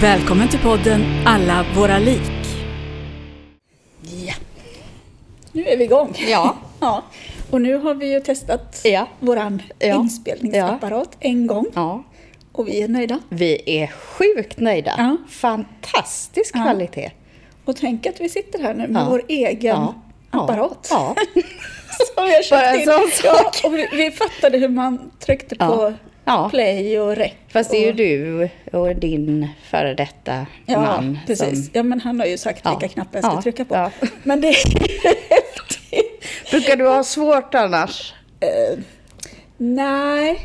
Välkommen 0.00 0.48
till 0.48 0.58
podden 0.60 1.04
Alla 1.26 1.64
våra 1.76 1.98
lik. 1.98 2.20
Ja. 4.26 4.34
Nu 5.52 5.64
är 5.66 5.76
vi 5.76 5.84
igång. 5.84 6.14
Ja. 6.28 6.56
ja. 6.80 7.02
Och 7.50 7.60
nu 7.60 7.76
har 7.76 7.94
vi 7.94 8.12
ju 8.12 8.20
testat 8.20 8.80
Ja. 8.84 9.08
våran 9.20 9.62
Ja. 9.78 9.94
inspelningsapparat 9.94 11.16
en 11.20 11.46
gång. 11.46 11.66
ja. 11.74 12.04
Och 12.52 12.68
vi 12.68 12.82
är 12.82 12.88
nöjda. 12.88 13.18
Vi 13.28 13.62
är 13.66 13.86
sjukt 13.86 14.60
nöjda. 14.60 14.94
Ja. 14.98 15.16
Fantastisk 15.28 16.56
Ja. 16.56 16.62
kvalitet. 16.62 17.10
Och 17.64 17.76
tänk 17.76 18.06
att 18.06 18.20
vi 18.20 18.28
sitter 18.28 18.58
här 18.62 18.74
nu 18.74 18.88
med 18.88 19.02
Ja. 19.02 19.06
vår 19.10 19.22
egen 19.28 19.76
Ja. 19.76 19.94
apparat. 20.30 20.88
Ja. 20.90 21.14
Som 22.14 22.24
vi 22.24 22.34
har 22.34 22.42
köpt 22.42 22.80
in. 22.80 22.84
Ja, 22.86 23.02
sak. 23.42 23.60
och 23.64 23.74
vi, 23.78 23.88
vi 23.92 24.10
fattade 24.10 24.58
hur 24.58 24.68
man 24.68 25.10
tryckte 25.20 25.56
Ja. 25.58 25.66
på 25.68 25.94
Ja. 26.28 26.48
play 26.50 27.00
och 27.00 27.16
rec. 27.16 27.32
Fast 27.48 27.70
det 27.70 27.76
är 27.76 27.86
ju 27.86 27.92
du 27.92 28.48
och 28.78 28.96
din 28.96 29.48
före 29.70 29.94
detta 29.94 30.46
Ja, 30.66 30.80
man 30.80 31.18
precis. 31.26 31.64
som... 31.64 31.70
Ja, 31.72 31.82
men 31.82 32.00
han 32.00 32.20
har 32.20 32.26
ju 32.26 32.38
sagt 32.38 32.60
Ja. 32.64 32.70
vilka 32.78 32.94
knappar 32.94 33.18
jag 33.22 33.32
ska 33.32 33.42
trycka 33.42 33.64
på. 33.64 33.90
Men 34.22 34.40
det. 34.40 34.54
Brukar 36.50 36.76
du 36.76 36.86
ha 36.88 37.04
svårt 37.04 37.54
annars? 37.54 38.14
Eh, 38.40 38.78
nej. 39.56 40.40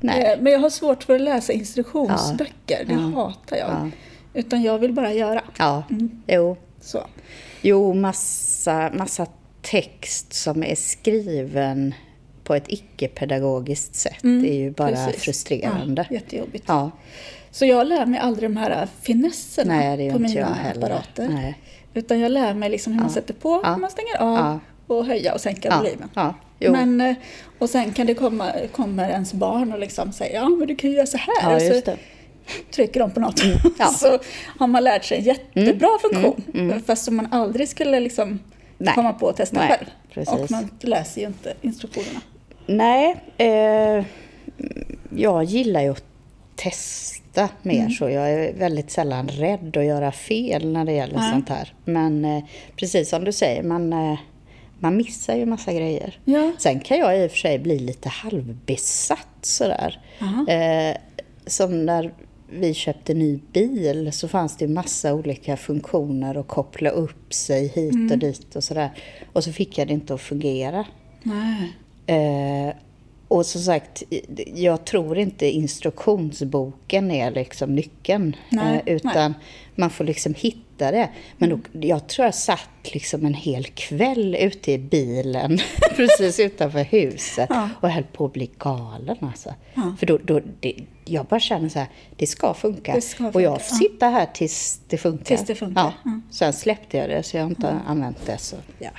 Nej. 0.00 0.22
Eh, 0.24 0.38
Men 0.40 0.52
jag 0.52 0.60
har 0.60 0.70
svårt 0.70 1.04
för 1.04 1.14
att 1.14 1.20
läsa 1.20 1.52
instruktionsböcker. 1.52 2.84
Det 2.86 2.94
hatar 2.94 3.56
jag. 3.56 3.68
Ja. 3.70 3.90
Utan 4.34 4.62
jag 4.62 4.78
vill 4.78 4.92
bara 4.92 5.12
göra. 5.12 5.42
Ja. 5.58 5.82
Mm. 5.90 6.22
Jo. 6.26 6.56
Så. 6.80 7.06
Jo, 7.62 7.94
massa, 7.94 8.90
massa 8.94 9.26
text 9.62 10.32
som 10.32 10.62
är 10.64 10.74
skriven 10.74 11.94
på 12.44 12.54
ett 12.54 12.64
icke-pedagogiskt 12.68 13.94
sätt. 13.94 14.16
det 14.22 14.28
är 14.50 14.54
ju 14.54 14.70
bara 14.70 14.88
Mm, 14.88 15.06
Precis. 15.06 15.22
frustrerande. 15.22 16.06
Ja, 16.10 16.14
jättejobbigt. 16.14 16.64
Ja. 16.68 16.90
Så 17.50 17.66
jag 17.66 17.86
lär 17.86 18.06
mig 18.06 18.20
aldrig 18.20 18.50
de 18.50 18.56
här 18.56 18.88
finesserna 19.02 19.74
Nej, 19.76 20.12
på 20.12 20.18
mina 20.18 20.56
apparater. 20.74 21.28
Nej. 21.28 21.58
Utan 21.94 22.20
jag 22.20 22.32
lär 22.32 22.54
mig 22.54 22.70
liksom 22.70 22.92
hur 22.92 23.00
man 23.00 23.08
Ja. 23.08 23.14
sätter 23.14 23.34
på, 23.34 23.60
Ja. 23.64 23.72
hur 23.74 23.80
man 23.80 23.90
stänger 23.90 24.16
av 24.22 24.38
Ja. 24.38 24.60
och 24.94 25.06
höja 25.06 25.34
och 25.34 25.40
sänka 25.40 25.68
Ja. 25.68 25.78
volymen. 25.78 26.08
Men, 26.58 27.00
eh, 27.10 27.16
och 27.58 27.70
sen 27.70 27.92
kan 27.92 28.06
det 28.06 28.14
komma 28.14 28.52
kommer 28.72 29.08
ens 29.10 29.32
barn 29.32 29.72
och 29.72 29.78
liksom 29.78 30.12
säger 30.12 30.34
ja 30.34 30.48
men 30.48 30.68
du 30.68 30.76
kan 30.76 30.90
ju 30.90 30.96
göra 30.96 31.06
så 31.06 31.16
här. 31.18 31.56
Och 31.56 31.62
så 31.84 31.92
trycker 32.74 33.00
de 33.00 33.10
på 33.10 33.20
något. 33.20 33.42
ja. 33.78 33.86
så 33.86 34.18
har 34.58 34.66
man 34.66 34.84
lärt 34.84 35.04
sig 35.04 35.18
en 35.18 35.24
jättebra 35.24 35.88
funktion. 36.02 36.42
mm. 36.54 36.82
Fast 36.82 37.04
som 37.04 37.16
man 37.16 37.28
aldrig 37.32 37.68
skulle 37.68 38.00
liksom 38.00 38.38
Nej. 38.78 38.94
komma 38.94 39.12
på 39.12 39.28
att 39.28 39.36
testa 39.36 39.56
Nej, 39.58 39.68
själv. 39.68 39.86
precis. 40.14 40.34
Och 40.34 40.50
man 40.50 40.70
läser 40.80 41.20
ju 41.20 41.26
inte 41.26 41.54
instruktionerna. 41.62 42.20
Nej, 42.66 43.16
eh, 43.38 44.04
jag 45.16 45.44
gillar 45.44 45.82
ju 45.82 45.88
att 45.90 46.04
testa 46.56 47.48
mer 47.62 47.78
Mm. 47.80 47.90
så. 47.90 48.08
Jag 48.10 48.30
är 48.32 48.54
väldigt 48.54 48.90
sällan 48.90 49.28
rädd 49.28 49.76
att 49.76 49.84
göra 49.84 50.12
fel 50.12 50.72
när 50.72 50.84
det 50.84 50.92
gäller 50.92 51.18
Nej. 51.18 51.32
sånt 51.32 51.48
här. 51.48 51.74
Men 51.84 52.24
eh, 52.24 52.44
precis 52.76 53.08
som 53.10 53.24
du 53.24 53.32
säger, 53.32 53.62
man, 53.62 53.92
eh, 53.92 54.18
man 54.78 54.96
missar 54.96 55.36
ju 55.36 55.46
massa 55.46 55.72
grejer. 55.72 56.18
Ja. 56.24 56.52
Sen 56.58 56.80
kan 56.80 56.98
jag 56.98 57.22
i 57.22 57.26
och 57.26 57.30
för 57.30 57.38
sig 57.38 57.58
bli 57.58 57.78
lite 57.78 58.08
halvbesatt 58.08 59.28
sådär. 59.42 60.00
Eh, 60.48 60.96
som 61.46 61.86
när 61.86 62.12
vi 62.50 62.74
köpte 62.74 63.14
ny 63.14 63.40
bil 63.52 64.12
så 64.12 64.28
fanns 64.28 64.56
det 64.56 64.68
massa 64.68 65.14
olika 65.14 65.56
funktioner 65.56 66.34
att 66.34 66.48
koppla 66.48 66.90
upp 66.90 67.34
sig 67.34 67.66
hit 67.68 67.92
Mm. 67.94 68.12
och 68.12 68.18
dit 68.18 68.56
och 68.56 68.64
sådär. 68.64 68.90
Och 69.32 69.44
så 69.44 69.52
fick 69.52 69.78
jag 69.78 69.88
det 69.88 69.94
inte 69.94 70.14
att 70.14 70.20
fungera. 70.20 70.84
Nej. 71.22 71.72
Eh, 72.06 72.74
och 73.28 73.46
som 73.46 73.60
sagt, 73.60 74.02
jag 74.54 74.84
tror 74.84 75.18
inte 75.18 75.46
instruktionsboken 75.50 77.10
är 77.10 77.30
liksom 77.30 77.74
nyckeln. 77.74 78.36
Nej, 78.48 78.82
eh, 78.86 78.94
utan 78.94 79.34
man 79.74 79.90
får 79.90 80.04
liksom 80.04 80.34
hitta 80.34 80.90
det. 80.90 81.08
Men 81.38 81.50
då, 81.50 81.58
jag 81.72 82.06
tror 82.06 82.24
jag 82.24 82.34
satt 82.34 82.68
liksom 82.92 83.26
en 83.26 83.34
hel 83.34 83.64
kväll 83.64 84.36
ute 84.40 84.72
i 84.72 84.78
bilen 84.78 85.58
precis 85.96 86.40
utanför 86.40 86.84
huset 86.84 87.46
Ja. 87.50 87.68
och 87.80 87.90
höll 87.90 88.04
på 88.04 88.24
att 88.24 88.32
bli 88.32 88.50
galen 88.58 89.16
alltså. 89.20 89.54
Ja. 89.74 89.94
För 89.98 90.06
då, 90.06 90.18
då, 90.18 90.40
det, 90.60 90.74
jag 91.04 91.26
bara 91.26 91.40
känner 91.40 91.68
så 91.68 91.78
här, 91.78 91.88
det 92.16 92.26
ska 92.26 92.54
funka. 92.54 92.94
Det 92.94 93.00
ska 93.00 93.28
och 93.28 93.42
jag 93.42 93.52
funka, 93.52 93.64
får 93.64 93.76
sitta 93.76 94.08
här 94.08 94.26
tills 94.34 94.80
det 94.88 94.96
funkar. 94.96 95.24
Tills 95.24 95.46
det 95.46 95.54
funkar, 95.54 95.92
ja. 96.04 96.20
Sen 96.30 96.52
släppte 96.52 96.96
jag 96.96 97.08
det 97.08 97.22
så 97.22 97.36
jag 97.36 97.44
har 97.44 97.50
inte 97.50 97.80
använt 97.86 98.26
det. 98.26 98.38
Så, 98.38 98.56
ja. 98.78 98.90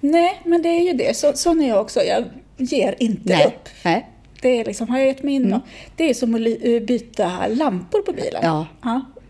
Nej, 0.00 0.40
men 0.44 0.62
det 0.62 0.68
är 0.68 0.82
ju 0.82 0.92
det. 0.92 1.16
Så, 1.16 1.32
sån 1.32 1.60
är 1.60 1.68
jag 1.68 1.80
också. 1.80 2.02
Jag 2.02 2.24
ger 2.56 2.94
inte 2.98 3.32
Nej. 3.32 3.46
upp. 3.46 3.68
Nej. 3.84 4.10
Det 4.42 4.60
är 4.60 4.64
liksom, 4.64 4.88
har 4.88 4.98
jag 4.98 5.06
gett 5.06 5.22
mig 5.22 5.34
in 5.34 5.52
och, 5.52 5.62
Det 5.96 6.10
är 6.10 6.14
som 6.14 6.34
att 6.34 6.40
eh, 6.40 6.80
byta 6.80 7.46
lampor 7.48 8.02
på 8.02 8.12
bilen. 8.12 8.40
Ja. 8.42 8.66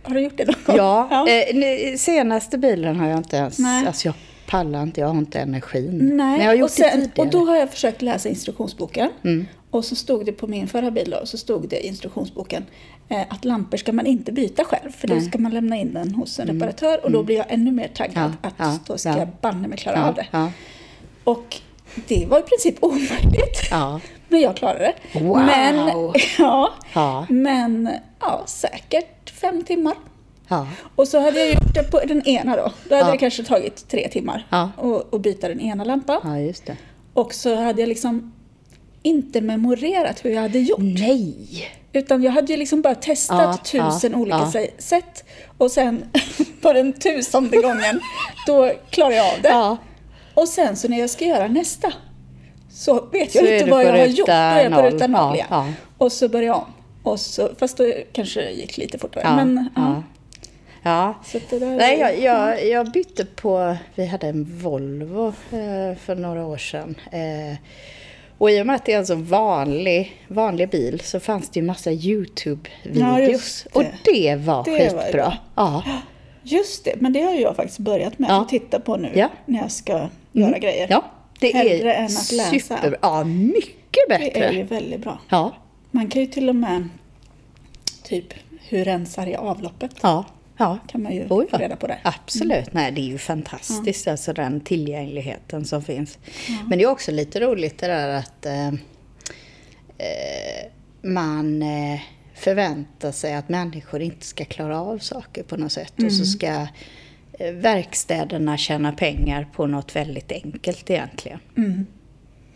Har 0.03 0.15
du 0.15 0.21
gjort 0.21 0.37
det 0.37 0.45
någon 0.45 0.55
gång? 0.67 0.77
Ja, 0.77 1.09
ja. 1.27 1.29
Eh, 1.29 1.97
senaste 1.97 2.59
bilen 2.59 2.97
har 2.97 3.09
jag 3.09 3.19
inte 3.19 3.37
ens... 3.37 3.59
Nej. 3.59 3.87
Alltså 3.87 4.09
jag 4.09 4.15
pallar 4.47 4.83
inte, 4.83 5.01
jag 5.01 5.09
har 5.09 5.19
inte 5.19 5.39
energin. 5.39 5.99
Nej, 5.99 6.17
Men 6.17 6.41
jag 6.41 6.47
har 6.47 6.55
gjort 6.55 6.65
och, 6.65 6.71
sen, 6.71 6.85
det 6.85 6.91
tidigare. 6.93 7.13
Mm. 7.15 7.27
och 7.27 7.33
då 7.33 7.51
har 7.51 7.57
jag 7.57 7.71
försökt 7.71 8.03
läsa 8.03 8.29
instruktionsboken. 8.29 9.11
Och 9.77 9.85
så 9.85 9.97
stod 9.97 10.27
det 10.27 10.33
på 10.33 10.47
min 10.47 10.69
förra 10.69 10.91
bil 10.91 11.11
då, 11.21 11.27
så 11.27 11.39
stod 11.39 11.69
det 11.69 11.81
i 11.85 11.87
instruktionsboken 11.87 12.65
eh, 13.09 13.21
att 13.29 13.45
lampor 13.45 13.77
ska 13.77 13.93
man 13.93 14.07
inte 14.07 14.33
byta 14.33 14.65
själv. 14.65 14.91
För 14.93 15.09
då 15.09 15.15
Nej. 15.15 15.21
Mm. 15.21 15.31
ska 15.31 15.39
man 15.39 15.53
lämna 15.55 15.77
in 15.77 15.95
den 15.95 16.15
hos 16.15 16.39
en 16.39 16.47
reparatör 16.47 17.05
och 17.05 17.11
då 17.11 17.23
blir 17.23 17.37
jag 17.37 17.47
ännu 17.49 17.73
mer 17.73 17.89
taggad 17.89 18.33
Ja, 18.43 18.49
att 18.49 18.55
ja, 18.59 18.79
då 18.87 18.99
ska 18.99 19.09
ja. 19.09 19.19
jag 19.19 19.29
banne 19.41 19.69
mig 19.69 19.79
klara 19.79 19.97
ja, 19.97 20.09
av 20.09 20.15
det. 20.15 20.27
Ja, 20.31 20.51
Och 21.25 21.57
det 22.09 22.27
var 22.27 22.39
i 22.39 22.43
princip 22.43 22.77
omöjligt. 22.85 23.71
Men 24.29 24.41
jag 24.41 24.57
klarade 24.57 24.95
det. 25.13 25.21
Wow! 25.21 25.37
Men, 25.47 26.13
ja, 26.39 27.27
men 27.29 27.89
ja, 28.21 28.43
säkert 28.47 29.31
fem 29.31 29.63
timmar. 29.63 29.95
ja. 30.49 30.67
Och 30.97 31.09
så 31.09 31.21
hade 31.21 31.39
jag 31.39 31.49
gjort 31.49 31.75
det 31.75 31.91
på 31.91 32.01
den 32.07 32.23
ena 32.29 32.57
då. 32.57 32.73
Då 32.89 32.95
hade 32.95 33.07
Ja. 33.09 33.13
det 33.13 33.19
kanske 33.19 33.45
tagit 33.45 33.89
tre 33.89 34.09
timmar 34.09 34.47
Ja. 34.51 34.71
byta 35.21 35.49
den 35.49 35.61
ena 35.61 35.85
lampan. 35.85 36.21
ja. 36.67 36.75
Och 37.15 37.35
så 37.35 37.55
hade 37.57 37.81
jag 37.83 37.89
liksom 37.89 38.33
inte 39.07 39.41
memorerat 39.41 40.25
hur 40.25 40.31
jag 40.31 40.43
hade 40.43 40.59
gjort. 40.59 40.79
Nej! 40.81 41.71
Utan 41.93 42.23
jag 42.23 42.33
hade 42.33 42.53
ju 42.53 42.59
liksom 42.59 42.83
bara 42.83 42.95
testat 42.95 43.71
Ja, 43.73 43.91
tusen 43.91 44.13
ja, 44.13 44.19
olika 44.19 44.51
ja. 44.55 44.67
sätt. 44.79 45.25
Och 45.59 45.71
sen 45.71 46.05
på 46.63 46.73
den 46.73 46.93
tusende 46.93 47.57
gången, 47.57 48.01
då 48.47 48.73
klarar 48.91 49.15
jag 49.15 49.35
av 49.35 49.43
det. 49.43 49.49
Och 50.35 50.49
sen 50.49 50.77
så 50.77 50.89
när 50.89 51.01
jag 51.01 51.11
ska 51.11 51.25
göra 51.25 51.49
nästa, 51.49 51.93
så 52.71 53.09
vet 53.13 53.33
Så 53.33 53.39
jag 53.39 53.59
inte 53.59 53.71
vad 53.71 53.85
jag 53.85 53.91
har 53.93 54.07
gjort. 54.07 54.27
Då 54.27 54.33
är 54.33 54.65
jag 54.65 54.73
på 54.73 54.83
ruta 54.83 55.07
noll 55.07 55.37
ja. 55.51 55.69
Och 55.99 56.13
så 56.13 56.29
börjar 56.29 56.47
jag 56.47 56.57
om. 56.57 56.73
Och 57.03 57.21
så, 57.21 57.51
fast 57.59 57.77
då 57.77 57.93
kanske 58.13 58.41
det 58.41 58.51
gick 58.51 58.77
lite 58.77 58.99
fortare. 58.99 59.37
Men, 59.37 59.69
ja. 59.77 60.03
Nej, 61.77 61.99
jag, 61.99 62.21
jag, 62.21 62.67
jag 62.67 62.93
bytte 62.93 63.25
på... 63.25 63.77
Vi 63.95 64.07
hade 64.07 64.27
en 64.29 64.59
Volvo 64.59 65.27
eh, 65.29 65.99
för 65.99 66.15
några 66.15 66.47
år 66.47 66.59
sedan. 66.59 66.95
Eh, 67.13 67.57
och 68.39 68.51
i 68.51 68.63
och 68.63 68.67
med 68.67 68.77
att 68.77 68.85
det 68.85 68.93
är 68.93 68.99
en 68.99 69.07
så 69.07 69.15
vanlig, 69.15 70.23
vanlig 70.29 70.71
bil 70.71 71.01
så 71.01 71.21
fanns 71.21 71.51
det 71.51 71.61
ju 71.61 71.67
massa 71.67 71.93
Ja, 71.93 71.99
YouTube-videos. 71.99 73.65
det. 73.65 73.79
och 73.79 73.85
det 74.05 74.37
var 74.37 74.65
Det 74.65 74.71
var 74.71 74.79
skitbra. 74.79 75.13
bra. 75.13 75.37
Ja. 75.55 75.83
Just 76.43 76.85
det, 76.85 76.95
men 77.01 77.13
det 77.13 77.21
har 77.21 77.35
jag 77.35 77.57
faktiskt 77.57 77.79
börjat 77.79 78.19
med 78.19 78.31
Ja. 78.31 78.41
att 78.43 78.49
titta 78.49 78.81
på 78.81 78.97
nu 78.97 79.11
Ja. 79.15 79.29
när 79.47 79.61
jag 79.61 79.71
ska 79.73 80.09
göra 80.33 80.59
grejer. 80.59 80.87
Ja, 80.91 81.05
det 81.41 81.53
Hellre 81.55 81.95
är 81.95 81.99
än 81.99 82.05
att 82.05 82.33
läsa. 82.33 82.51
super, 82.77 82.99
ja, 83.03 83.25
mycket 83.25 84.09
bättre. 84.09 84.31
Det 84.35 84.45
är 84.45 84.53
ju 84.53 84.63
väldigt 84.63 85.01
bra. 85.01 85.19
Ja, 85.29 85.53
Man 85.91 86.09
kan 86.09 86.23
ju 86.23 86.27
till 86.29 86.49
och 86.49 86.57
med 86.57 86.89
typ 88.03 88.25
hur 88.69 88.85
rensar 88.85 89.27
jag 89.27 89.41
avloppet? 89.45 89.91
ja, 90.03 90.25
ja. 90.57 90.79
Kan 90.87 91.03
man 91.03 91.15
ju 91.15 91.27
Oj, 91.31 91.47
få 91.51 91.57
reda 91.57 91.77
på 91.77 91.87
det. 91.87 91.99
Absolut, 92.03 92.73
nej 92.73 92.93
det 92.93 93.01
är 93.01 93.07
ju 93.07 93.19
fantastiskt 93.19 94.09
alltså 94.09 94.33
den 94.33 94.61
tillgängligheten 94.61 95.65
som 95.65 95.83
finns. 95.83 96.19
Men 96.69 96.79
det 96.79 96.85
är 96.85 96.89
också 96.89 97.13
lite 97.13 97.41
roligt 97.41 97.79
det 97.79 97.87
där 97.87 98.09
att 98.09 98.47
eh, 98.47 98.69
eh, 99.99 100.67
man 101.03 101.63
eh, 101.63 102.01
förväntar 102.35 103.13
sig 103.13 103.35
att 103.35 103.49
människor 103.49 104.03
inte 104.03 104.27
ska 104.27 104.45
klara 104.45 104.81
av 104.81 104.99
saker 104.99 105.43
på 105.43 105.57
något 105.57 105.73
sätt. 105.73 105.95
Och 106.05 106.13
så 106.13 106.25
ska 106.25 106.67
eh, 107.33 107.53
verkstäderna 107.53 108.57
tjäna 108.57 108.93
pengar 108.93 109.49
på 109.53 109.67
något 109.67 109.97
väldigt 109.97 110.33
enkelt 110.33 110.91
egentligen. 110.91 111.39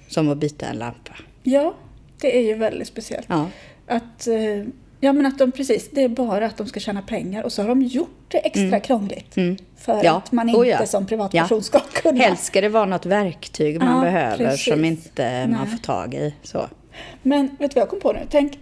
Som 0.09 0.29
att 0.29 0.39
byta 0.39 0.67
en 0.67 0.77
lampa. 0.77 1.17
Ja, 1.43 1.75
det 2.21 2.39
är 2.39 2.43
ju 2.43 2.55
väldigt 2.55 2.89
speciellt. 2.89 3.27
Ja. 3.29 3.49
Att, 3.87 4.27
eh, 4.27 4.65
Ja 5.01 5.13
men 5.13 5.27
att 5.27 5.39
de 5.39 5.53
precis, 5.53 5.91
det 5.91 6.03
är 6.05 6.09
bara 6.09 6.47
att 6.47 6.57
de 6.57 6.67
ska 6.67 6.81
tjäna 6.81 7.03
pengar 7.03 7.43
och 7.43 7.53
så 7.53 7.63
har 7.63 7.69
de 7.69 7.83
gjort 7.83 8.25
det 8.29 8.39
extra 8.39 8.81
krångligt. 8.81 9.35
För 9.35 9.93
Mm. 9.93 10.05
Ja. 10.05 10.17
att 10.17 10.33
man 10.33 10.49
inte 10.49 10.61
Oh 10.61 10.69
ja. 10.69 10.87
som 10.87 11.07
privatperson 11.07 11.59
Ja. 11.59 11.63
ska 11.63 11.81
kunna. 11.81 12.19
Helst 12.25 12.45
ska 12.45 12.61
det 12.61 12.69
vara 12.69 12.85
något 12.85 13.07
verktyg 13.07 13.79
man 13.83 13.97
Ja, 13.97 14.03
behöver 14.03 14.37
precis. 14.37 14.65
som 14.73 14.85
inte 14.85 15.47
man 15.47 15.61
Nej. 15.61 15.71
får 15.71 15.79
tag 15.85 16.15
i. 16.15 16.35
Så. 16.43 16.67
Men 17.23 17.49
vet 17.59 17.71
du 17.71 17.75
vad 17.75 17.83
jag 17.83 17.89
kom 17.89 18.01
på 18.01 18.13
nu? 18.13 18.21
Tänk 18.31 18.59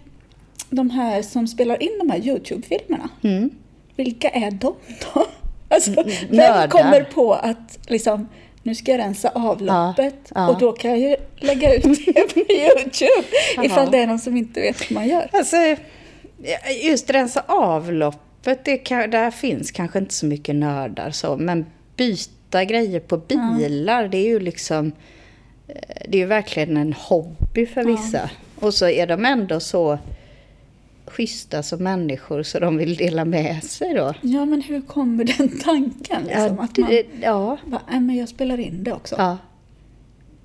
de 0.70 0.90
här 0.90 1.22
som 1.22 1.48
spelar 1.48 1.82
in 1.82 1.98
de 1.98 2.10
här 2.10 2.18
YouTube-filmerna. 2.18 3.08
Mm. 3.22 3.50
Vilka 3.96 4.28
är 4.28 4.50
de 4.50 4.74
då? 5.14 5.26
Alltså, 5.70 5.90
vem 5.90 6.06
nördar. 6.30 6.68
kommer 6.68 7.02
på 7.02 7.34
att 7.34 7.78
liksom, 7.86 8.28
nu 8.62 8.74
ska 8.74 8.90
jag 8.92 8.98
rensa 8.98 9.28
avloppet 9.34 10.14
Ja, 10.28 10.34
ja. 10.34 10.48
och 10.48 10.58
då 10.58 10.72
kan 10.72 10.90
jag 10.90 11.00
ju 11.10 11.16
lägga 11.36 11.74
ut 11.74 11.82
det 11.82 12.34
på 12.34 12.40
YouTube. 12.52 13.26
Ifall 13.66 13.90
det 13.90 13.98
är 13.98 14.06
någon 14.06 14.18
som 14.18 14.36
inte 14.36 14.60
vet 14.60 14.90
hur 14.90 14.94
man 14.94 15.08
gör. 15.08 15.28
Alltså, 15.32 15.56
just 16.84 17.10
rensa 17.10 17.44
avloppet, 17.48 18.64
det 18.64 18.76
kan, 18.78 19.10
där 19.10 19.30
finns 19.30 19.70
kanske 19.70 19.98
inte 19.98 20.14
så 20.14 20.26
mycket 20.26 20.54
nördar 20.54 21.10
så, 21.10 21.36
men 21.36 21.66
byta 21.96 22.64
grejer 22.64 23.00
på 23.00 23.16
bilar, 23.16 24.08
det 24.08 24.18
är 24.18 24.26
ju 24.28 24.40
liksom, 24.40 24.92
eh, 25.68 25.74
det 26.08 26.18
är 26.18 26.20
ju 26.20 26.26
verkligen 26.26 26.76
en 26.76 26.92
hobby 26.92 27.66
för 27.66 27.84
vissa. 27.84 28.30
Och 28.60 28.74
så 28.74 28.88
är 28.88 29.06
de 29.06 29.24
ändå 29.24 29.60
så 29.60 29.98
schyssta 31.06 31.62
som 31.62 31.82
människor 31.84 32.42
så 32.42 32.58
de 32.58 32.76
vill 32.76 32.96
dela 32.96 33.24
med 33.24 33.64
sig 33.64 33.94
då. 33.94 34.14
Ja, 34.20 34.44
men 34.44 34.62
hur 34.62 34.80
kommer 34.80 35.24
den 35.24 35.48
tanken? 35.58 36.22
Liksom, 36.24 36.42
Ja, 36.42 36.62
att 36.64 36.78
man 36.78 36.88
det, 36.90 37.06
ja, 37.22 37.58
bara, 37.64 37.82
nej, 37.90 38.00
men 38.00 38.16
jag 38.16 38.28
spelar 38.28 38.60
in 38.60 38.84
det 38.84 38.92
också. 38.92 39.14
ja. 39.18 39.38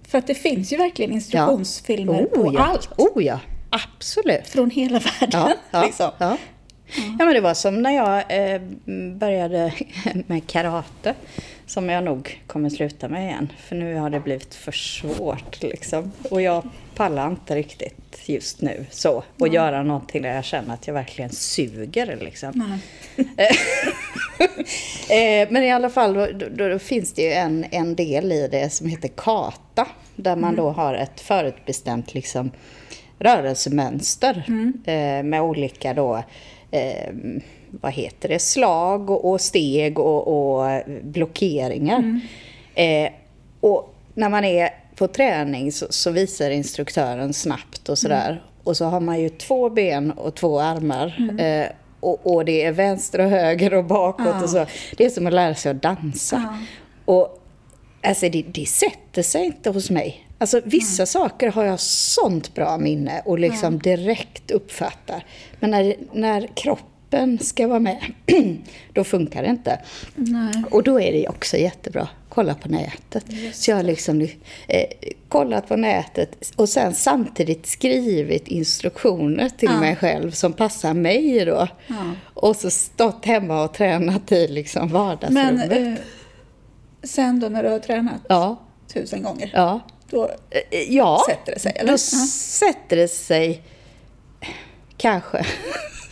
För 0.07 0.17
att 0.17 0.27
det 0.27 0.35
finns 0.35 0.73
ju 0.73 0.77
verkligen 0.77 1.11
instruktionsfilmer 1.11 2.23
på 2.25 2.41
Oh, 2.41 2.53
ja. 2.53 2.59
allt. 2.63 2.89
Oh 2.97 3.23
ja, 3.23 3.39
absolut. 3.73 4.47
Från 4.47 4.69
hela 4.69 4.99
världen. 4.99 5.29
Ja, 5.31 5.53
ja, 5.71 5.85
liksom. 5.85 6.11
ja. 6.17 6.37
ja, 6.95 7.25
men 7.25 7.33
det 7.33 7.41
var 7.41 7.53
som 7.53 7.81
när 7.81 7.91
jag 7.91 8.23
eh, 8.29 8.61
började 9.15 9.73
med 10.27 10.47
karate. 10.47 11.15
Som 11.65 11.89
jag 11.89 12.03
nog 12.03 12.41
kommer 12.47 12.69
sluta 12.69 13.07
med 13.07 13.23
igen. 13.29 13.51
För 13.57 13.75
nu 13.75 13.95
har 13.95 14.09
det 14.09 14.19
blivit 14.19 14.55
för 14.55 14.71
svårt 14.71 15.61
liksom. 15.61 16.11
Och 16.31 16.41
jag 16.41 16.63
pallar 16.95 17.27
inte 17.27 17.55
riktigt 17.55 18.29
just 18.29 18.61
nu 18.61 18.85
så. 18.89 19.23
Och 19.39 19.47
göra 19.47 19.83
någonting 19.83 20.21
där 20.21 20.35
jag 20.35 20.45
känner 20.45 20.73
att 20.73 20.87
jag 20.87 20.93
verkligen 20.93 21.29
suger 21.29 22.17
liksom. 22.21 22.79
Eh, 25.09 25.47
men 25.49 25.63
i 25.63 25.71
alla 25.71 25.89
fall, 25.89 26.13
då, 26.13 26.27
då, 26.27 26.69
då 26.69 26.79
finns 26.79 27.13
det 27.13 27.21
ju 27.21 27.31
en, 27.31 27.65
en 27.71 27.95
del 27.95 28.31
i 28.31 28.47
det 28.47 28.69
som 28.69 28.87
heter 28.87 29.07
kata. 29.07 29.87
Där 30.15 30.35
man 30.35 30.55
då 30.55 30.69
har 30.69 30.93
ett 30.95 31.21
förutbestämt 31.21 32.13
liksom, 32.13 32.51
rörelsemönster 33.23 34.43
eh, 34.85 35.23
med 35.23 35.41
olika 35.41 35.93
då, 35.93 36.23
eh, 36.71 37.13
vad 37.71 37.91
heter 37.93 38.29
det, 38.29 38.39
slag 38.39 39.09
och, 39.09 39.31
och 39.31 39.41
steg 39.41 39.99
och, 39.99 40.27
och 40.27 40.81
blockeringar. 41.03 42.21
Eh, 42.75 43.09
och 43.59 43.95
när 44.13 44.29
man 44.29 44.43
är 44.43 44.69
på 44.95 45.07
träning 45.07 45.71
så, 45.71 45.85
så 45.89 46.11
visar 46.11 46.49
instruktören 46.49 47.33
snabbt 47.33 47.89
och 47.89 47.97
sådär. 47.97 48.43
Och 48.63 48.77
så 48.77 48.85
har 48.85 48.99
man 48.99 49.21
ju 49.21 49.29
två 49.29 49.69
ben 49.69 50.11
och 50.11 50.35
två 50.35 50.59
armar. 50.59 51.39
Eh, 51.39 51.67
och, 51.99 52.33
och 52.35 52.45
det 52.45 52.63
är 52.63 52.71
vänster 52.71 53.19
och 53.19 53.29
höger 53.29 53.73
och 53.73 53.85
bakåt 53.85 54.25
Ja. 54.29 54.43
och 54.43 54.49
så. 54.49 54.65
Det 54.97 55.05
är 55.05 55.09
som 55.09 55.27
att 55.27 55.33
lära 55.33 55.55
sig 55.55 55.71
att 55.71 55.81
dansa. 55.81 56.57
Och 57.05 57.43
alltså 58.03 58.29
det, 58.29 58.45
det 58.47 58.65
sätter 58.65 59.21
sig 59.21 59.45
inte 59.45 59.69
hos 59.69 59.89
mig. 59.89 60.27
Alltså 60.43 60.61
vissa 60.65 61.05
saker 61.05 61.51
har 61.51 61.63
jag 61.63 61.79
sånt 61.79 62.53
bra 62.55 62.77
minne 62.77 63.21
och 63.25 63.39
liksom 63.39 63.79
direkt 63.79 64.51
uppfattar. 64.51 65.25
Men 65.59 65.71
när, 65.71 65.95
när 66.13 66.47
kroppen 66.55 67.39
ska 67.39 67.67
vara 67.67 67.79
med, 67.79 68.03
då 68.93 69.03
funkar 69.03 69.43
det 69.43 69.49
inte. 69.49 69.79
Nej. 70.15 70.63
Och 70.71 70.83
då 70.83 70.99
är 71.01 71.11
det 71.11 71.27
också 71.27 71.57
jättebra. 71.57 72.07
Kolla 72.29 72.53
på 72.53 72.69
nätet. 72.69 73.25
Så 73.53 73.71
jag 73.71 73.75
har 73.75 73.83
liksom 73.83 74.21
eh, 74.67 74.85
kollat 75.29 75.67
på 75.67 75.75
nätet 75.75 76.51
och 76.55 76.69
sen 76.69 76.95
samtidigt 76.95 77.65
skrivit 77.65 78.47
instruktioner 78.47 79.49
till 79.49 79.69
Ja. 79.71 79.79
mig 79.79 79.95
själv 79.95 80.31
som 80.31 80.53
passar 80.53 80.93
mig 80.93 81.45
då. 81.45 81.67
Ja. 81.87 81.95
Och 82.33 82.55
så 82.55 82.69
stått 82.71 83.25
hemma 83.25 83.63
och 83.63 83.73
tränat 83.73 84.31
i 84.31 84.47
liksom 84.47 84.87
vardagsrummet. 84.87 85.69
Men 85.69 85.93
eh, 85.93 85.99
sen 87.03 87.39
då 87.39 87.49
när 87.49 87.63
du 87.63 87.69
har 87.69 87.79
tränat 87.79 88.21
ja, 88.29 88.59
tusen 88.93 89.23
gånger, 89.23 89.51
ja. 89.53 89.79
Då 90.13 90.31
Eh, 90.49 90.81
Ja, 90.93 91.23
Sätter 91.29 91.53
det 91.53 91.59
sig, 91.59 91.71
eller? 91.75 91.91
Då 91.91 91.97
sätter 91.97 92.95
det 92.95 93.07
sig 93.07 93.61
kanske. 94.97 95.45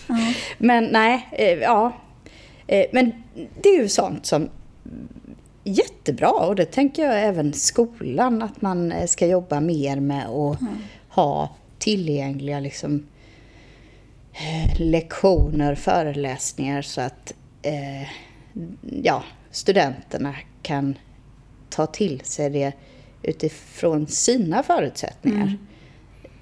Ja. 0.07 0.33
Men 0.57 0.83
nej, 0.83 1.27
eh, 1.31 1.53
ja. 1.53 1.94
Eh, 2.68 2.86
Men 2.92 3.24
det 3.62 3.69
är 3.69 3.77
ju 3.81 3.89
sånt 3.89 4.25
som 4.25 4.50
jättebra 5.63 6.30
och 6.30 6.56
det 6.56 6.65
tänker 6.65 7.03
jag 7.06 7.21
även 7.24 7.53
skolan 7.53 8.42
att 8.42 8.62
man 8.62 8.92
eh, 8.92 9.06
ska 9.07 9.27
jobba 9.27 9.59
mer 9.59 10.00
med 10.00 10.27
och 10.27 10.56
ha 11.09 11.56
tillgängliga 11.80 12.59
liksom, 12.59 13.07
eh, 14.33 14.80
lektioner, 14.81 15.75
föreläsningar 15.75 16.81
så 16.81 17.01
att 17.01 17.33
eh, 17.62 18.07
ja, 19.03 19.24
studenterna 19.51 20.36
kan 20.62 20.98
ta 21.69 21.86
till 21.86 22.21
sig 22.24 22.50
det 22.50 22.74
utifrån 23.23 24.07
sina 24.07 24.63
förutsättningar. 24.63 25.57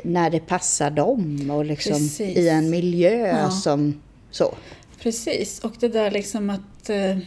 När 0.04 0.30
det 0.30 0.40
passar 0.40 0.92
dem 0.92 1.50
och 1.52 1.66
liksom 1.66 1.94
Precis. 1.94 2.38
i 2.38 2.50
en 2.50 2.70
miljö 2.70 3.28
Ja. 3.28 3.50
som 3.52 4.02
så. 4.32 4.56
Precis, 5.02 5.60
och 5.60 5.74
det 5.80 5.88
där 5.88 6.12
liksom 6.12 6.50
att 6.50 6.90
eh, 6.90 7.18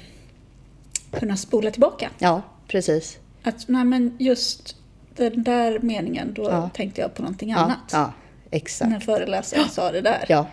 kunna 1.11 1.37
spola 1.37 1.71
tillbaka. 1.71 2.11
Ja, 2.19 2.43
precis. 2.69 3.19
Att 3.43 3.69
nej, 3.69 3.85
men 3.85 4.17
just 4.19 4.77
den 5.17 5.43
där 5.43 5.79
meningen, 5.79 6.35
då 6.35 6.43
Ja. 6.43 6.71
tänkte 6.75 7.01
jag 7.01 7.15
på 7.15 7.23
någonting 7.23 7.53
annat. 7.53 7.79
ja 7.93 8.13
exakt. 8.51 8.91
När 8.91 9.01
föreläsaren 9.01 9.69
sa 9.69 9.93
det 9.93 10.01
där. 10.01 10.25
Ja. 10.29 10.47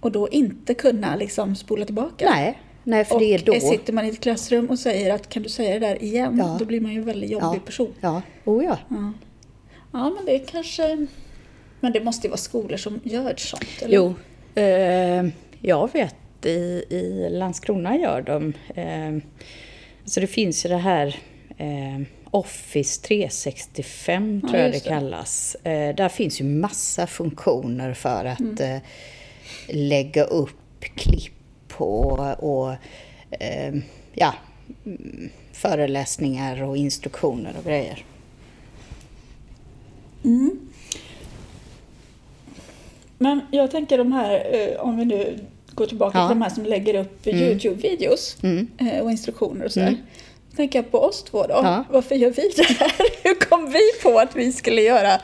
Och 0.00 0.12
då 0.12 0.28
inte 0.28 0.74
kunna 0.74 1.16
liksom 1.16 1.56
spola 1.56 1.84
tillbaka. 1.84 2.30
Nej, 2.30 2.60
nej 2.84 3.04
för 3.04 3.14
och 3.14 3.20
det 3.20 3.34
är 3.34 3.38
då. 3.38 3.60
sitter 3.60 3.92
man 3.92 4.04
i 4.04 4.08
ett 4.08 4.20
klassrum 4.20 4.70
och 4.70 4.78
säger 4.78 5.14
att 5.14 5.28
kan 5.28 5.42
du 5.42 5.48
säga 5.48 5.78
det 5.78 5.86
där 5.86 6.02
igen? 6.02 6.36
Ja. 6.38 6.56
Då 6.58 6.64
blir 6.64 6.80
man 6.80 6.92
ju 6.92 6.98
en 6.98 7.04
väldigt 7.04 7.30
jobbig 7.30 7.46
ja. 7.46 7.66
person. 7.66 7.94
Ja, 8.00 8.22
oh 8.44 8.64
ja. 8.64 8.78
Ja. 8.88 9.12
ja, 9.92 10.10
men 10.10 10.24
det 10.26 10.38
kanske... 10.38 11.06
Men 11.80 11.92
det 11.92 12.04
måste 12.04 12.26
ju 12.26 12.30
vara 12.30 12.38
skolor 12.38 12.76
som 12.76 13.00
gör 13.02 13.34
sånt, 13.36 13.82
eller? 13.82 13.94
Jo, 13.94 14.14
eh, 14.54 15.26
jag 15.60 15.92
vet 15.92 16.46
i, 16.46 16.84
i 16.90 17.28
Landskrona 17.30 17.96
gör 17.96 18.22
de. 18.22 18.52
Eh, 18.74 19.22
så 20.04 20.20
det 20.20 20.26
finns 20.26 20.64
ju 20.64 20.68
det 20.68 20.76
här 20.76 21.16
eh, 21.58 22.00
Office 22.30 23.02
365 23.02 24.40
Ja, 24.42 24.48
tror 24.48 24.62
jag 24.62 24.72
det 24.72 24.78
det. 24.78 24.88
kallas. 24.88 25.54
Eh, 25.54 25.94
där 25.94 26.08
finns 26.08 26.40
ju 26.40 26.44
massa 26.44 27.06
funktioner 27.06 27.94
för 27.94 28.24
att 28.24 28.60
eh, 28.60 28.76
lägga 29.68 30.24
upp 30.24 30.80
klipp 30.80 31.39
och, 31.80 32.18
och 32.64 32.72
eh, 33.30 33.74
ja, 34.12 34.34
mm, 34.86 35.30
föreläsningar 35.52 36.62
och 36.62 36.76
instruktioner 36.76 37.54
och 37.58 37.64
grejer. 37.64 38.04
Men 43.18 43.40
jag 43.50 43.70
tänker 43.70 43.98
de 43.98 44.12
här, 44.12 44.46
eh, 44.54 44.80
om 44.80 44.96
vi 44.96 45.04
nu 45.04 45.38
går 45.74 45.86
tillbaka 45.86 46.18
Ja. 46.18 46.28
till 46.28 46.38
de 46.38 46.42
här 46.42 46.50
som 46.50 46.64
lägger 46.64 46.94
upp 46.94 47.26
Youtube-videos 47.26 48.36
Mm. 48.44 48.68
eh, 48.78 49.00
och 49.02 49.10
instruktioner 49.10 49.64
och 49.64 49.72
sådär. 49.72 49.86
Mm. 49.88 50.00
tänker 50.56 50.78
jag 50.78 50.90
på 50.90 50.98
oss 50.98 51.22
två 51.22 51.42
då. 51.42 51.54
Ja. 51.54 51.84
Varför 51.90 52.14
gör 52.14 52.30
vi 52.30 52.50
det 52.56 52.62
här? 52.62 52.92
Hur 53.22 53.34
kom 53.48 53.70
vi 53.72 53.80
på 54.02 54.18
att 54.18 54.36
vi 54.36 54.52
skulle 54.52 54.82
göra 54.82 55.20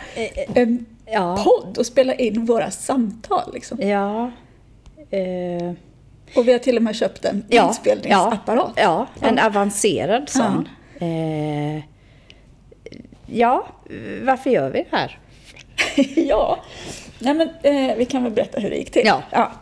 en 0.55 0.87
Ja. 1.13 1.45
podd 1.45 1.79
och 1.79 1.87
spela 1.87 2.15
in 2.15 2.45
våra 2.45 2.71
samtal? 2.71 3.51
Liksom? 3.55 3.81
Ja. 3.83 4.31
Eh, 5.11 5.73
Och 6.37 6.49
vi 6.49 6.52
har 6.52 6.59
till 6.59 6.76
och 6.76 6.83
med 6.83 6.97
köpt 6.97 7.25
en 7.25 7.45
ja, 7.49 7.68
inspelningsapparat. 7.68 8.73
Ja, 8.76 9.06
ja, 9.21 9.26
en 9.28 9.38
avancerad 9.38 10.28
sån. 10.28 10.68
Eh, 10.99 11.83
ja, 13.26 13.66
varför 14.23 14.50
gör 14.50 14.71
vi 14.71 14.87
det 14.90 14.97
här? 14.97 15.18
ja. 16.16 16.59
Nej, 17.18 17.35
men, 17.35 17.49
eh, 17.62 17.97
vi 17.97 18.04
kan 18.04 18.23
väl 18.23 18.33
berätta 18.33 18.61
hur 18.61 18.71
det 18.71 18.76
gick 18.76 18.90
till. 18.90 19.11
Ja. 19.30 19.52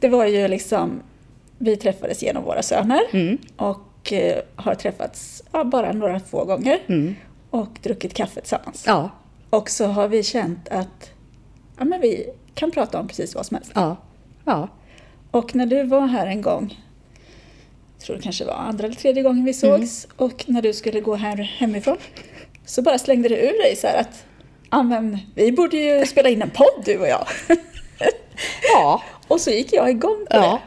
Det 0.00 0.08
var 0.08 0.26
ju 0.26 0.48
liksom, 0.48 1.02
vi 1.58 1.76
träffades 1.76 2.22
genom 2.22 2.44
våra 2.44 2.62
söner 2.62 3.00
Mm. 3.12 3.38
och 3.56 4.12
eh, 4.12 4.38
har 4.56 4.74
träffats 4.74 5.42
ja, 5.52 5.64
bara 5.64 5.92
några 5.92 6.20
få 6.20 6.44
gånger 6.44 6.78
Mm. 6.86 7.14
och 7.50 7.68
druckit 7.82 8.14
kaffe 8.14 8.40
tillsammans. 8.40 8.84
Ja, 8.86 9.10
Och 9.50 9.70
så 9.70 9.86
har 9.86 10.08
vi 10.08 10.22
känt 10.22 10.68
att 10.68 11.10
ja, 11.78 11.84
men 11.84 12.00
vi 12.00 12.26
kan 12.54 12.70
prata 12.70 13.00
om 13.00 13.08
precis 13.08 13.34
vad 13.34 13.46
som 13.46 13.54
helst. 13.54 13.72
ja, 13.74 13.96
ja. 14.44 14.68
Och 15.34 15.54
när 15.54 15.66
du 15.66 15.82
var 15.82 16.06
här 16.06 16.26
en 16.26 16.42
gång, 16.42 16.80
jag 17.96 18.06
tror 18.06 18.16
det 18.16 18.22
kanske 18.22 18.44
var 18.44 18.54
andra 18.54 18.84
eller 18.86 18.96
tredje 18.96 19.22
gången 19.22 19.44
vi 19.44 19.54
sågs, 19.54 20.04
Mm. 20.04 20.16
och 20.16 20.44
när 20.46 20.62
du 20.62 20.72
skulle 20.72 21.00
gå 21.00 21.14
här 21.14 21.36
hemifrån, 21.36 21.96
så 22.66 22.82
bara 22.82 22.98
slängde 22.98 23.28
du 23.28 23.34
ur 23.36 23.62
dig 23.62 23.76
så 23.76 23.86
här 23.86 24.00
att 24.00 24.24
ja, 24.70 24.82
men 24.82 25.18
vi 25.34 25.52
borde 25.52 25.76
ju 25.76 26.06
spela 26.06 26.28
in 26.28 26.42
en 26.42 26.50
podd 26.50 26.82
du 26.84 26.98
och 26.98 27.08
jag. 27.08 27.26
Ja, 28.74 29.02
Och 29.28 29.40
så 29.40 29.50
gick 29.50 29.72
jag 29.72 29.90
igång 29.90 30.26
på 30.30 30.36
Ja. 30.36 30.40
det. 30.42 30.58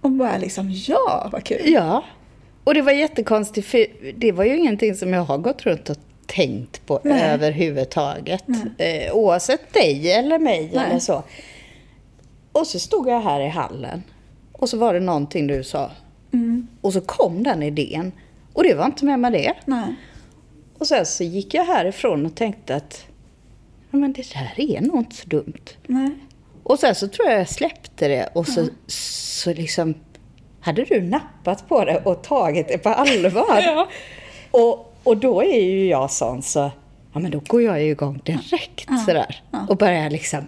Och 0.00 0.10
bara 0.10 0.38
liksom, 0.38 0.70
ja 0.86 1.28
vad 1.32 1.44
kul. 1.44 1.60
Ja. 1.64 2.04
Och 2.64 2.74
det 2.74 2.82
var 2.82 2.92
jättekonstigt 2.92 3.66
för 3.68 3.86
det 4.14 4.32
var 4.32 4.44
ju 4.44 4.56
ingenting 4.58 4.94
som 4.94 5.12
jag 5.12 5.22
har 5.24 5.38
gått 5.38 5.62
runt 5.62 5.90
och 5.90 5.96
tänkt 6.26 6.86
på 6.86 7.00
Nej. 7.04 7.22
överhuvudtaget. 7.22 8.44
Eh, 8.78 9.12
oavsett 9.12 9.72
dig 9.74 10.12
eller 10.12 10.38
mig 10.38 10.70
Nej. 10.74 10.84
eller 10.90 10.98
så. 10.98 11.22
Och 12.56 12.66
så 12.66 12.78
stod 12.78 13.08
jag 13.08 13.20
här 13.20 13.40
i 13.40 13.48
hallen. 13.48 14.02
Och 14.52 14.68
så 14.68 14.78
var 14.78 14.94
det 14.94 15.00
någonting 15.00 15.46
du 15.46 15.64
sa. 15.64 15.90
Mm. 16.32 16.68
Och 16.80 16.92
så 16.92 17.00
kom 17.00 17.42
den 17.42 17.62
idén. 17.62 18.12
Och 18.52 18.62
det 18.62 18.74
var 18.74 18.86
inte 18.86 19.04
med 19.04 19.18
med 19.20 19.32
det. 19.32 19.54
Nej. 19.64 19.94
Och 20.78 20.86
sen 20.86 21.06
så 21.06 21.24
gick 21.24 21.54
jag 21.54 21.64
härifrån 21.64 22.26
och 22.26 22.34
tänkte 22.34 22.76
att 22.76 23.06
ja, 23.90 23.98
men 23.98 24.12
det 24.12 24.32
där 24.32 24.54
är 24.56 24.80
nog 24.80 24.98
inte 24.98 25.16
så 25.16 25.28
dumt. 25.28 25.64
Nej. 25.86 26.10
Och 26.62 26.78
sen 26.78 26.94
så 26.94 27.08
tror 27.08 27.28
jag 27.28 27.40
jag 27.40 27.48
släppte 27.48 28.08
det 28.08 28.30
och 28.34 28.48
så, 28.48 28.66
så 28.86 29.52
liksom 29.52 29.94
hade 30.60 30.84
du 30.84 31.00
nappat 31.00 31.68
på 31.68 31.84
det 31.84 31.96
och 32.04 32.22
tagit 32.22 32.68
det 32.68 32.78
på 32.78 32.88
allvar. 32.88 33.60
Ja. 33.62 33.88
och, 34.50 34.94
och 35.02 35.16
då 35.16 35.42
är 35.42 35.62
ju 35.62 35.86
jag 35.86 36.10
sån 36.10 36.42
så, 36.42 36.70
ja 37.16 37.20
men 37.20 37.30
då 37.30 37.40
går 37.46 37.62
jag 37.62 37.82
ju 37.82 37.90
igång 37.90 38.20
direkt 38.24 38.88
sådär. 39.06 39.42
Och 39.68 39.76
börjar 39.76 40.10
liksom, 40.10 40.40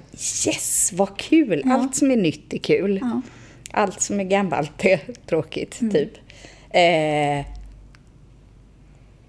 yes 0.47 0.93
vad 0.93 1.17
kul! 1.17 1.63
Allt 1.67 1.97
som 1.97 2.11
är 2.11 2.17
nytt 2.17 2.53
är 2.53 2.59
kul. 2.59 2.99
Ja. 3.03 3.21
Allt 3.73 4.01
som 4.01 4.21
är 4.21 4.25
gammalt 4.25 4.85
är 4.85 5.01
tråkigt, 5.27 5.79
typ. 5.93 6.11
Eh, 6.71 7.47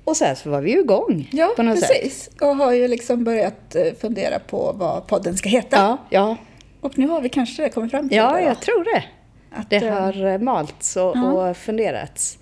och 0.03 0.17
sen 0.17 0.35
så 0.35 0.49
var 0.49 0.61
vi 0.61 0.71
ju 0.71 0.79
igång 0.79 1.29
Ja, 1.31 1.53
på 1.55 1.63
något 1.63 1.79
sätt. 1.79 1.89
precis. 1.89 2.29
Och 2.41 2.55
har 2.55 2.71
ju 2.71 2.87
liksom 2.87 3.23
börjat 3.23 3.75
eh, 3.75 3.93
fundera 4.01 4.39
på 4.39 4.71
vad 4.77 5.07
podden 5.07 5.37
ska 5.37 5.49
heta. 5.49 5.77
Ja, 5.77 5.97
ja, 6.09 6.37
Och 6.81 6.97
nu 6.97 7.07
har 7.07 7.21
vi 7.21 7.29
kanske 7.29 7.69
kommit 7.69 7.91
fram 7.91 8.09
till 8.09 8.17
ja, 8.17 8.31
det. 8.33 8.41
då. 8.41 8.47
jag 8.47 8.61
tror 8.61 8.83
det. 8.83 9.03
Att, 9.51 9.69
Det 9.69 9.75
eh, 9.75 9.93
har 9.93 10.25
eh, 10.25 10.37
malts 10.39 10.95
och, 10.95 11.17
Ja. 11.17 11.49
och 11.49 11.57
funderats. 11.57 12.37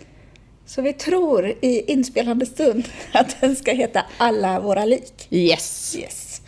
Så 0.67 0.81
vi 0.81 0.93
tror 0.93 1.47
i 1.61 1.91
inspelande 1.91 2.45
stund 2.45 2.87
att 3.13 3.41
den 3.41 3.55
ska 3.55 3.71
heta 3.71 4.05
Alla 4.17 4.59
våra 4.59 4.85
lik. 4.85 5.27
Yes! 5.29 5.95
Yes. 5.99 6.41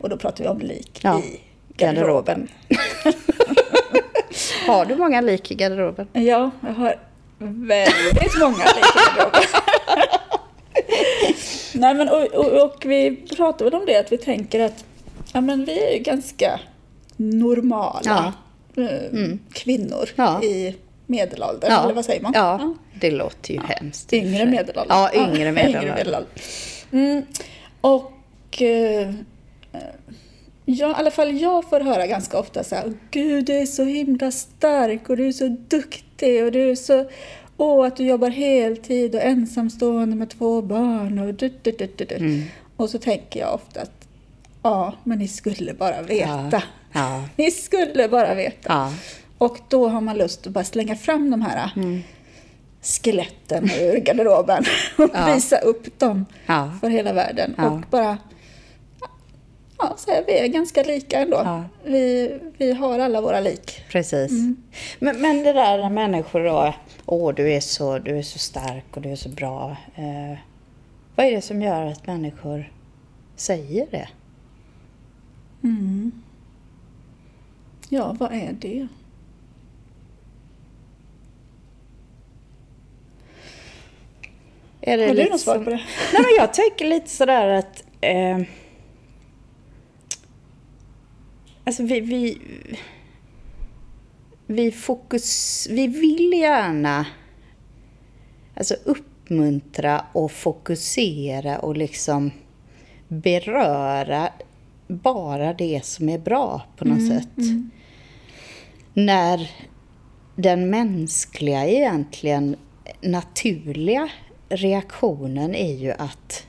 Och 0.00 0.08
då 0.08 0.16
pratar 0.16 0.44
vi 0.44 0.50
om 0.50 0.58
lik 0.60 1.00
Ja, 1.02 1.20
i 1.20 1.40
garderoben. 1.76 2.48
Har 4.66 4.84
du 4.84 4.96
många 4.96 5.20
lik 5.20 5.50
i 5.50 5.54
garderoben? 5.54 6.06
Ja, 6.12 6.50
jag 6.60 6.72
har 6.72 6.96
väldigt 7.38 8.38
många 8.40 8.64
lik 8.64 8.84
i 8.86 9.18
garderoben. 9.18 9.42
Nej, 11.74 11.94
men 11.94 12.08
och, 12.08 12.22
och, 12.22 12.62
och 12.64 12.82
vi 12.86 13.16
pratar 13.16 13.64
väl 13.64 13.74
om 13.74 13.86
det, 13.86 13.96
att 14.00 14.12
vi 14.12 14.18
tänker 14.18 14.60
att 14.60 14.84
ja, 15.32 15.40
men 15.40 15.64
vi 15.64 15.82
är 15.88 15.92
ju 15.96 15.98
ganska 16.02 16.60
normala 17.16 18.32
eh, 18.76 19.36
kvinnor 19.52 20.08
Ja. 20.16 20.42
i 20.42 20.76
medelåldern, 21.06 21.72
eller 21.72 21.94
vad 21.94 22.04
säger 22.04 22.22
man? 22.22 22.32
Ja, 22.94 23.00
det 23.00 23.10
låter 23.10 23.54
ju 23.54 23.60
hemskt. 23.60 24.04
och 24.04 24.10
för 24.10 24.16
Yngre 24.16 24.46
medelålder. 24.46 24.94
Ja, 24.94 25.10
yngre 25.14 25.52
medelålder. 25.52 26.26
Mm. 26.92 27.22
Och 27.80 28.62
eh, 28.62 29.14
ja, 30.64 30.90
i 30.90 30.94
alla 30.94 31.10
fall 31.10 31.40
jag 31.40 31.64
får 31.64 31.80
höra 31.80 32.06
ganska 32.06 32.38
ofta 32.38 32.64
så 32.64 32.74
här, 32.74 32.92
Gud 33.10 33.44
du 33.44 33.52
är 33.56 33.66
så 33.66 33.84
himla 33.84 34.30
stark 34.30 35.08
och 35.08 35.16
du 35.16 35.28
är 35.28 35.32
så 35.32 35.56
duktig 35.68 36.44
och 36.44 36.52
du 36.52 36.70
är 36.70 36.74
så, 36.74 37.10
åh 37.56 37.86
att 37.86 37.96
du 37.96 38.06
jobbar 38.06 38.30
heltid 38.30 39.14
och 39.14 39.22
ensamstående 39.22 40.16
med 40.16 40.30
två 40.30 40.62
barn 40.62 41.18
och 41.18 41.34
du, 41.34 41.48
du, 41.62 41.70
du, 41.70 41.88
du, 41.96 42.04
du. 42.04 42.14
Mm. 42.16 42.42
Och 42.76 42.90
så 42.90 42.98
tänker 42.98 43.40
jag 43.40 43.54
ofta 43.54 43.80
att, 43.80 44.08
ja, 44.62 44.94
men 45.04 45.18
ni 45.18 45.28
skulle 45.28 45.74
bara 45.74 46.02
veta. 46.02 46.62
Ja. 46.92 47.24
Ni 47.36 47.50
skulle 47.50 48.08
bara 48.08 48.34
veta. 48.34 48.72
Ja. 48.72 48.92
Och 49.38 49.58
då 49.68 49.88
har 49.88 50.00
man 50.00 50.18
lust 50.18 50.46
att 50.46 50.52
bara 50.52 50.64
slänga 50.64 50.96
fram 50.96 51.30
de 51.30 51.42
här 51.42 51.70
Mm. 51.76 52.02
Skeletten 52.84 53.70
ur 53.70 53.96
garderoben 53.98 54.64
och 54.98 55.10
Ja. 55.14 55.34
visa 55.34 55.58
upp 55.58 55.98
dem 55.98 56.26
Ja. 56.46 56.70
för 56.80 56.88
hela 56.90 57.12
världen. 57.12 57.54
Ja. 57.58 57.70
Och 57.70 57.80
bara 57.90 58.18
ja, 59.78 59.94
säga 59.98 60.22
vi 60.26 60.38
är 60.38 60.46
ganska 60.46 60.82
lika 60.82 61.18
ändå. 61.20 61.36
Ja. 61.44 61.64
Vi, 61.84 62.38
vi 62.58 62.72
har 62.72 62.98
alla 62.98 63.20
våra 63.20 63.40
lik. 63.40 63.80
Precis. 63.90 64.30
Mm. 64.32 64.56
Men, 64.98 65.20
men 65.20 65.42
det 65.42 65.52
där 65.52 65.78
när 65.78 65.90
människor 65.90 66.44
då, 66.44 66.74
åh 67.06 67.34
du 67.34 67.52
är 67.52 67.60
så, 67.60 67.98
du 67.98 68.18
är 68.18 68.22
så 68.22 68.38
stark 68.38 68.96
och 68.96 69.02
du 69.02 69.10
är 69.10 69.16
så 69.16 69.28
bra. 69.28 69.76
Eh, 69.94 70.38
vad 71.16 71.26
är 71.26 71.30
det 71.30 71.42
som 71.42 71.62
gör 71.62 71.86
att 71.86 72.06
människor 72.06 72.72
säger 73.36 73.86
det? 73.90 74.08
Mm. 75.62 76.12
Ja, 77.88 78.16
vad 78.20 78.32
är 78.32 78.52
det? 78.60 78.86
Är 84.86 84.98
det 84.98 85.06
Har 85.06 85.14
du 85.14 85.30
något 85.30 85.40
svar 85.40 85.58
på 85.58 85.70
det? 85.70 85.76
Nej, 86.12 86.22
men 86.22 86.34
jag 86.38 86.54
tänker 86.54 86.84
lite 86.84 87.10
sådär 87.10 87.48
att... 87.48 87.84
Eh, 88.00 88.40
alltså 91.64 91.82
vi... 91.82 92.00
Vi, 92.00 92.38
vi, 94.46 94.70
fokus, 94.70 95.66
vi 95.70 95.86
vill 95.86 96.32
gärna 96.32 97.06
alltså 98.56 98.74
uppmuntra 98.84 100.04
och 100.12 100.32
fokusera 100.32 101.58
och 101.58 101.76
liksom 101.76 102.30
beröra 103.08 104.28
bara 104.88 105.54
det 105.54 105.84
som 105.84 106.08
är 106.08 106.18
bra 106.18 106.62
på 106.76 106.84
något 106.84 107.08
sätt. 107.08 107.28
När 108.94 109.50
den 110.36 110.70
mänskliga 110.70 111.66
egentligen 111.66 112.56
naturliga 113.00 114.08
reaktionen 114.48 115.54
är 115.54 115.74
ju 115.74 115.90
att 115.90 116.46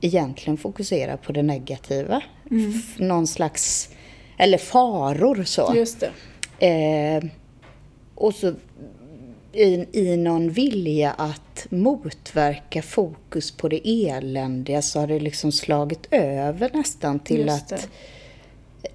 egentligen 0.00 0.56
fokusera 0.56 1.16
på 1.16 1.32
det 1.32 1.42
negativa. 1.42 2.22
F- 2.50 2.94
Någon 2.98 3.26
slags, 3.26 3.88
eller 4.38 4.58
faror 4.58 5.44
så. 5.44 5.72
Just 5.76 6.00
det. 6.58 6.66
Eh, 6.66 7.24
och 8.14 8.34
så 8.34 8.54
i, 9.52 9.86
i 9.92 10.16
någon 10.16 10.50
vilja 10.50 11.12
att 11.12 11.66
motverka 11.70 12.82
fokus 12.82 13.50
på 13.50 13.68
det 13.68 13.88
eländiga 14.08 14.82
så 14.82 15.00
har 15.00 15.06
det 15.06 15.20
liksom 15.20 15.52
slagit 15.52 16.06
över 16.10 16.70
nästan 16.74 17.18
till 17.18 17.40
Just 17.46 17.72
att 17.72 17.80
det. 17.82 17.88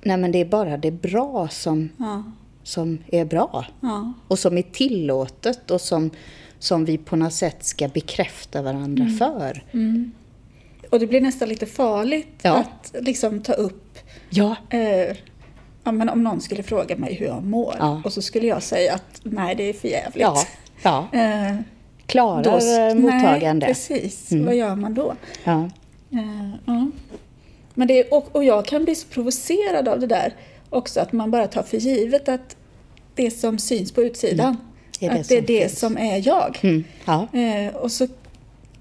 nej 0.01 0.17
men 0.17 0.31
det 0.31 0.37
är 0.41 0.45
bara 0.45 0.77
det 0.77 0.91
bra 0.91 1.47
som, 1.47 1.89
Ja. 1.97 2.23
som 2.63 2.97
är 3.11 3.25
bra. 3.25 3.65
Ja. 3.81 4.13
Och 4.27 4.39
som 4.39 4.57
är 4.57 4.61
tillåtet 4.61 5.71
och 5.71 5.81
som, 5.81 6.09
som 6.61 6.85
vi 6.85 6.97
på 6.97 7.15
något 7.15 7.33
sätt 7.33 7.63
ska 7.65 7.87
bekräfta 7.87 8.61
varandra 8.61 9.03
Mm. 9.03 9.17
för. 9.17 9.63
Och 10.89 10.99
det 10.99 11.07
blir 11.07 11.21
nästan 11.21 11.49
lite 11.49 11.65
farligt 11.65 12.39
Ja. 12.41 12.55
att 12.55 12.93
liksom 13.03 13.41
ta 13.41 13.53
upp 13.53 13.97
Ja. 14.29 14.55
Eh, 14.69 15.15
ja, 15.83 15.91
men 15.91 16.09
om 16.09 16.23
någon 16.23 16.41
skulle 16.41 16.63
fråga 16.63 16.95
mig 16.97 17.13
hur 17.13 17.25
jag 17.25 17.43
mår 17.43 17.75
Ja. 17.79 18.01
och 18.05 18.13
så 18.13 18.21
skulle 18.21 18.47
jag 18.47 18.63
säga 18.63 18.93
att 18.93 19.19
nej, 19.23 19.55
det 19.55 19.63
är 19.69 19.73
för 19.73 19.87
jävligt. 19.87 20.21
Ja. 20.21 20.37
ja. 20.83 21.07
Eh, 21.19 21.55
Klarar 22.05 22.43
då- 22.43 22.57
eh, 22.57 22.95
mottagaren 22.95 23.57
Nej, 23.59 23.67
precis. 23.67 24.31
Mm. 24.31 24.45
Vad 24.45 24.55
gör 24.55 24.75
man 24.75 24.93
då? 24.93 25.13
Ja. 25.43 25.69
Eh, 26.11 26.49
ja. 26.65 26.87
Men 27.73 27.87
det 27.87 27.99
är, 27.99 28.13
och, 28.13 28.35
och 28.35 28.43
jag 28.43 28.65
kan 28.65 28.83
bli 28.83 28.95
så 28.95 29.07
provocerad 29.07 29.87
av 29.87 29.99
det 29.99 30.07
där 30.07 30.33
också, 30.69 30.99
att 30.99 31.11
man 31.11 31.31
bara 31.31 31.47
tar 31.47 31.63
för 31.63 31.77
givet 31.77 32.29
att 32.29 32.55
det 33.15 33.31
som 33.31 33.57
syns 33.59 33.91
på 33.91 34.01
utsidan, 34.03 34.57
Det 35.01 35.07
är 35.07 35.13
det 35.13 35.19
att 35.19 35.27
det 35.27 35.37
är 35.37 35.37
som 35.37 35.45
det 35.45 35.59
finns. 35.67 35.79
som 35.79 35.97
är 35.97 36.27
jag. 36.27 36.59
Mm. 36.61 36.83
ja. 37.05 37.27
Eh, 37.39 37.75
och 37.75 37.91
så 37.91 38.07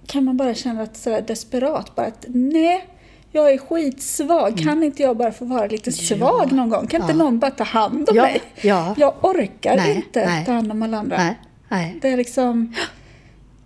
kan 0.06 0.24
man 0.24 0.36
bara 0.36 0.54
känna 0.54 0.82
att 0.82 0.96
sådär 0.96 1.24
desperat, 1.26 1.94
bara 1.94 2.06
att 2.06 2.24
nej, 2.28 2.84
jag 3.32 3.52
är 3.52 3.58
skitsvag. 3.58 4.58
Kan 4.58 4.82
inte 4.82 5.02
jag 5.02 5.16
bara 5.16 5.32
få 5.32 5.44
vara 5.44 5.66
lite 5.66 5.92
svag 5.92 6.52
någon 6.52 6.68
gång? 6.70 6.86
Kan 6.86 7.00
inte 7.00 7.12
Mm. 7.12 7.18
Ja. 7.18 7.24
någon 7.24 7.38
bara 7.38 7.50
ta 7.50 7.64
hand 7.64 8.08
om 8.10 8.16
Ja, 8.16 8.22
mig? 8.22 8.40
ja. 8.62 8.94
Jag 8.98 9.14
orkar 9.24 9.76
Nej, 9.76 9.96
inte 9.96 10.26
nej. 10.26 10.46
ta 10.46 10.52
hand 10.52 10.72
om 10.72 10.82
alla 10.82 10.98
andra. 10.98 11.16
Nej. 11.16 11.34
Nej. 11.68 11.98
Det 12.02 12.08
är 12.08 12.16
liksom... 12.16 12.74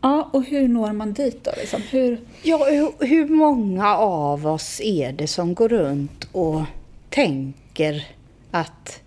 Ja, 0.00 0.28
och 0.32 0.44
hur 0.44 0.68
når 0.68 0.92
man 0.92 1.12
dit 1.12 1.44
då? 1.44 1.50
Liksom? 1.56 1.82
Hur, 1.90 2.20
Ja, 2.42 2.56
hur, 2.70 3.06
hur 3.06 3.28
många 3.28 3.96
av 3.96 4.46
oss 4.46 4.80
är 4.80 5.12
det 5.12 5.26
som 5.26 5.54
går 5.54 5.68
runt 5.68 6.28
och 6.32 6.62
tänker 7.11 8.06
att 8.50 9.00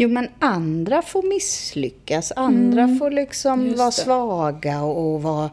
jo 0.00 0.08
men 0.08 0.28
andra 0.38 1.02
får 1.02 1.22
misslyckas, 1.22 2.32
andra 2.36 2.96
får 2.98 3.10
liksom 3.10 3.52
Mm. 3.60 3.66
just 3.66 3.78
vara 3.78 3.86
det. 3.90 3.92
svaga 3.92 4.82
och 4.82 5.22
vara 5.22 5.50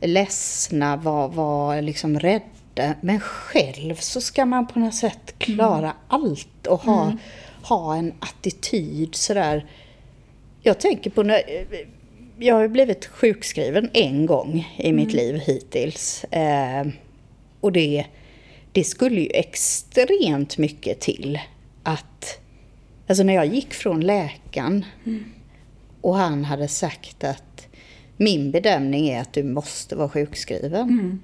ledsna, 0.00 0.96
vara, 0.96 1.28
vara 1.28 1.80
liksom 1.80 2.18
rädda. 2.20 2.94
Men 3.00 3.20
själv 3.20 3.94
så 3.94 4.20
ska 4.20 4.44
man 4.46 4.66
på 4.66 4.78
något 4.78 4.94
sätt 4.94 5.34
klara 5.38 5.78
Mm. 5.78 5.96
allt 6.08 6.66
och 6.66 6.80
ha, 6.80 7.12
ha 7.62 7.96
en 7.96 8.12
attityd 8.20 9.14
sådär. 9.14 9.66
Jag 10.62 10.80
tänker 10.80 11.10
på 11.10 11.22
när, 11.22 11.42
jag 12.38 12.54
har 12.54 12.62
ju 12.62 12.68
blivit 12.68 13.06
sjukskriven 13.06 13.90
en 13.92 14.26
gång 14.26 14.74
i 14.76 14.92
mitt 14.92 15.12
liv 15.12 15.34
hittills. 15.46 16.24
Eh, 16.24 16.86
och 17.60 17.72
det, 17.72 18.06
det 18.72 18.84
skulle 18.84 19.20
ju 19.20 19.30
extremt 19.34 20.58
mycket 20.58 21.00
till 21.00 21.38
att 21.82 22.38
Alltså 23.06 23.22
när 23.24 23.34
jag 23.34 23.46
gick 23.46 23.74
från 23.74 24.00
läkaren 24.00 24.84
och 26.00 26.16
han 26.16 26.44
hade 26.44 26.68
sagt 26.68 27.24
att 27.24 27.66
min 28.16 28.50
bedömning 28.50 29.08
är 29.08 29.20
att 29.20 29.32
du 29.32 29.42
måste 29.42 29.96
vara 29.96 30.08
sjukskriven. 30.08 31.22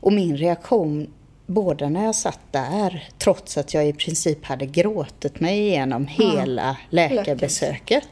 Och 0.00 0.12
min 0.12 0.36
reaktion, 0.36 1.06
både 1.46 1.88
när 1.88 2.04
jag 2.04 2.14
satt 2.14 2.40
där, 2.50 3.08
trots 3.18 3.58
att 3.58 3.74
jag 3.74 3.88
i 3.88 3.92
princip 3.92 4.44
hade 4.44 4.66
gråtit 4.66 5.40
mig 5.40 5.58
igenom 5.58 6.06
hela 6.06 6.76
läkarbesöket, 6.90 8.08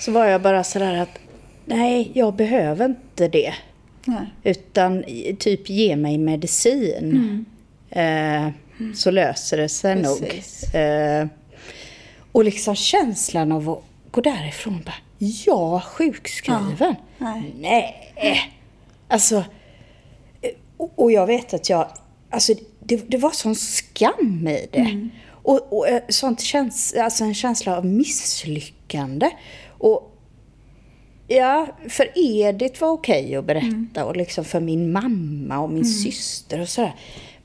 så 0.00 0.12
var 0.12 0.24
jag 0.26 0.42
bara 0.42 0.64
sådär 0.64 0.94
att 0.94 1.18
nej, 1.64 2.10
jag 2.14 2.34
behöver 2.34 2.84
inte 2.84 3.28
det. 3.28 3.54
Nej. 4.04 4.26
Utan 4.44 5.04
typ 5.38 5.70
ge 5.70 5.96
mig 5.96 6.18
medicin. 6.18 7.44
Eh, 7.90 8.48
Så 8.94 9.10
löser 9.10 9.56
det 9.56 9.68
sig 9.68 10.02
Precis. 10.02 10.74
nog. 10.74 10.82
Eh, 10.82 11.26
och 12.38 12.44
liksom 12.44 12.74
känslan 12.74 13.52
av 13.52 13.70
att 13.70 13.82
gå 14.10 14.20
därifrån 14.20 14.82
bara, 14.84 14.94
jag 15.18 15.82
sjukskriven? 15.82 16.94
Nej. 17.18 17.54
Nej. 17.58 18.52
Alltså, 19.08 19.36
eh, 20.42 20.50
och, 20.76 20.92
och 20.96 21.12
jag 21.12 21.26
vet 21.26 21.54
att 21.54 21.70
jag, 21.70 21.88
alltså 22.30 22.54
det, 22.80 23.10
det 23.10 23.16
var 23.16 23.30
sån 23.30 23.54
skam 23.54 24.48
i 24.48 24.68
det. 24.72 25.08
Och, 25.30 25.72
och 25.72 25.88
eh, 25.88 26.02
sånt 26.08 26.40
käns, 26.40 26.94
alltså 26.94 27.24
en 27.24 27.34
känsla 27.34 27.76
av 27.76 27.86
misslyckande. 27.86 29.30
Och 29.78 30.14
Ja, 31.28 31.66
för 31.88 32.12
Edith 32.14 32.80
var 32.80 32.88
okej 32.88 33.36
att 33.36 33.44
berätta 33.44 34.04
och 34.04 34.16
liksom 34.16 34.44
för 34.44 34.60
min 34.60 34.92
mamma 34.92 35.58
och 35.58 35.70
min 35.70 35.84
syster 35.84 36.60
och 36.60 36.68
sådär. 36.68 36.94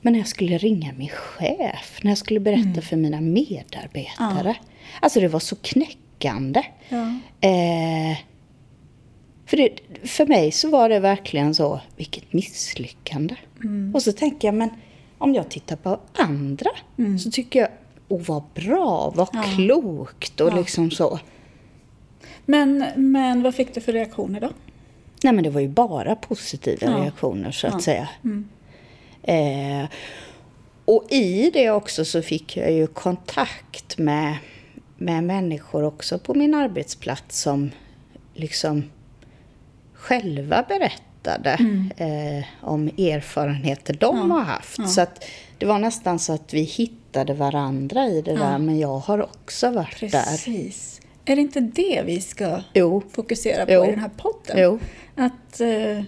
Men 0.04 0.12
när 0.12 0.20
jag 0.20 0.28
skulle 0.28 0.58
ringa 0.58 0.92
min 0.92 1.08
chef, 1.08 1.98
när 2.02 2.10
jag 2.10 2.18
skulle 2.18 2.40
berätta 2.40 2.80
för 2.82 2.96
mina 2.96 3.20
medarbetare. 3.20 4.56
Alltså 5.00 5.20
det 5.20 5.28
var 5.28 5.40
så 5.40 5.56
knäckande. 5.56 6.62
Ja. 6.88 7.06
Eh, 7.40 8.18
för, 9.46 9.56
det, 9.56 9.70
för 10.08 10.26
mig 10.26 10.52
så 10.52 10.70
var 10.70 10.88
det 10.88 11.00
verkligen 11.00 11.54
så, 11.54 11.80
vilket 11.96 12.32
misslyckande. 12.32 13.34
Och 13.94 14.02
så 14.02 14.12
tänker 14.12 14.48
jag, 14.48 14.54
men 14.54 14.70
om 15.18 15.34
jag 15.34 15.48
tittar 15.48 15.76
på 15.76 15.98
andra 16.12 16.70
så 17.18 17.30
tycker 17.30 17.60
jag, 17.60 17.68
åh 18.08 18.20
vad 18.26 18.42
bra, 18.54 19.12
vad 19.16 19.28
klokt 19.54 20.40
och 20.40 20.54
liksom 20.56 20.90
så. 20.90 21.18
Men, 22.46 22.84
men 22.96 23.42
vad 23.42 23.54
fick 23.54 23.74
du 23.74 23.80
för 23.80 23.92
reaktioner 23.92 24.40
då? 24.40 24.50
Nej 25.22 25.32
men 25.32 25.44
det 25.44 25.50
var 25.50 25.60
ju 25.60 25.68
bara 25.68 26.16
positiva 26.16 26.86
Ja. 26.90 26.96
reaktioner 27.04 27.50
så 27.50 27.66
att 27.66 27.72
Ja. 27.72 27.80
säga. 27.80 28.08
Eh, 29.26 29.84
och 30.84 31.04
i 31.10 31.50
det 31.50 31.70
också 31.70 32.04
så 32.04 32.22
fick 32.22 32.56
jag 32.56 32.72
ju 32.72 32.86
kontakt 32.86 33.98
med, 33.98 34.36
med 34.96 35.24
människor 35.24 35.84
också 35.84 36.18
på 36.18 36.34
min 36.34 36.54
arbetsplats 36.54 37.40
som 37.40 37.70
liksom 38.34 38.84
själva 39.94 40.64
berättade 40.68 41.50
eh, 41.96 42.44
om 42.60 42.88
erfarenheter 42.88 43.94
de 43.94 44.30
har 44.30 44.40
haft. 44.40 44.88
Så 44.88 45.00
att 45.00 45.24
det 45.58 45.66
var 45.66 45.78
nästan 45.78 46.18
så 46.18 46.32
att 46.32 46.54
vi 46.54 46.60
hittade 46.62 47.34
varandra 47.34 48.06
i 48.06 48.22
det 48.22 48.36
där, 48.36 48.58
men 48.58 48.78
jag 48.78 48.98
har 48.98 49.22
också 49.22 49.70
varit 49.70 50.00
där. 50.12 50.24
Precis. 50.24 51.00
Är 51.24 51.36
det 51.36 51.42
inte 51.42 51.60
det 51.60 52.02
vi 52.06 52.20
ska 52.20 52.60
Jo. 52.72 53.02
fokusera 53.12 53.66
på 53.66 53.72
Jo. 53.72 53.84
i 53.84 53.90
den 53.90 53.98
här 53.98 54.10
podden? 54.16 54.56
Jo. 54.56 54.78
Att, 55.16 55.60
eh, 55.60 56.04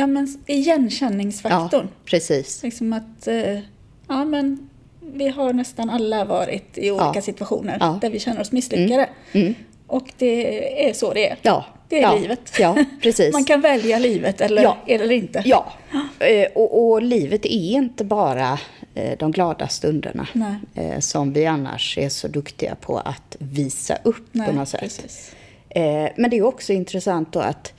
ja 0.00 0.06
men 0.06 0.38
igenkänningsfaktorn. 0.46 1.88
Ja, 1.94 2.00
precis. 2.04 2.62
Liksom 2.62 2.92
att, 2.92 3.26
eh, 3.26 3.58
ja 4.08 4.24
men 4.24 4.68
vi 5.00 5.28
har 5.28 5.52
nästan 5.52 5.90
alla 5.90 6.24
varit 6.24 6.78
i 6.78 6.90
olika 6.90 7.12
Ja. 7.14 7.22
situationer 7.22 7.76
Ja. 7.80 7.98
där 8.00 8.10
vi 8.10 8.18
känner 8.20 8.40
oss 8.40 8.52
misslyckade. 8.52 9.08
Mm. 9.32 9.54
Och 9.86 10.12
det 10.18 10.88
är 10.88 10.92
så 10.92 11.12
det 11.14 11.28
är. 11.28 11.36
Ja. 11.42 11.64
Det 11.88 12.02
är 12.02 12.20
livet. 12.20 12.52
Ja, 12.58 12.84
precis. 13.02 13.32
Man 13.32 13.44
kan 13.44 13.60
välja 13.60 13.98
livet 13.98 14.40
eller, 14.40 14.74
eller 14.86 15.10
inte. 15.12 15.42
Ja, 15.44 15.72
eh, 16.18 16.46
och, 16.54 16.88
och 16.90 17.02
livet 17.02 17.44
är 17.46 17.72
inte 17.72 18.04
bara 18.04 18.58
eh, 18.94 19.18
de 19.18 19.32
glada 19.32 19.68
stunderna 19.68 20.26
Nej. 20.32 21.02
som 21.02 21.32
vi 21.32 21.46
annars 21.46 21.98
är 21.98 22.08
så 22.08 22.28
duktiga 22.28 22.74
på 22.74 22.98
att 22.98 23.36
visa 23.38 23.98
upp 24.04 24.26
Nej, 24.32 24.46
på 24.48 24.52
något 24.56 24.68
sätt. 24.68 24.80
precis. 24.80 25.32
Men 26.16 26.30
det 26.30 26.36
är 26.38 26.42
också 26.42 26.72
intressant 26.72 27.32
då 27.32 27.40
att 27.40 27.72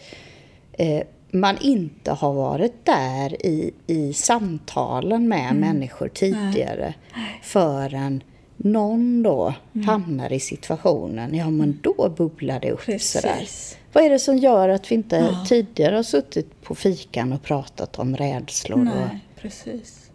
man 1.31 1.57
inte 1.61 2.11
har 2.11 2.33
varit 2.33 2.85
där 2.85 3.45
i, 3.45 3.73
i 3.87 4.13
samtalen 4.13 5.27
med 5.27 5.51
Mm. 5.51 5.57
människor 5.57 6.07
tidigare 6.07 6.93
förrän 7.41 8.23
någon 8.57 9.23
då 9.23 9.53
Mm. 9.75 9.87
hamnar 9.87 10.33
i 10.33 10.39
situationen, 10.39 11.35
ja 11.35 11.49
men 11.49 11.79
då 11.83 12.13
bubblar 12.17 12.59
det 12.59 12.71
upp 12.71 12.81
sådär. 13.01 13.35
Precis. 13.39 13.77
Vad 13.93 14.03
är 14.03 14.09
det 14.09 14.19
som 14.19 14.37
gör 14.37 14.69
att 14.69 14.91
vi 14.91 14.95
inte 14.95 15.15
Ja. 15.15 15.45
tidigare 15.47 15.95
har 15.95 16.03
suttit 16.03 16.61
på 16.61 16.75
fikan 16.75 17.33
och 17.33 17.43
pratat 17.43 17.99
om 17.99 18.17
rädslor? 18.17 18.79
Och, 18.79 18.85
Nej, 18.85 19.19
precis. 19.41 20.11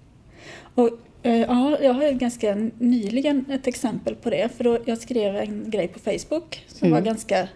Och, 0.75 0.91
eh, 1.23 1.41
ja, 1.41 1.79
jag 1.83 1.95
har 1.95 2.03
ju 2.05 2.13
ganska 2.13 2.55
nyligen 2.79 3.45
ett 3.51 3.67
exempel 3.67 4.15
på 4.15 4.31
det. 4.31 4.49
För 4.57 4.65
då 4.65 4.79
jag 4.85 4.99
skrev 4.99 5.37
en 5.37 5.71
grej 5.71 5.89
på 5.89 5.99
Facebook 5.99 6.65
som 6.69 6.87
Mm. 6.87 6.93
var 6.99 7.01
ganska 7.07 7.49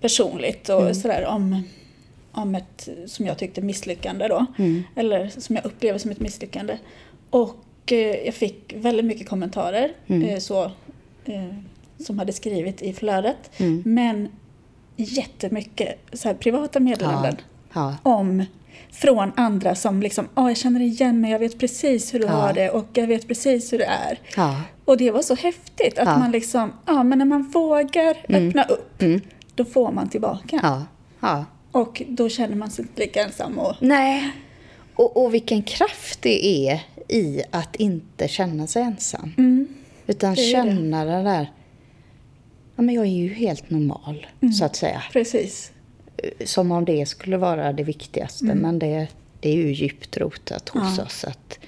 personligt 0.00 0.68
och 0.68 0.96
sådär 0.96 1.26
om, 1.26 1.62
om 2.32 2.54
ett, 2.54 2.88
som 3.06 3.26
jag 3.26 3.38
tyckte, 3.38 3.60
misslyckande 3.62 4.28
då. 4.28 4.46
Mm. 4.58 4.82
Eller 4.96 5.28
som 5.28 5.56
jag 5.56 5.64
upplever 5.64 5.98
som 5.98 6.10
ett 6.10 6.20
misslyckande. 6.20 6.78
Och 7.30 7.64
eh, 7.92 7.98
jag 7.98 8.34
fick 8.34 8.74
väldigt 8.76 9.04
mycket 9.04 9.28
kommentarer 9.28 9.92
Mm. 10.06 10.28
eh, 10.28 10.38
så, 10.38 10.64
eh, 11.24 11.54
som 12.06 12.18
hade 12.18 12.32
skrivit 12.32 12.82
i 12.82 12.92
flödet. 12.92 13.50
Mm. 13.60 13.82
Men 13.86 14.28
jättemycket 14.96 15.98
så 16.12 16.28
här, 16.28 16.34
privata 16.34 16.80
meddelanden 16.80 17.36
ja, 17.72 17.96
om 18.02 18.44
från 18.92 19.32
andra 19.36 19.74
som 19.74 20.02
liksom, 20.02 20.28
ja 20.34 20.48
jag 20.50 20.56
känner 20.56 20.80
igen 20.80 21.20
mig, 21.20 21.30
jag 21.30 21.38
vet 21.38 21.58
precis 21.58 22.14
hur 22.14 22.18
du 22.18 22.24
Ja. 22.24 22.32
har 22.32 22.52
det 22.52 22.70
och 22.70 22.86
jag 22.92 23.06
vet 23.06 23.28
precis 23.28 23.72
hur 23.72 23.78
det 23.78 23.84
är. 23.84 24.18
ja, 24.36 24.60
Och 24.84 24.96
det 24.96 25.10
var 25.10 25.22
så 25.22 25.34
häftigt 25.34 25.98
att 25.98 26.06
Ja. 26.08 26.18
man 26.18 26.30
liksom, 26.30 26.72
ja 26.86 27.02
men 27.02 27.18
när 27.18 27.24
man 27.26 27.42
vågar 27.42 28.16
öppna 28.28 28.64
upp, 28.64 29.02
Mm. 29.02 29.20
då 29.54 29.64
får 29.64 29.92
man 29.92 30.08
tillbaka. 30.08 30.86
Ja, 31.72 31.78
ja. 31.78 31.80
Och 31.80 32.02
då 32.08 32.28
känner 32.28 32.56
man 32.56 32.70
sig 32.70 32.82
inte 32.84 33.00
lika 33.00 33.22
ensam 33.24 33.58
och 33.58 33.74
Nej. 33.80 34.30
Och, 34.94 35.24
och 35.24 35.34
vilken 35.34 35.62
kraft 35.62 36.22
det 36.22 36.46
är 36.68 36.80
i 37.08 37.42
att 37.50 37.76
inte 37.76 38.28
känna 38.28 38.66
sig 38.66 38.82
ensam. 38.82 39.32
Utan 40.06 40.28
Mm. 40.32 40.36
det. 40.36 40.52
känna 40.52 41.04
det 41.04 41.22
där, 41.22 41.52
ja 42.76 42.82
men 42.82 42.94
jag 42.94 43.04
är 43.06 43.10
ju 43.10 43.32
helt 43.34 43.70
normal, 43.70 44.26
Mm. 44.42 44.52
så 44.52 44.64
att 44.64 44.76
säga. 44.76 45.02
precis. 45.12 45.72
Som 46.44 46.72
om 46.72 46.84
det 46.84 47.06
skulle 47.06 47.36
vara 47.36 47.72
det 47.72 47.82
viktigaste, 47.82 48.44
Mm. 48.44 48.58
men 48.58 48.78
det, 48.78 49.08
det 49.40 49.48
är 49.50 49.54
ju 49.56 49.72
djupt 49.72 50.16
rotat 50.16 50.68
hos 50.68 50.98
oss 50.98 51.24
att 51.24 51.58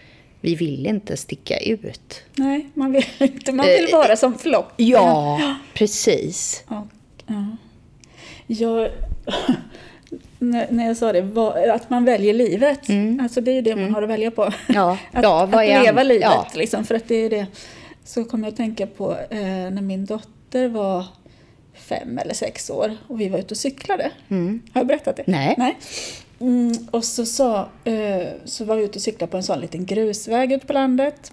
vi 0.41 0.55
vill 0.55 0.87
inte 0.87 1.17
sticka 1.17 1.59
ut. 1.59 2.23
Nej, 2.37 2.67
man 2.75 2.93
vill 2.93 3.05
inte, 3.19 3.53
man 3.53 3.67
vill 3.67 3.85
Eh, 3.93 3.93
vara 3.99 4.17
som 4.17 4.39
flock. 4.39 4.73
Ja, 4.77 5.57
precis. 5.75 6.65
Och, 6.67 6.87
ja. 7.27 7.57
Jag, 8.47 8.91
när, 10.39 10.87
jag 10.87 10.97
sa 10.97 11.13
det, 11.13 11.73
att 11.75 11.91
man 11.91 12.05
väljer 12.05 12.35
livet. 12.35 12.81
Alltså 13.21 13.41
det 13.41 13.51
är 13.51 13.55
ju 13.55 13.63
det 13.63 13.77
man 13.77 13.95
har 13.95 14.03
att 14.03 14.09
välja 14.09 14.31
på. 14.31 14.43
Mm. 14.43 14.55
Ja, 14.69 14.99
att, 15.13 15.23
ja, 15.23 15.43
att 15.43 15.67
leva 15.85 16.03
livet, 16.03 16.23
ja. 16.23 16.47
liksom, 16.55 16.85
för 16.85 16.95
att 16.95 17.09
det 17.09 17.15
är 17.15 17.31
det. 17.31 17.47
Så 18.05 18.25
kom 18.25 18.45
jag 18.45 18.51
att 18.51 18.57
tänka 18.57 18.87
på 18.87 19.17
eh, 19.31 19.39
när 19.71 19.83
min 19.83 20.07
dotter 20.07 20.69
var 20.69 21.07
fem 21.75 22.19
eller 22.19 22.35
sex 22.35 22.71
år 22.71 22.97
och 23.07 23.21
vi 23.21 23.29
var 23.29 23.39
ute 23.39 23.55
och 23.55 23.59
cyklade. 23.59 24.11
Har 24.73 24.81
jag 24.81 24.87
berättat 24.87 25.17
det? 25.17 25.25
Nej. 25.27 25.55
Nej. 25.59 25.79
Mm, 26.41 26.73
och 26.91 27.05
så, 27.05 27.27
sa, 27.27 27.69
eh, 27.85 28.27
så 28.45 28.65
var 28.65 28.77
vi 28.77 28.85
ute 28.85 28.99
och 28.99 29.03
cyklade 29.03 29.31
på 29.31 29.37
en 29.37 29.43
sån 29.43 29.61
liten 29.61 29.87
grusväg 29.87 30.53
ute 30.53 30.67
på 30.67 30.73
landet. 30.73 31.33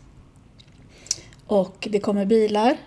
Och 1.46 1.88
det 1.92 2.00
kommer 2.00 2.26
bilar. 2.26 2.78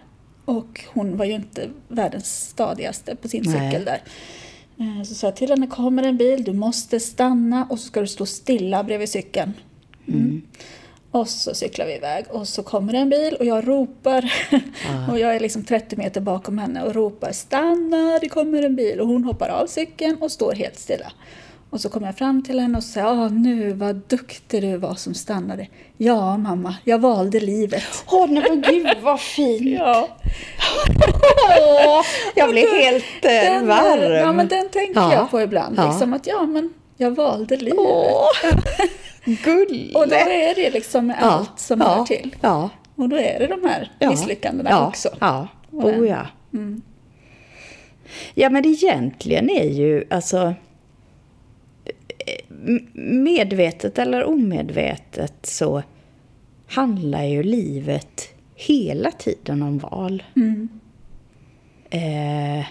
Och 0.45 0.81
hon 0.93 1.17
var 1.17 1.25
ju 1.25 1.33
inte 1.33 1.69
världens 1.89 2.49
stadigaste 2.49 3.17
på 3.17 3.29
sin 3.29 3.43
Nej. 3.47 3.71
cykel 3.71 3.85
där. 3.85 4.03
Eh, 4.79 5.03
Så 5.05 5.15
sa 5.15 5.27
jag 5.27 5.37
till 5.37 5.51
henne, 5.51 5.67
kommer 5.67 6.03
en 6.03 6.17
bil, 6.17 6.45
du 6.45 6.53
måste 6.53 7.01
stanna 7.01 7.67
och 7.71 7.79
så 7.79 7.87
ska 7.87 8.01
du 8.01 8.07
stå 8.07 8.27
stilla 8.27 8.85
bredvid 8.85 9.09
cykeln. 9.09 9.53
Mm. 10.09 10.43
Och 11.11 11.29
så 11.29 11.55
cyklar 11.55 11.87
vi 11.87 11.95
iväg 11.95 12.25
och 12.31 12.49
så 12.49 12.63
kommer 12.63 12.95
en 12.95 13.09
bil 13.09 13.37
och 13.39 13.45
jag 13.45 13.69
ropar. 13.69 14.33
och 15.11 15.19
jag 15.19 15.37
är 15.37 15.41
liksom 15.41 15.65
30 15.65 15.97
meter 15.97 16.21
bakom 16.21 16.59
henne 16.59 16.83
och 16.83 16.95
ropar 16.95 17.33
stanna, 17.33 18.19
det 18.21 18.29
kommer 18.29 18.63
en 18.63 18.77
bil. 18.77 19.01
Och 19.01 19.09
hon 19.09 19.25
hoppar 19.25 19.49
av 19.49 19.67
cykeln 19.67 20.17
och 20.21 20.33
står 20.33 20.53
helt 20.53 20.79
stilla. 20.79 21.13
Och 21.73 21.81
så 21.81 21.89
kommer 21.89 22.07
jag 22.07 22.17
fram 22.17 22.43
till 22.43 22.61
henne 22.61 22.79
och 22.79 22.85
säger, 22.85 23.07
ah, 23.07 23.29
nu 23.29 23.73
vad 23.73 23.97
duktig 23.97 24.63
du 24.63 24.77
var 24.77 24.95
som 24.95 25.15
stannade. 25.15 25.67
Ja 25.97 26.37
mamma, 26.37 26.75
jag 26.85 26.99
valde 26.99 27.41
livet. 27.41 28.05
Åh, 28.11 28.27
nej 28.31 28.45
men 28.49 28.61
gud 28.61 28.89
vad 29.03 29.21
fint! 29.21 29.79
Ja. 29.79 30.09
Åh, 31.61 32.03
jag 32.35 32.51
blir 32.51 32.83
helt 32.83 33.05
eh, 33.25 33.31
Den, 33.31 33.67
varm. 33.67 34.13
Ja, 34.13 34.33
men 34.33 34.49
den 34.49 34.69
tänker 34.69 35.01
Ja. 35.01 35.15
jag 35.15 35.31
på 35.31 35.41
ibland. 35.41 35.79
Ja. 35.79 35.89
Liksom 35.89 36.13
att 36.13 36.27
ja, 36.27 36.43
men 36.47 36.73
jag 36.97 37.11
valde 37.11 37.57
livet. 37.57 37.79
Åh, 37.79 38.27
gulle! 39.25 39.95
Och 39.99 40.09
då 40.09 40.15
är 40.15 40.55
det 40.55 40.71
liksom 40.71 41.07
med 41.07 41.17
Ja, 41.21 41.27
allt 41.27 41.59
som 41.61 41.81
ja, 41.81 41.95
hör 41.95 42.05
till. 42.05 42.37
Ja, 42.41 42.71
Och 42.97 43.09
då 43.09 43.17
är 43.17 43.39
det 43.39 43.47
de 43.47 43.69
här 43.69 43.91
Ja. 43.99 44.11
misslyckandena 44.11 44.71
ja. 44.71 44.89
också. 44.89 45.09
Ja, 45.21 45.49
oh 45.71 46.09
ja. 46.09 46.27
Ja, 48.35 48.51
men 48.51 48.67
egentligen 48.67 49.51
är 49.51 49.69
ju 49.71 50.05
alltså 50.11 50.55
medvetet 52.95 53.99
eller 53.99 54.25
omedvetet 54.25 55.47
så 55.47 55.83
handlar 56.67 57.25
ju 57.25 57.43
livet 57.43 58.35
hela 58.55 59.11
tiden 59.11 59.63
om 59.63 59.79
val. 59.79 60.23
Mm. 60.37 60.69
Eh, 61.91 62.67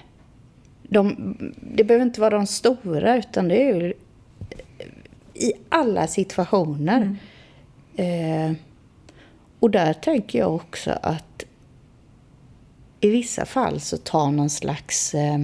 de, 0.83 1.35
det 1.75 1.83
behöver 1.83 2.05
inte 2.05 2.21
vara 2.21 2.37
de 2.37 2.47
stora, 2.47 3.17
utan 3.17 3.47
det 3.47 3.63
är 3.63 3.75
ju 3.75 3.93
i 5.33 5.53
alla 5.69 6.07
situationer. 6.07 7.15
Eh, 7.95 8.51
och 9.59 9.71
där 9.71 9.93
tänker 9.93 10.39
jag 10.39 10.55
också 10.55 10.91
att 11.03 11.45
i 12.99 13.09
vissa 13.09 13.45
fall 13.45 13.79
så 13.79 13.97
tar 13.97 14.31
någon 14.31 14.49
slags 14.49 15.15
eh, 15.15 15.41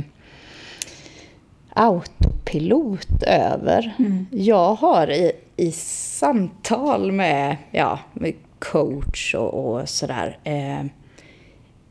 autopilot 1.78 3.24
över. 3.24 3.94
Jag 4.32 4.74
har 4.76 5.12
i, 5.12 5.32
i 5.56 5.72
samtal 5.72 7.12
med, 7.12 7.58
ja, 7.72 8.00
med 8.14 8.34
coach 8.60 9.36
och, 9.36 9.54
och 9.54 9.90
sådär 9.90 10.38
eh, 10.44 10.86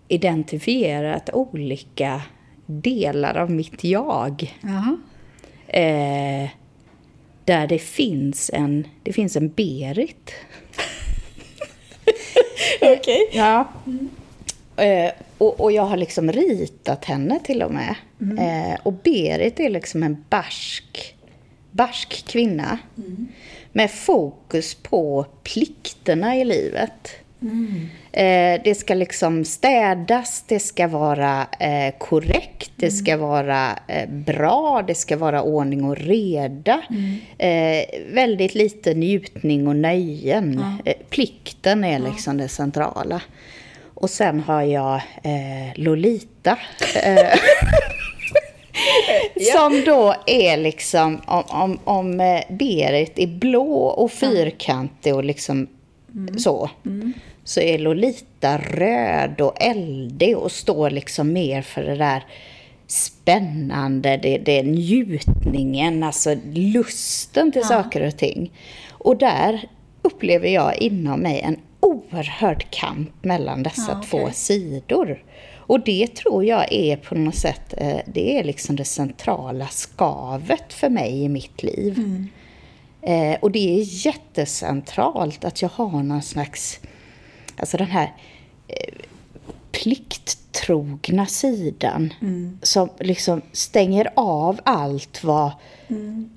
identifierat 0.08 1.30
olika 1.32 2.22
delar 2.66 3.36
av 3.36 3.50
mitt 3.50 3.84
jag. 3.84 4.54
Eh, 5.66 6.50
där 7.44 7.66
det 7.66 7.78
finns 7.78 8.50
en, 8.54 8.86
det 9.02 9.12
finns 9.12 9.36
en 9.36 9.48
Berit. 9.48 10.32
Okej. 12.82 13.30
Ja. 13.32 13.68
Eh, 14.76 15.10
och, 15.38 15.60
och 15.60 15.72
jag 15.72 15.82
har 15.82 15.96
liksom 15.96 16.32
ritat 16.32 17.04
henne 17.04 17.40
till 17.44 17.62
och 17.62 17.70
med. 17.70 17.94
Eh, 18.38 18.78
och 18.82 18.92
Berit 18.92 19.60
är 19.60 19.70
liksom 19.70 20.02
en 20.02 20.24
barsk, 20.30 21.14
barsk 21.70 22.26
kvinna. 22.26 22.78
Med 23.72 23.90
fokus 23.90 24.74
på 24.74 25.26
plikterna 25.42 26.36
i 26.36 26.44
livet. 26.44 27.10
Eh, 28.12 28.60
det 28.64 28.74
ska 28.78 28.94
liksom 28.94 29.44
städas, 29.44 30.44
det 30.48 30.60
ska 30.60 30.88
vara 30.88 31.46
eh, 31.60 31.94
korrekt, 31.98 32.70
det 32.76 32.90
ska 32.90 33.16
vara 33.16 33.78
eh, 33.86 34.08
bra, 34.08 34.84
det 34.86 34.94
ska 34.94 35.16
vara 35.16 35.42
ordning 35.42 35.84
och 35.84 35.96
reda. 35.96 36.82
Eh, 37.38 37.84
väldigt 38.12 38.54
lite 38.54 38.94
njutning 38.94 39.68
och 39.68 39.76
nöjen. 39.76 40.64
Eh, 40.84 40.94
plikten 41.10 41.84
är 41.84 41.98
liksom 41.98 42.36
det 42.36 42.48
centrala. 42.48 43.22
Och 43.96 44.10
sen 44.10 44.40
har 44.40 44.62
jag 44.62 44.94
eh, 45.22 45.72
Lolita. 45.74 46.58
Eh, 47.02 47.38
Som 49.54 49.82
då 49.86 50.14
är 50.26 50.56
liksom, 50.56 51.20
om, 51.26 51.42
om, 51.48 51.78
om 51.84 52.20
eh, 52.20 52.40
Berit 52.48 53.18
är 53.18 53.26
blå 53.26 53.86
och 53.86 54.12
fyrkantig 54.12 55.14
och 55.14 55.24
liksom 55.24 55.66
så. 56.38 56.70
Så 57.44 57.60
är 57.60 57.78
Lolita 57.78 58.58
röd 58.58 59.40
och 59.40 59.62
eldig 59.62 60.36
och 60.36 60.52
står 60.52 60.90
liksom 60.90 61.32
mer 61.32 61.62
för 61.62 61.82
det 61.82 61.96
där 61.96 62.24
spännande, 62.86 64.16
det, 64.16 64.38
det 64.38 64.58
är 64.58 64.64
njutningen, 64.64 66.02
alltså 66.02 66.36
lusten 66.52 67.52
till 67.52 67.64
saker 67.64 68.06
och 68.06 68.16
ting. 68.16 68.52
Och 68.90 69.16
där 69.16 69.68
upplever 70.02 70.48
jag 70.48 70.76
inom 70.76 71.20
mig 71.20 71.40
en 71.40 71.56
oerhörd 72.16 72.70
kamp 72.70 73.24
mellan 73.24 73.62
dessa 73.62 73.82
Ja, 73.92 73.98
okej. 73.98 74.10
två 74.10 74.30
sidor. 74.32 75.24
Och 75.56 75.80
det 75.80 76.14
tror 76.14 76.44
jag 76.44 76.72
är 76.72 76.96
på 76.96 77.14
något 77.14 77.34
sätt, 77.34 77.74
eh, 77.76 78.00
det 78.06 78.38
är 78.38 78.44
liksom 78.44 78.76
det 78.76 78.84
centrala 78.84 79.66
skavet 79.66 80.72
för 80.72 80.88
mig 80.88 81.22
i 81.22 81.28
mitt 81.28 81.62
liv. 81.62 81.98
Eh, 83.02 83.36
och 83.40 83.50
det 83.50 83.78
är 83.80 84.06
jättecentralt 84.06 85.44
att 85.44 85.62
jag 85.62 85.68
har 85.68 86.02
någon 86.02 86.22
slags, 86.22 86.80
alltså 87.56 87.76
den 87.76 87.86
här 87.86 88.12
eh, 88.68 88.94
plikttrogna 89.72 91.26
sidan 91.26 92.14
som 92.62 92.88
liksom 93.00 93.42
stänger 93.52 94.08
av 94.16 94.60
allt 94.64 95.24
vad 95.24 95.50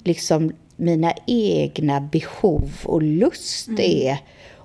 liksom 0.04 0.52
mina 0.76 1.14
egna 1.28 2.02
behov 2.02 2.72
och 2.84 3.02
lust 3.02 3.70
är 3.80 4.18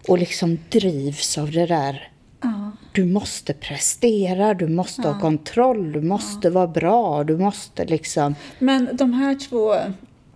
och 0.09 0.19
liksom 0.19 0.59
drivs 0.71 1.39
av 1.39 1.51
det 1.51 1.67
där 1.67 2.09
Ja. 2.43 2.71
du 2.93 3.05
måste 3.05 3.53
prestera, 3.55 4.55
du 4.55 4.69
måste 4.69 5.03
ha 5.03 5.21
kontroll, 5.21 5.93
du 5.93 6.01
måste 6.01 6.51
vara 6.51 6.67
bra, 6.67 7.25
du 7.25 7.37
måste 7.39 7.85
liksom... 7.85 8.35
Men 8.59 8.89
de 8.93 9.13
här 9.13 9.35
två, 9.35 9.75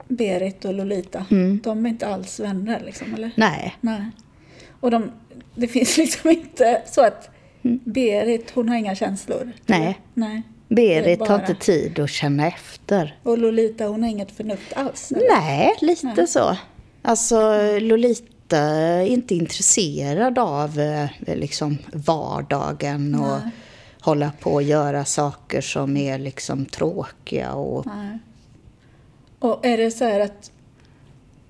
Berit 0.09 0.65
och 0.65 0.75
Lolita, 0.75 1.27
Mm. 1.31 1.61
de 1.65 1.87
är 1.87 1.91
inte 1.91 2.07
alls 2.07 2.41
vänner 2.41 2.83
liksom, 2.87 3.15
eller? 3.15 3.31
Nej. 3.37 3.77
Nej. 3.81 4.03
Och 4.81 4.91
de, 4.91 5.11
det 5.55 5.69
finns 5.69 5.97
liksom 5.99 6.31
inte 6.31 6.83
så 6.87 7.01
att 7.01 7.31
Berit, 7.85 8.51
hon 8.55 8.69
har 8.69 8.77
inga 8.77 8.95
känslor? 8.95 9.41
Mm. 9.43 9.53
Nej. 9.67 9.99
Nej. 10.15 10.43
Berit 10.69 11.21
har 11.21 11.27
bara- 11.29 11.41
inte 11.41 11.55
tid 11.55 11.99
att 11.99 12.11
känna 12.11 12.47
efter. 12.47 13.19
Och 13.23 13.39
Lolita, 13.39 13.85
hon 13.87 14.03
har 14.03 14.11
inget 14.11 14.31
förnuft 14.33 14.73
alls? 14.73 15.13
eller? 15.13 15.41
Nej, 15.41 15.75
lite 15.81 16.27
så. 16.27 16.57
Alltså, 17.03 17.39
Lolita 17.81 18.25
är 18.57 19.05
inte 19.05 19.35
intresserad 19.35 20.39
av 20.39 20.81
eh, 20.81 21.11
liksom 21.37 21.79
vardagen 21.93 23.15
och 23.15 23.41
Nej. 23.43 23.51
hålla 24.01 24.33
på 24.41 24.51
och 24.51 24.63
göra 24.63 25.05
saker 25.05 25.61
som 25.61 25.97
är 25.97 26.19
liksom 26.19 26.67
tråkiga 26.67 27.53
och... 27.53 27.87
Nej. 27.87 28.19
Och 29.39 29.67
är 29.67 29.79
det 29.79 29.91
så 29.91 30.05
här 30.05 30.21
att 30.21 30.51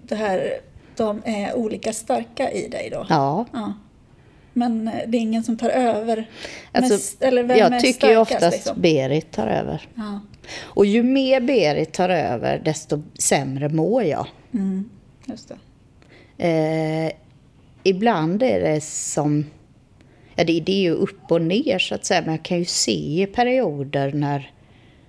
det 0.03 0.15
här, 0.15 0.61
de 0.97 1.23
är 1.25 1.55
olika 1.55 1.93
starka 1.93 2.51
i 2.51 2.69
dig 2.69 2.91
då? 2.93 3.07
Ja. 3.09 3.45
Ja. 3.53 3.73
Men 4.53 4.89
eh, 4.89 4.95
det 5.07 5.19
är 5.19 5.21
ingen 5.21 5.43
som 5.43 5.57
tar 5.57 5.71
över 5.71 6.31
Alltså, 6.73 6.95
mest? 6.95 7.23
Eller 7.23 7.43
vem 7.43 7.51
är 7.51 7.57
jag 7.61 7.81
tycker 7.81 8.09
ju 8.09 8.15
starkast, 8.15 8.33
oftast 8.33 8.57
liksom? 8.57 8.81
Berit 8.81 9.33
tar 9.33 9.47
över. 9.47 9.89
Ja. 9.95 10.21
Och 10.61 10.87
ju 10.87 11.03
mer 11.03 11.41
Berit 11.41 11.93
tar 11.93 12.09
över, 12.09 12.63
desto 12.65 13.03
sämre 13.19 13.69
mår 13.69 14.03
jag. 14.03 14.27
Mm. 14.55 14.91
Just 15.25 15.49
det. 15.49 15.57
Eh, 16.38 17.12
ibland 17.83 18.42
är 18.42 18.61
det 18.61 18.81
som... 18.85 19.46
Ja, 20.37 20.44
det, 20.44 20.61
det 20.61 20.72
är 20.72 20.81
ju 20.81 20.90
upp 20.92 21.31
och 21.33 21.42
ner 21.42 21.79
så 21.79 21.94
att 21.94 22.05
säga, 22.05 22.20
men 22.20 22.31
jag 22.31 22.42
kan 22.42 22.59
ju 22.59 22.64
se 22.64 23.22
i 23.22 23.27
perioder 23.27 24.12
när, 24.12 24.51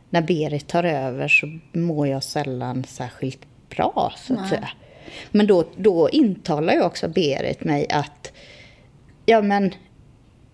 när 0.09 0.21
Berit 0.21 0.67
tar 0.67 0.83
över 0.83 1.27
så 1.27 1.59
mår 1.71 2.07
jag 2.07 2.23
sällan 2.23 2.83
särskilt 2.83 3.39
bra, 3.69 4.13
så 4.17 4.33
att 4.33 4.39
Nej. 4.39 4.49
säga. 4.49 4.69
Men 5.31 5.47
då, 5.47 5.65
då 5.75 6.09
intalar 6.09 6.73
ju 6.73 6.81
också 6.81 7.07
Berit 7.07 7.63
mig 7.63 7.89
att, 7.89 8.31
ja 9.25 9.41
men, 9.41 9.73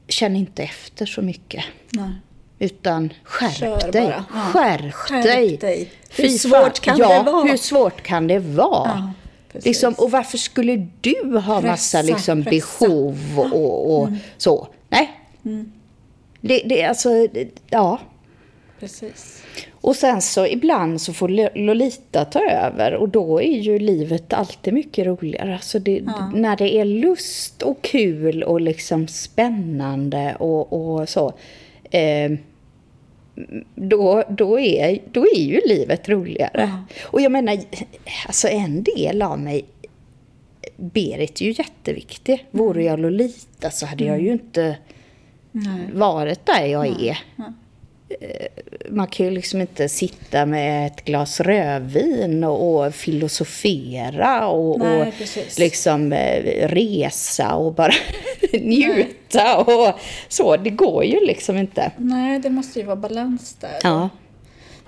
känn 0.07 0.35
inte 0.35 0.63
efter 0.63 1.05
så 1.05 1.21
mycket. 1.21 1.63
Nej. 1.89 2.11
Utan 2.59 3.13
skärp 3.23 3.91
dig. 3.91 4.03
Ja. 4.03 4.23
Skärp, 4.51 4.93
Skärp 4.93 5.23
dig. 5.23 5.57
dig. 5.57 5.91
Fy 6.09 6.23
Hur 6.23 6.29
svårt 6.29 6.53
fan. 6.53 6.71
kan 6.81 6.97
ja, 6.97 7.23
det 7.23 7.31
vara? 7.31 7.43
hur 7.43 7.57
svårt 7.57 8.01
kan 8.01 8.27
det 8.27 8.39
vara? 8.39 8.91
Ja, 8.95 9.13
precis. 9.55 9.65
liksom, 9.65 9.93
och 9.97 10.11
varför 10.11 10.37
skulle 10.37 10.87
du 11.01 11.37
ha 11.37 11.61
massa 11.61 11.61
Pressa, 11.61 12.01
liksom, 12.01 12.43
pressa. 12.43 12.85
behov 12.87 13.17
och, 13.53 14.01
och 14.01 14.09
så? 14.37 14.67
Nej. 14.89 15.11
Det, 16.41 16.61
det, 16.65 16.83
alltså, 16.83 17.09
det, 17.27 17.47
ja. 17.69 17.99
Precis. 18.79 19.41
Och 19.81 19.95
sen 19.95 20.21
så 20.21 20.47
ibland 20.47 21.01
så 21.01 21.13
får 21.13 21.29
Lo- 21.29 21.49
Lolita 21.55 22.25
ta 22.25 22.39
över 22.39 22.93
och 22.95 23.09
då 23.09 23.41
är 23.41 23.57
ju 23.59 23.79
livet 23.79 24.33
alltid 24.33 24.73
mycket 24.73 25.05
roligare. 25.05 25.53
Alltså 25.53 25.79
det, 25.79 26.01
Ja. 26.05 26.31
När 26.35 26.55
det 26.57 26.75
är 26.75 26.85
lust 26.85 27.61
och 27.61 27.81
kul 27.81 28.43
och 28.43 28.61
liksom 28.61 29.07
spännande 29.07 30.35
och, 30.39 30.73
och 30.73 31.09
så. 31.09 31.33
Eh, 31.91 32.31
då, 33.75 34.23
då, 34.29 34.59
är, 34.59 34.99
då 35.11 35.25
är 35.25 35.39
ju 35.39 35.61
livet 35.65 36.09
roligare. 36.09 36.51
Ja. 36.71 36.83
Och 37.03 37.21
jag 37.21 37.31
menar, 37.31 37.57
alltså 38.27 38.47
en 38.47 38.83
del 38.83 39.21
av 39.21 39.39
mig 39.39 39.65
Berit 40.77 41.41
är 41.41 41.45
ju 41.45 41.51
jätteviktig. 41.51 42.45
Vore 42.51 42.83
jag 42.83 42.99
Lolita 42.99 43.71
så 43.71 43.85
hade 43.85 44.03
jag 44.03 44.21
ju 44.21 44.31
inte 44.31 44.77
Nej. 45.51 45.89
varit 45.93 46.45
där 46.45 46.65
jag 46.65 46.87
är. 47.01 47.19
Eh, 48.21 48.47
Man 48.89 49.07
kan 49.07 49.25
ju 49.25 49.31
liksom 49.31 49.61
inte 49.61 49.89
sitta 49.89 50.45
med 50.45 50.87
ett 50.87 51.05
glas 51.05 51.39
rödvin 51.39 52.43
och, 52.43 52.85
och 52.85 52.93
filosofera 52.95 54.47
och, 54.47 54.79
Nej, 54.79 55.01
och 55.01 55.07
liksom 55.57 56.13
eh, 56.13 56.67
resa 56.67 57.55
och 57.55 57.73
bara 57.73 57.93
njuta 58.53 59.57
och 59.57 59.99
så. 60.27 60.57
Det 60.57 60.69
går 60.69 61.03
ju 61.05 61.25
liksom 61.25 61.57
inte. 61.57 61.91
Nej, 61.97 62.39
det 62.39 62.49
måste 62.49 62.79
ju 62.79 62.85
vara 62.85 62.95
balans 62.95 63.53
där. 63.61 63.79
Ja, 63.83 64.09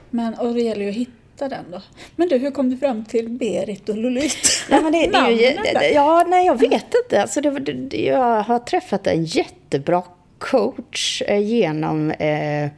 Men, 0.09 0.33
och 0.33 0.53
det 0.53 0.61
gäller 0.61 0.81
ju 0.83 0.89
att 0.89 0.95
hitta 0.95 1.47
den 1.49 1.65
då. 1.71 1.81
Men 2.15 2.27
du, 2.29 2.37
hur 2.37 2.51
kom 2.51 2.69
du 2.69 2.77
fram 2.77 3.05
till 3.05 3.29
Berit 3.29 3.89
och 3.89 3.97
Lolita? 3.97 4.35
Nej, 4.69 4.81
men 4.83 4.91
det, 4.91 5.07
det 5.07 5.31
ju, 5.31 5.93
ja, 5.93 6.25
nej, 6.27 6.45
jag 6.45 6.59
vet 6.59 6.93
inte. 7.03 7.21
Alltså, 7.21 7.41
det, 7.41 7.97
jag 7.97 8.43
har 8.43 8.59
träffat 8.59 9.07
en 9.07 9.25
jättebra 9.25 10.03
coach 10.39 11.21
eh, 11.27 11.39
genom 11.39 12.11
eh, 12.11 12.69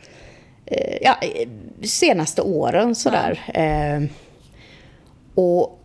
ja, 1.02 1.18
eh, 1.22 1.50
senaste 1.82 2.42
åren. 2.42 2.96
Sådär. 2.96 3.40
Eh, 3.54 4.02
och 5.36 5.80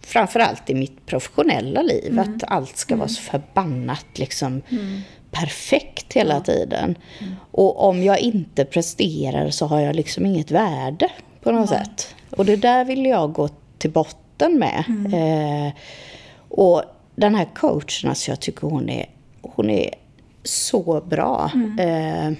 framförallt 0.00 0.70
i 0.70 0.74
mitt 0.74 1.06
professionella 1.06 1.82
liv. 1.82 2.20
Att 2.20 2.44
allt 2.46 2.76
ska 2.76 2.96
vara 2.96 3.08
så 3.08 3.22
förbannat 3.22 4.06
liksom, 4.14 4.62
perfekt 5.30 6.12
hela 6.12 6.40
tiden. 6.40 6.98
Och 7.50 7.88
om 7.88 8.02
jag 8.02 8.18
inte 8.18 8.64
presterar 8.64 9.50
så 9.50 9.66
har 9.66 9.80
jag 9.80 9.96
liksom 9.96 10.26
inget 10.26 10.50
värde 10.50 11.08
på 11.42 11.52
något 11.52 11.68
sätt. 11.68 12.14
Och 12.30 12.44
det 12.44 12.56
där 12.56 12.84
vill 12.84 13.06
jag 13.06 13.32
gå 13.32 13.48
till 13.78 13.90
botten 13.90 14.23
med. 14.38 14.84
Eh, 15.12 15.72
och 16.48 16.82
den 17.14 17.34
här 17.34 17.48
coachen, 17.54 18.08
alltså 18.08 18.30
jag 18.30 18.40
tycker 18.40 18.66
hon 18.66 18.88
är, 18.88 19.06
hon 19.42 19.70
är 19.70 19.94
så 20.42 21.00
bra. 21.00 21.50
Eh, 21.80 22.32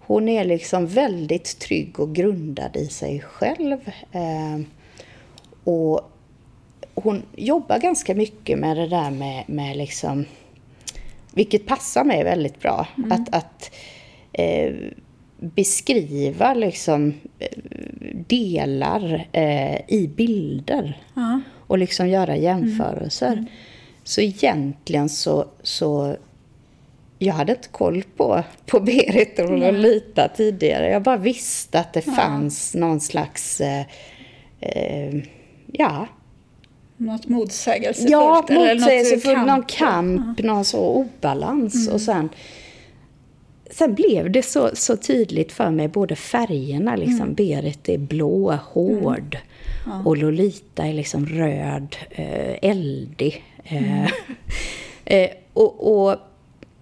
hon 0.00 0.28
är 0.28 0.44
liksom 0.44 0.86
väldigt 0.86 1.58
trygg 1.58 2.00
och 2.00 2.14
grundad 2.14 2.76
i 2.76 2.86
sig 2.86 3.20
själv. 3.20 3.78
Eh, 4.12 4.60
och 5.64 6.10
hon 6.94 7.22
jobbar 7.36 7.78
ganska 7.78 8.14
mycket 8.14 8.58
med 8.58 8.76
det 8.76 8.88
där 8.88 9.10
med, 9.10 9.44
med 9.46 9.76
liksom, 9.76 10.24
vilket 11.32 11.66
passar 11.66 12.04
mig 12.04 12.24
väldigt 12.24 12.60
bra. 12.60 12.86
Att, 13.10 13.34
att 13.34 13.70
eh, 14.32 14.72
beskriva 15.42 16.54
liksom 16.54 17.14
eh, 17.38 17.58
delar 18.26 19.28
eh, 19.32 19.80
i 19.88 20.10
bilder. 20.16 21.02
Ja. 21.14 21.40
Och 21.66 21.78
liksom 21.78 22.08
göra 22.08 22.36
jämförelser. 22.36 23.46
Så 24.04 24.20
egentligen 24.20 25.08
så, 25.08 25.44
så 25.62 26.16
jag 27.18 27.34
hade 27.34 27.52
inte 27.52 27.68
koll 27.68 28.02
på, 28.16 28.42
på 28.66 28.80
Berit 28.80 29.38
och 29.38 29.58
Lolita 29.58 30.28
tidigare. 30.28 30.90
Jag 30.90 31.02
bara 31.02 31.16
visste 31.16 31.80
att 31.80 31.92
det 31.92 32.02
fanns 32.02 32.74
någon 32.74 33.00
slags, 33.00 33.60
eh, 33.60 33.84
eh, 34.60 35.14
ja, 35.66 36.06
Något 36.96 37.28
motsägelsefullt? 37.28 38.10
Ja, 38.10 38.44
eller 38.48 38.74
något 38.74 38.80
motsägelsefull, 38.80 39.34
kamp. 39.34 39.46
någon 39.46 39.62
kamp, 39.62 40.42
någon 40.42 40.64
så 40.64 40.80
obalans. 40.80 41.88
Och 41.88 42.00
sen, 42.00 42.28
sen 43.72 43.94
blev 43.94 44.30
det 44.30 44.42
så, 44.42 44.70
så 44.74 44.96
tydligt 44.96 45.52
för 45.52 45.70
mig, 45.70 45.88
både 45.88 46.16
färgerna, 46.16 46.96
liksom, 46.96 47.34
Berit 47.34 47.88
är 47.88 47.98
blå, 47.98 48.52
hård. 48.52 49.38
Och 50.04 50.16
Lolita 50.16 50.86
är 50.86 50.92
liksom 50.94 51.26
röd, 51.26 51.96
eh, 52.10 52.70
eldig. 52.70 53.44
Eh, 53.64 54.04
eh, 55.04 55.30
och, 55.52 56.02
och 56.02 56.16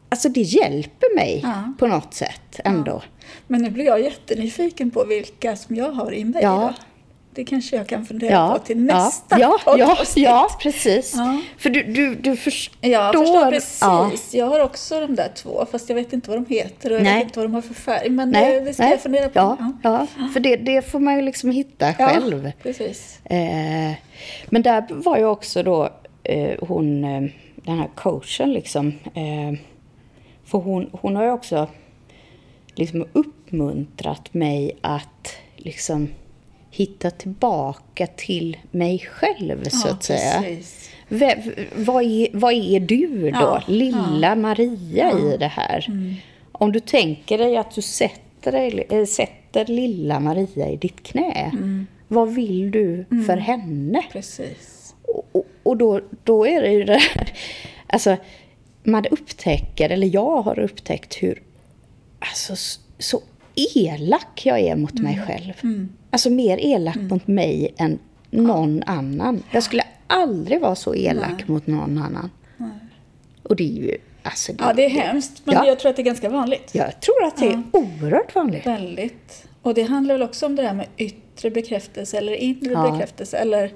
alltså 0.08 0.28
det 0.28 0.40
hjälper 0.40 1.14
mig 1.16 1.40
Ja. 1.42 1.72
på 1.78 1.86
något 1.86 2.14
sätt 2.14 2.60
ändå. 2.64 3.02
Men 3.46 3.62
nu 3.62 3.70
blir 3.70 3.84
jag 3.84 4.00
jättenyfiken 4.02 4.90
på 4.90 5.04
vilka 5.04 5.56
som 5.56 5.76
jag 5.76 5.92
har 5.92 6.12
i 6.12 6.24
mig. 6.24 6.42
Ja. 6.42 6.74
Då. 6.76 6.84
Det 7.34 7.44
kanske 7.44 7.76
jag 7.76 7.86
kan 7.86 8.06
fundera 8.06 8.30
Ja, 8.32 8.58
på 8.58 8.66
till 8.66 8.78
nästa 8.78 9.40
ja, 9.40 9.58
ja, 9.66 9.96
ja, 10.16 10.48
precis. 10.60 11.14
Ja. 11.16 11.40
För 11.58 11.70
du, 11.70 11.82
du, 11.82 12.14
du 12.14 12.36
förstår. 12.36 12.90
Jag 12.90 13.14
förstår 13.14 13.50
precis. 13.50 13.80
Ja. 13.80 14.10
Jag 14.32 14.46
har 14.46 14.60
också 14.60 15.00
de 15.00 15.14
där 15.14 15.32
två, 15.34 15.66
fast 15.70 15.88
jag 15.88 15.96
vet 15.96 16.12
inte 16.12 16.30
vad 16.30 16.38
de 16.38 16.54
heter 16.54 16.90
och 16.92 16.96
jag 16.96 17.04
vet 17.04 17.22
inte 17.22 17.38
vad 17.38 17.48
de 17.48 17.54
har 17.54 17.62
för 17.62 17.74
färg. 17.74 18.10
Men 18.10 18.30
Nej, 18.30 18.54
det, 18.54 18.60
det 18.60 18.74
ska 18.74 18.82
nej. 18.82 18.92
jag 18.92 19.00
fundera 19.00 19.28
på. 19.28 19.38
Ja, 19.38 19.56
ja. 19.82 20.06
för 20.32 20.40
det, 20.40 20.56
det 20.56 20.82
får 20.82 21.00
man 21.00 21.16
ju 21.16 21.22
liksom 21.22 21.50
hitta 21.50 21.94
själv. 21.94 22.52
precis. 22.62 23.20
Eh, 23.24 23.92
men 24.46 24.62
där 24.62 24.86
var 24.90 25.18
ju 25.18 25.24
också 25.24 25.62
då 25.62 25.88
eh, 26.24 26.54
hon, 26.60 27.04
eh, 27.04 27.22
den 27.54 27.78
här 27.78 27.90
coachen 27.94 28.52
liksom. 28.52 28.88
Eh, 29.14 29.60
för 30.44 30.58
hon, 30.58 30.90
hon 30.92 31.16
har 31.16 31.24
ju 31.24 31.30
också 31.30 31.68
liksom 32.74 33.06
uppmuntrat 33.12 34.34
mig 34.34 34.78
att 34.80 35.34
liksom 35.56 36.08
hitta 36.70 37.10
tillbaka 37.10 38.06
till 38.06 38.56
mig 38.70 38.98
själv 38.98 39.64
så 39.68 39.88
Ja, 39.88 39.92
att 39.92 40.02
säga. 40.04 40.42
precis. 40.42 40.90
V- 41.08 41.66
vad, 41.76 42.02
är, 42.04 42.28
vad 42.32 42.52
är 42.52 42.80
du 42.80 43.30
då? 43.30 43.38
Ja, 43.40 43.62
Lilla 43.66 44.34
Maria 44.34 45.12
i 45.12 45.36
det 45.36 45.46
här. 45.46 45.84
Mm. 45.88 46.14
Om 46.52 46.72
du 46.72 46.80
tänker 46.80 47.38
dig 47.38 47.56
att 47.56 47.70
du 47.74 47.82
sätter, 47.82 48.52
dig, 48.52 48.86
äh, 48.90 49.04
sätter 49.04 49.66
lilla 49.66 50.20
Maria 50.20 50.68
i 50.70 50.76
ditt 50.76 51.02
knä. 51.02 51.50
Mm. 51.52 51.86
Vad 52.08 52.34
vill 52.34 52.70
du 52.70 53.04
för 53.26 53.36
henne? 53.36 54.02
Precis. 54.12 54.94
Och, 55.02 55.26
och, 55.32 55.46
och 55.62 55.76
då, 55.76 56.00
då 56.24 56.46
är 56.46 56.62
det 56.62 56.70
ju 56.72 56.84
det 56.84 56.96
här, 57.14 57.32
alltså 57.86 58.16
man 58.82 59.06
upptäcker, 59.10 59.90
eller 59.90 60.06
jag 60.14 60.42
har 60.42 60.58
upptäckt 60.58 61.14
hur 61.14 61.42
alltså, 62.18 62.54
så 62.98 63.20
elak 63.54 64.40
jag 64.46 64.60
är 64.60 64.76
mot 64.76 64.94
mig 65.00 65.22
själv. 65.26 65.52
Alltså 66.10 66.30
mer 66.30 66.58
elak 66.60 66.96
mot 66.96 67.26
mig 67.26 67.74
än 67.78 67.98
någon 68.30 68.82
annan. 68.82 69.42
Jag 69.50 69.62
skulle 69.62 69.82
aldrig 70.06 70.60
vara 70.60 70.74
så 70.74 70.94
elak 70.94 71.48
mot 71.48 71.66
någon 71.66 71.98
annan. 71.98 72.30
Och 73.42 73.56
det 73.56 73.64
är 73.64 73.82
ju, 73.82 73.96
alltså 74.22 74.52
det, 74.52 74.64
Ja, 74.64 74.72
det 74.72 74.84
är 74.84 74.90
hemskt, 74.90 75.42
men 75.44 75.54
Ja. 75.54 75.66
jag 75.66 75.78
tror 75.78 75.90
att 75.90 75.96
det 75.96 76.02
är 76.02 76.04
ganska 76.04 76.28
vanligt. 76.28 76.70
Jag 76.74 77.00
tror 77.00 77.24
att 77.26 77.36
det 77.36 77.46
är 77.46 77.62
oerhört 77.72 78.34
vanligt. 78.34 78.66
Väldigt. 78.66 79.46
Och 79.62 79.74
det 79.74 79.82
handlar 79.82 80.14
väl 80.14 80.22
också 80.22 80.46
om 80.46 80.56
det 80.56 80.62
där 80.62 80.74
med 80.74 80.86
yttre 80.96 81.50
bekräftelse 81.50 82.18
eller 82.18 82.32
inre 82.34 82.72
Ja. 82.72 82.90
bekräftelse 82.90 83.36
eller 83.36 83.72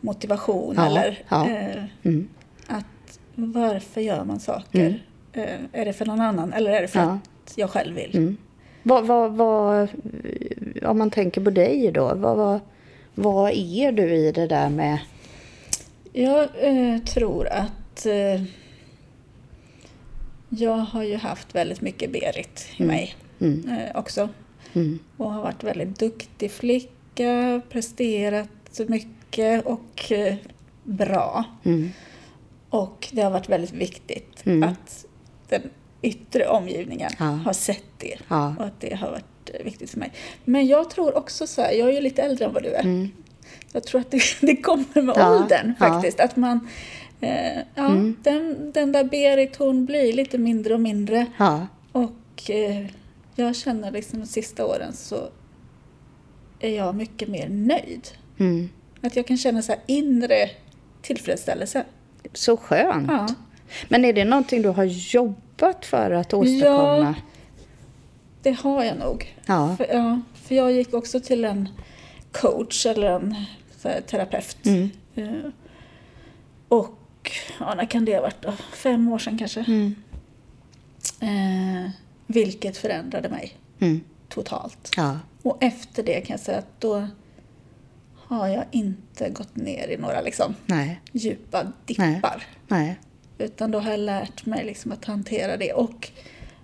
motivation 0.00 0.74
Ja, 0.76 0.86
eller 0.86 1.18
ja. 1.28 1.48
eh, 1.50 1.84
Mm. 2.02 2.28
att 2.66 3.18
varför 3.34 4.00
gör 4.00 4.24
man 4.24 4.40
saker? 4.40 5.02
Eh, 5.32 5.42
är 5.72 5.84
det 5.84 5.92
för 5.92 6.06
någon 6.06 6.20
annan 6.20 6.52
eller 6.52 6.70
är 6.70 6.82
det 6.82 6.88
för 6.88 7.00
Ja. 7.00 7.18
att 7.44 7.52
jag 7.56 7.70
själv 7.70 7.94
vill? 7.96 8.36
Mm. 8.90 9.06
Vad, 9.06 9.06
vad, 9.06 9.32
vad, 9.32 9.88
om 10.84 10.98
man 10.98 11.10
tänker 11.10 11.40
på 11.40 11.50
dig 11.50 11.92
då, 11.92 12.14
vad, 12.14 12.36
vad, 12.36 12.60
vad 13.14 13.50
är 13.52 13.92
du 13.92 14.14
i 14.14 14.32
det 14.32 14.46
där 14.46 14.68
med... 14.68 14.98
Jag 16.12 16.48
eh, 16.60 16.98
tror 16.98 17.48
att 17.48 18.06
eh, 18.06 18.42
jag 20.48 20.76
har 20.76 21.02
ju 21.02 21.16
haft 21.16 21.54
väldigt 21.54 21.80
mycket 21.80 22.12
Berit 22.12 22.66
i 22.76 22.82
mig 22.84 23.14
Mm. 23.40 23.68
eh, 23.68 23.96
också. 23.96 24.28
Mm. 24.72 24.98
Och 25.16 25.32
har 25.32 25.42
varit 25.42 25.64
väldigt 25.64 25.98
duktig 25.98 26.50
flicka, 26.50 27.60
presterat 27.70 28.80
mycket 28.88 29.66
och 29.66 30.12
eh, 30.12 30.34
bra. 30.84 31.44
Mm. 31.64 31.90
Och 32.70 33.08
det 33.12 33.22
har 33.22 33.30
varit 33.30 33.48
väldigt 33.48 33.72
viktigt 33.72 34.46
Mm. 34.46 34.62
att 34.62 35.04
den 35.48 35.62
yttre 36.02 36.48
omgivningen 36.48 37.10
Ja. 37.18 37.24
har 37.24 37.52
sett 37.52 37.84
det. 37.98 38.16
Ja. 38.28 38.54
Och 38.58 38.64
att 38.64 38.80
det 38.80 38.94
har 38.94 39.10
varit 39.10 39.50
eh, 39.54 39.64
viktigt 39.64 39.90
för 39.90 39.98
mig. 39.98 40.12
Men 40.44 40.66
jag 40.66 40.90
tror 40.90 41.16
också 41.16 41.46
så 41.46 41.62
här, 41.62 41.72
jag 41.72 41.88
är 41.88 41.92
ju 41.92 42.00
lite 42.00 42.22
äldre 42.22 42.44
än 42.44 42.52
vad 42.52 42.62
du 42.62 42.68
är. 42.72 42.80
Mm. 42.84 43.08
Jag 43.72 43.82
tror 43.84 44.00
att 44.00 44.10
det, 44.10 44.20
det 44.40 44.56
kommer 44.56 45.02
med 45.02 45.14
Ja, 45.18 45.36
åldern 45.36 45.74
faktiskt. 45.78 46.20
Att 46.20 46.36
man, 46.36 46.68
eh, 47.20 47.58
ja, 47.74 47.86
Mm. 47.88 48.16
den, 48.22 48.72
den 48.72 48.92
där 48.92 49.04
Berit 49.04 49.56
hon 49.56 49.84
blir 49.86 50.12
lite 50.12 50.38
mindre 50.38 50.74
och 50.74 50.80
mindre. 50.80 51.26
Och 51.92 52.50
eh, 52.50 52.86
jag 53.34 53.56
känner 53.56 53.90
liksom 53.90 54.20
de 54.20 54.26
sista 54.26 54.66
åren 54.66 54.92
så 54.92 55.28
är 56.60 56.76
jag 56.76 56.94
mycket 56.94 57.28
mer 57.28 57.48
nöjd. 57.48 58.08
Mm. 58.38 58.68
Att 59.02 59.16
jag 59.16 59.26
kan 59.26 59.36
känna 59.36 59.62
så 59.62 59.74
inre 59.86 60.50
tillfredsställelse. 61.02 61.84
Så 62.32 62.56
skönt. 62.56 63.10
Men 63.88 64.04
är 64.04 64.12
det 64.12 64.24
någonting 64.24 64.62
du 64.62 64.68
har 64.68 64.84
jobbat 64.84 65.42
för 65.84 66.10
att 66.10 66.34
åstadkomma? 66.34 67.14
Det 68.42 68.52
har 68.52 68.84
jag 68.84 68.96
nog. 68.98 69.36
Ja. 69.46 69.76
För, 69.76 69.86
ja, 69.94 70.20
för 70.34 70.54
jag 70.54 70.72
gick 70.72 70.94
också 70.94 71.20
till 71.20 71.44
en 71.44 71.68
coach 72.32 72.86
eller 72.86 73.10
en 73.10 73.34
här, 73.84 74.00
terapeut. 74.00 74.66
Mm. 74.66 74.90
Eh, 75.14 75.50
och 76.68 77.30
ja, 77.60 77.74
när 77.74 77.84
kan 77.86 78.04
det 78.04 78.14
ha 78.14 78.20
varit 78.22 78.42
då? 78.42 78.52
Fem 78.72 79.08
år 79.12 79.18
sedan 79.18 79.38
kanske. 79.38 79.60
Mm. 79.68 79.94
Eh, 81.20 81.90
vilket 82.26 82.76
förändrade 82.76 83.28
mig 83.28 83.56
Mm. 83.80 84.00
totalt. 84.28 84.90
Ja. 84.96 85.18
Och 85.42 85.56
efter 85.62 86.02
det 86.02 86.20
kan 86.20 86.34
jag 86.34 86.40
säga 86.40 86.58
att 86.58 86.80
då 86.80 87.06
har 88.14 88.48
jag 88.48 88.64
inte 88.70 89.28
gått 89.30 89.56
ner 89.56 89.88
i 89.88 89.96
några 89.96 90.20
liksom, 90.20 90.54
Nej. 90.66 91.00
djupa 91.12 91.72
dippar. 91.86 92.46
Nej. 92.68 92.98
Utan 93.38 93.70
då 93.70 93.78
har 93.78 93.90
jag 93.90 94.00
lärt 94.00 94.46
mig 94.46 94.64
liksom 94.64 94.92
att 94.92 95.04
hantera 95.04 95.56
det 95.56 95.72
och 95.72 96.08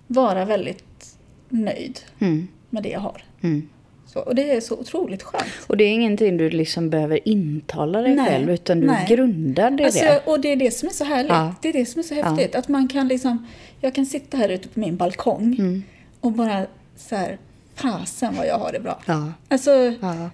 vara 0.07 0.45
väldigt 0.45 1.15
nöjd 1.49 1.99
Mm. 2.19 2.47
med 2.69 2.83
det 2.83 2.89
jag 2.89 2.99
har. 2.99 3.23
Mm. 3.41 3.69
Så, 4.07 4.19
och 4.19 4.35
det 4.35 4.51
är 4.51 4.61
så 4.61 4.75
otroligt 4.79 5.23
skönt. 5.23 5.45
Och 5.67 5.77
det 5.77 5.83
är 5.83 5.91
ingenting 5.91 6.37
du 6.37 6.49
liksom 6.49 6.89
behöver 6.89 7.27
intala 7.27 8.01
dig 8.01 8.15
Nej, 8.15 8.25
själv, 8.29 8.49
utan 8.51 8.79
du 8.79 8.87
nej. 8.87 9.05
grundar 9.09 9.71
det 9.71 9.83
i 9.83 9.85
Alltså, 9.85 10.03
det. 10.05 10.21
och 10.25 10.39
det 10.39 10.51
är 10.51 10.55
det 10.55 10.71
som 10.71 10.89
är 10.89 10.93
så 10.93 11.03
härligt. 11.03 11.31
Ja. 11.31 11.55
Det 11.61 11.69
är 11.69 11.73
det 11.73 11.85
som 11.85 11.99
är 11.99 12.03
så 12.03 12.13
häftigt. 12.15 12.55
Att 12.55 12.67
man 12.67 12.87
kan 12.87 13.07
liksom, 13.07 13.47
jag 13.81 13.95
kan 13.95 14.05
sitta 14.05 14.37
här 14.37 14.49
ute 14.49 14.67
på 14.67 14.79
min 14.79 14.97
balkong 14.97 15.55
Mm. 15.59 15.83
och 16.21 16.31
bara 16.31 16.65
så 16.97 17.15
här, 17.15 17.37
fasen 17.75 18.35
vad 18.35 18.47
jag 18.47 18.57
har 18.57 18.71
det 18.71 18.79
bra. 18.79 18.99
Ja. 19.05 19.33
Alltså, 19.47 19.71
Ja. 20.01 20.29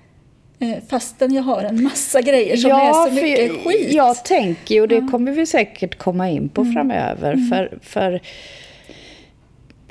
Eh, 0.62 0.84
fastän 0.90 1.34
jag 1.34 1.44
har 1.44 1.64
en 1.64 1.84
massa 1.84 2.22
grejer 2.22 2.58
som 2.58 2.72
är 2.72 2.94
så 2.94 3.12
mycket 3.14 3.64
för 3.64 3.70
skit. 3.70 3.94
Jag 3.94 4.26
tänker 4.26 4.76
ju, 4.76 4.82
och 4.82 4.88
det 4.88 5.08
kommer 5.12 5.32
vi 5.32 5.46
säkert 5.46 5.98
komma 5.98 6.30
in 6.30 6.50
på 6.50 6.62
Mm. 6.62 6.74
framöver, 6.74 7.38
för, 7.50 7.78
för 7.82 8.22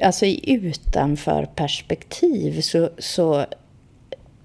alltså 0.03 0.27
i 0.27 0.53
utanför 0.53 1.45
perspektiv 1.45 2.61
så, 2.61 2.91
så 2.99 3.45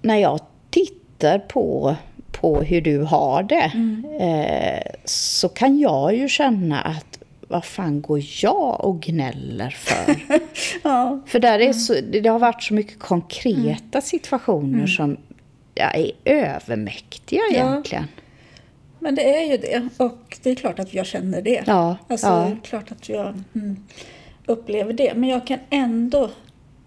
när 0.02 0.18
jag 0.18 0.40
tittar 0.70 1.40
på, 1.40 1.96
på 2.32 2.62
hur 2.62 2.82
du 2.82 3.00
har 3.00 3.44
det 3.44 3.72
Mm. 3.76 4.06
eh, 4.20 4.82
så 5.06 5.50
kan 5.50 5.80
jag 5.80 6.16
ju 6.16 6.30
känna 6.30 6.82
att 6.82 7.20
vad 7.48 7.66
fan 7.66 8.02
går 8.02 8.22
jag 8.42 8.86
och 8.86 9.02
gnäller 9.02 9.70
för? 9.70 10.16
Ja, 10.84 11.20
För 11.28 11.40
där 11.40 11.60
är 11.60 11.74
så, 11.74 11.94
det 12.12 12.28
har 12.30 12.40
varit 12.40 12.64
så 12.64 12.74
mycket 12.74 13.00
konkreta 13.00 14.02
situationer 14.02 14.88
som 14.88 15.18
ja, 15.76 15.90
är 15.90 16.12
övermäktiga 16.26 17.42
Ja. 17.52 17.56
egentligen. 17.58 18.06
men 19.00 19.16
det 19.16 19.36
är 19.38 19.52
ju 19.52 19.58
det. 19.58 19.90
Och 20.04 20.38
det 20.44 20.50
är 20.50 20.56
klart 20.56 20.80
att 20.80 20.94
jag 20.94 21.06
känner 21.06 21.42
det. 21.42 21.64
Ja, 21.68 21.98
Alltså, 22.08 22.28
ja. 22.28 22.34
det 22.46 22.52
är 22.52 22.60
klart 22.64 22.92
att 22.92 23.10
jag 23.10 23.44
mm, 23.56 23.86
upplever 24.46 24.94
det. 24.94 25.14
Men 25.16 25.30
jag 25.30 25.48
kan 25.48 25.60
ändå 25.70 26.30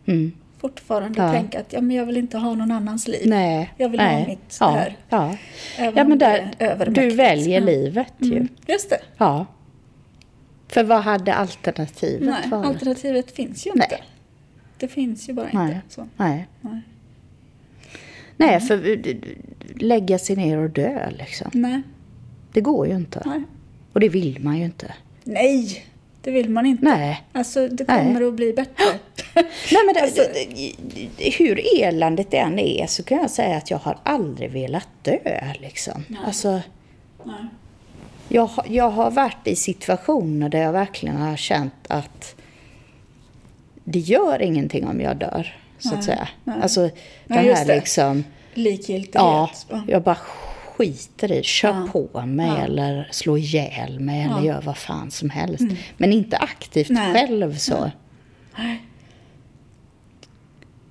Mm. 0.06 0.32
fortfarande 0.60 1.22
Ja. 1.22 1.32
tänka 1.32 1.60
att 1.60 1.72
ja, 1.72 1.80
men 1.80 1.96
jag 1.96 2.06
vill 2.06 2.16
inte 2.16 2.38
ha 2.38 2.54
någon 2.54 2.70
annans 2.70 3.08
liv. 3.08 3.22
Nej. 3.26 3.72
Jag 3.76 3.88
vill 3.88 4.00
nej. 4.00 4.20
ha 4.22 4.28
mitt 4.28 4.56
ja, 4.60 4.70
här. 4.70 4.96
Ja. 5.08 5.36
Även 5.78 5.96
ja, 5.96 6.04
men 6.04 6.18
där, 6.18 6.86
du 6.90 7.10
väljer 7.10 7.60
livet 7.60 8.12
ju. 8.18 8.32
Mm, 8.36 8.48
just 8.66 8.90
det. 8.90 9.00
Ja. 9.18 9.46
För 10.68 10.84
vad 10.84 11.00
hade 11.02 11.34
alternativet 11.34 12.28
Nej, 12.28 12.50
varit? 12.50 12.66
alternativet 12.66 13.30
finns 13.30 13.66
ju 13.66 13.70
Nej. 13.74 13.88
inte. 13.92 14.04
Det 14.78 14.88
finns 14.88 15.28
ju 15.28 15.32
bara 15.32 15.48
Nej. 15.52 15.66
inte. 15.74 15.80
Så. 15.94 16.08
Nej. 16.16 16.46
Nej. 16.60 16.80
Nej, 18.38 18.60
för 18.60 19.06
eh, 19.08 19.16
lägga 19.74 20.18
sig 20.18 20.36
ner 20.36 20.58
och 20.58 20.70
dö 20.70 21.10
liksom. 21.10 21.50
Nej. 21.54 21.82
Det 22.52 22.60
går 22.60 22.86
ju 22.86 22.94
inte. 22.96 23.22
Nej. 23.26 23.42
Och 23.92 24.00
det 24.00 24.08
vill 24.08 24.40
man 24.40 24.58
ju 24.58 24.64
inte. 24.64 24.94
Nej, 25.24 25.84
det 26.22 26.30
vill 26.30 26.50
man 26.50 26.66
inte. 26.66 26.84
Nej. 26.84 27.22
Alltså, 27.32 27.68
det 27.68 27.88
Nej. 27.88 28.06
kommer 28.06 28.28
att 28.28 28.34
bli 28.34 28.52
bättre. 28.52 28.84
Nej, 29.72 29.82
men 29.86 29.94
det, 29.94 30.00
Alltså- 30.02 30.22
hur 31.38 31.60
eländigt 31.82 32.30
det 32.30 32.36
än 32.38 32.58
är 32.58 32.86
så 32.86 33.02
kan 33.02 33.18
jag 33.18 33.30
säga 33.30 33.56
att 33.56 33.70
jag 33.70 33.78
har 33.78 33.98
aldrig 34.02 34.50
velat 34.50 34.88
dö. 35.02 35.18
Liksom. 35.60 36.04
Alltså, 36.26 36.60
Nej. 37.24 37.34
jag, 38.28 38.50
jag 38.68 38.90
har 38.90 39.10
varit 39.10 39.46
i 39.46 39.56
situationer 39.56 40.48
där 40.48 40.62
jag 40.62 40.72
verkligen 40.72 41.16
har 41.16 41.36
känt 41.36 41.74
att 41.88 42.34
det 43.84 43.98
gör 43.98 44.42
ingenting 44.42 44.86
om 44.86 45.00
jag 45.00 45.16
dör, 45.16 45.56
så 45.78 45.94
att 45.94 46.04
säga. 46.04 46.28
nej. 46.44 46.56
Alltså, 46.62 46.80
Nej, 46.80 46.92
den 47.26 47.56
här 47.56 47.66
det. 47.66 47.74
liksom... 47.76 48.24
Likgiltighet. 48.54 49.14
Ja, 49.14 49.50
Ja. 49.68 49.82
jag 49.88 50.02
bara 50.02 50.14
skiter 50.76 51.32
i 51.32 51.42
Kör 51.42 51.68
Ja. 51.68 51.88
på 52.12 52.26
mig 52.26 52.46
Ja. 52.48 52.56
eller 52.56 53.08
slå 53.10 53.36
ihjäl 53.38 54.00
mig 54.00 54.22
eller 54.22 54.38
Ja. 54.38 54.44
gör 54.44 54.62
vad 54.62 54.76
fan 54.76 55.10
som 55.10 55.30
helst. 55.30 55.64
Men 55.96 56.12
inte 56.12 56.36
aktivt 56.36 56.88
Nej. 56.90 57.12
själv 57.14 57.54
så. 57.56 57.90
Nej. 58.58 58.82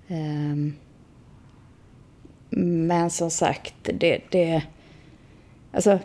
Ehm, 0.08 0.74
men 2.50 3.10
som 3.10 3.32
sagt, 3.32 3.74
det, 3.94 4.20
det... 4.32 4.62
Alltså, 5.72 6.00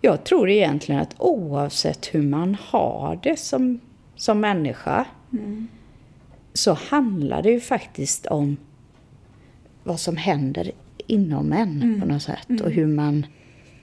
jag 0.00 0.24
tror 0.24 0.50
egentligen 0.50 1.00
att 1.00 1.14
oavsett 1.18 2.14
hur 2.14 2.22
man 2.22 2.56
har 2.60 3.20
det 3.22 3.38
som, 3.38 3.80
som 4.16 4.40
människa 4.40 5.04
så 6.52 6.72
handlar 6.72 7.42
det 7.42 7.50
ju 7.50 7.60
faktiskt 7.60 8.26
om 8.26 8.56
vad 9.84 10.00
som 10.00 10.16
händer 10.16 10.70
inom 11.06 11.52
en 11.52 12.00
på 12.00 12.06
något 12.06 12.22
sätt 12.22 12.60
och 12.64 12.70
hur 12.70 12.86
man, 12.86 13.26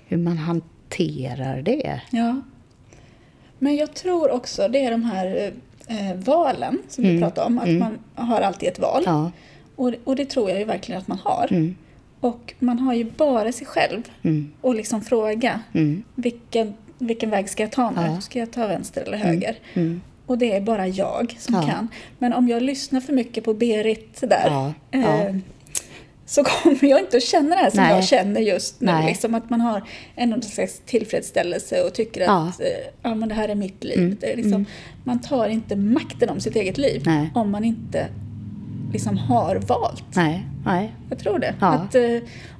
hur 0.07 0.17
man 0.17 0.37
hanterar 0.37 1.61
det. 1.61 2.01
Ja. 2.11 2.41
Men 3.59 3.75
jag 3.75 3.93
tror 3.93 4.31
också, 4.31 4.67
det 4.67 4.85
är 4.85 4.91
de 4.91 5.03
här 5.03 5.51
eh, 5.87 6.15
valen 6.15 6.79
som 6.87 7.03
vi 7.03 7.19
pratade 7.21 7.47
om, 7.47 7.59
att 7.59 7.69
man 7.69 7.97
har 8.15 8.41
alltid 8.41 8.69
ett 8.69 8.79
val. 8.79 9.03
Ja. 9.05 9.31
Och, 9.75 9.93
och 10.03 10.15
det 10.15 10.25
tror 10.25 10.49
jag 10.49 10.59
ju 10.59 10.65
verkligen 10.65 11.01
att 11.01 11.07
man 11.07 11.17
har. 11.23 11.47
Mm. 11.51 11.75
Och 12.19 12.53
man 12.59 12.79
har 12.79 12.93
ju 12.93 13.03
bara 13.03 13.51
sig 13.51 13.67
själv 13.67 14.01
och 14.61 14.75
liksom 14.75 15.01
fråga 15.01 15.61
Mm. 15.73 16.03
vilken, 16.15 16.73
vilken 16.97 17.29
väg 17.29 17.49
ska 17.49 17.63
jag 17.63 17.71
ta 17.71 17.89
nu? 17.91 18.01
Ja. 18.01 18.21
Ska 18.21 18.39
jag 18.39 18.51
ta 18.51 18.67
vänster 18.67 19.01
eller 19.01 19.17
höger? 19.17 19.55
Mm. 20.27 20.31
Och 20.31 20.37
det 20.37 20.55
är 20.55 20.61
bara 20.61 20.87
jag 20.87 21.35
som 21.39 21.55
Ja. 21.55 21.61
kan. 21.61 21.87
Men 22.19 22.33
om 22.33 22.47
jag 22.47 22.63
lyssnar 22.63 23.01
för 23.01 23.13
mycket 23.13 23.43
på 23.43 23.53
Berit 23.53 24.19
där 24.21 24.47
Ja. 24.49 24.73
Eh, 24.99 25.35
så 26.25 26.43
kommer 26.63 26.85
jag 26.85 26.99
inte 26.99 27.17
att 27.17 27.23
känna 27.23 27.49
det 27.49 27.61
här 27.61 27.69
som 27.69 27.83
Nej. 27.83 27.95
jag 27.95 28.03
känner 28.03 28.41
just 28.41 28.81
nu. 28.81 28.91
Nej. 28.91 29.05
Liksom 29.05 29.35
att 29.35 29.49
man 29.49 29.61
har 29.61 29.83
en 30.15 30.41
slags 30.41 30.81
tillfredsställelse 30.85 31.81
och 31.83 31.93
tycker 31.93 32.21
Ja. 32.21 32.35
Mm. 32.37 32.47
att 32.47 32.59
eh, 32.61 32.67
ja, 33.01 33.15
men 33.15 33.29
det 33.29 33.35
här 33.35 33.49
är 33.49 33.55
mitt 33.55 33.83
liv. 33.83 34.17
Det 34.21 34.31
är 34.33 34.35
liksom, 34.37 34.65
Man 35.03 35.19
tar 35.21 35.47
inte 35.49 35.75
makten 35.75 36.29
om 36.29 36.39
sitt 36.39 36.55
eget 36.55 36.77
liv 36.77 37.01
Nej. 37.05 37.31
om 37.35 37.51
man 37.51 37.63
inte 37.63 38.07
liksom 38.93 39.17
har 39.17 39.55
valt. 39.55 40.03
Nej, 40.15 40.45
nej. 40.65 40.93
Jag 41.09 41.19
tror 41.19 41.39
det. 41.39 41.55
Ja. 41.61 41.67
Att, 41.67 41.95
eh, 41.95 42.03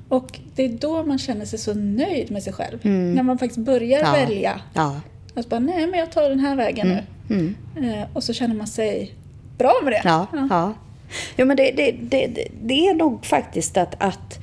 och 0.10 0.40
det 0.56 0.64
är 0.66 0.70
då 0.70 1.04
man 1.04 1.18
känner 1.20 1.46
sig 1.46 1.60
så 1.60 1.74
nöjd 1.74 2.32
med 2.32 2.44
sig 2.44 2.54
själv. 2.54 2.80
När 2.86 3.24
man 3.24 3.38
faktiskt 3.38 3.60
börjar 3.66 4.00
Mm. 4.00 4.12
Ja. 4.14 4.26
välja. 4.26 4.62
Ja. 4.74 5.02
Alltså 5.36 5.50
bara, 5.50 5.60
nej 5.60 5.88
men 5.88 6.00
jag 6.00 6.12
tar 6.12 6.30
den 6.30 6.40
här 6.40 6.56
vägen 6.56 6.88
nu. 6.88 7.04
Mm. 7.30 7.56
Eh, 7.78 8.04
och 8.14 8.24
så 8.24 8.34
känner 8.34 8.56
man 8.56 8.68
sig 8.68 9.14
bra 9.58 9.74
med 9.84 9.94
det. 9.94 10.02
Ja, 10.04 10.28
ja. 10.50 10.74
Jo, 11.38 11.46
men 11.46 11.58
det, 11.58 11.72
det, 11.72 11.92
det, 12.02 12.48
det- 12.64 12.88
är 12.88 12.94
nog 12.94 13.26
faktiskt 13.26 13.78
att, 13.78 13.96
att 13.98 14.40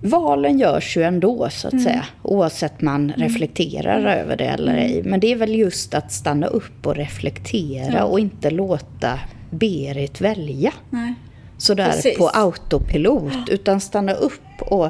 valen 0.00 0.58
görs 0.58 0.96
ju 0.96 1.02
ändå, 1.02 1.48
så 1.50 1.68
att 1.68 1.82
säga. 1.82 2.04
Oavsett 2.22 2.80
man 2.80 3.12
reflekterar 3.16 4.16
över 4.16 4.36
det 4.36 4.44
eller 4.44 4.76
ej. 4.76 5.02
Men 5.04 5.20
det 5.20 5.32
är 5.32 5.36
väl 5.36 5.54
just 5.54 5.94
att 5.94 6.12
stanna 6.12 6.46
upp 6.46 6.86
och 6.86 6.96
reflektera 6.96 7.92
Ja. 7.96 8.04
och 8.04 8.20
inte 8.20 8.50
låta 8.50 9.18
Berit 9.50 10.20
välja 10.20 10.72
Nej. 10.90 11.14
sådär 11.58 11.90
Precis. 11.90 12.18
på 12.18 12.28
autopilot. 12.28 13.48
Utan 13.50 13.80
stanna 13.80 14.12
upp 14.12 14.62
och, 14.62 14.88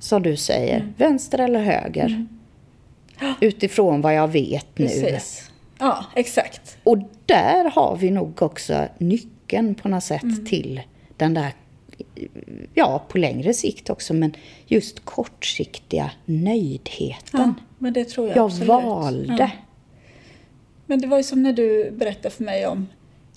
som 0.00 0.22
du 0.22 0.36
säger, 0.36 0.92
vänster 0.96 1.38
eller 1.38 1.60
höger. 1.62 2.26
Utifrån 3.40 4.00
vad 4.00 4.14
jag 4.14 4.28
vet 4.28 4.66
nu. 4.78 4.86
Precis. 4.86 5.49
Ja, 5.80 6.04
exakt. 6.14 6.76
Och 6.84 6.98
där 7.26 7.70
har 7.70 7.96
vi 7.96 8.10
nog 8.10 8.42
också 8.42 8.88
nyckeln 8.98 9.74
på 9.74 9.88
något 9.88 10.04
sätt 10.04 10.22
Mm. 10.22 10.46
till 10.46 10.80
den 11.16 11.34
där, 11.34 11.52
ja 12.74 13.04
på 13.08 13.18
längre 13.18 13.54
sikt 13.54 13.90
också, 13.90 14.14
men 14.14 14.36
just 14.66 15.04
kortsiktiga 15.04 16.10
nöjdheten. 16.24 17.40
Ja, 17.40 17.54
men 17.78 17.92
det 17.92 18.04
tror 18.04 18.28
jag, 18.28 18.36
jag 18.36 18.44
absolut. 18.44 18.68
valde. 18.68 19.36
Ja. 19.38 19.50
Men 20.86 21.00
det 21.00 21.06
var 21.06 21.16
ju 21.16 21.22
som 21.22 21.42
när 21.42 21.52
du 21.52 21.90
berättade 21.90 22.30
för 22.34 22.44
mig 22.44 22.66
om, 22.66 22.88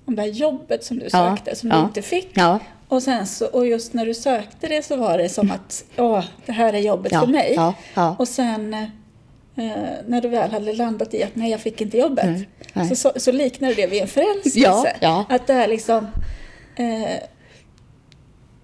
om 0.06 0.16
det 0.16 0.22
här 0.22 0.30
jobbet 0.30 0.84
som 0.84 1.00
du 1.00 1.04
Ja, 1.04 1.10
sökte, 1.36 1.56
som 1.56 1.70
ja, 1.70 1.78
du 1.78 1.84
inte 1.84 2.02
fick. 2.02 2.38
Och, 2.88 3.04
sen 3.04 3.28
så, 3.28 3.46
och 3.48 3.68
just 3.68 3.94
när 3.94 4.06
du 4.06 4.14
sökte 4.14 4.68
det 4.68 4.86
så 4.86 4.96
var 4.96 5.18
det 5.18 5.30
som 5.30 5.52
att 5.52 5.86
åh, 5.98 6.24
det 6.46 6.52
här 6.52 6.74
är 6.74 6.80
jobbet 6.80 7.12
för 7.12 7.28
mig. 7.28 7.58
Och 8.18 8.28
sen 8.28 8.74
eh, 8.74 8.84
när 10.08 10.22
du 10.22 10.28
väl 10.28 10.52
hade 10.52 10.74
landat 10.74 11.14
i 11.14 11.24
att 11.24 11.36
nej, 11.36 11.52
jag 11.52 11.60
fick 11.60 11.82
inte 11.82 11.98
jobbet. 11.98 12.26
Nej, 12.26 12.50
nej. 12.74 12.90
Så, 12.90 12.96
så, 12.96 13.12
så 13.20 13.32
liknade 13.32 13.74
det 13.74 13.88
vid 13.88 14.02
en 14.02 14.08
förälskelse. 14.08 14.60
Ja, 14.60 14.88
ja. 15.00 15.26
Att 15.30 15.48
det 15.48 15.54
är 15.54 15.68
liksom... 15.68 16.08
Eh, 16.76 17.18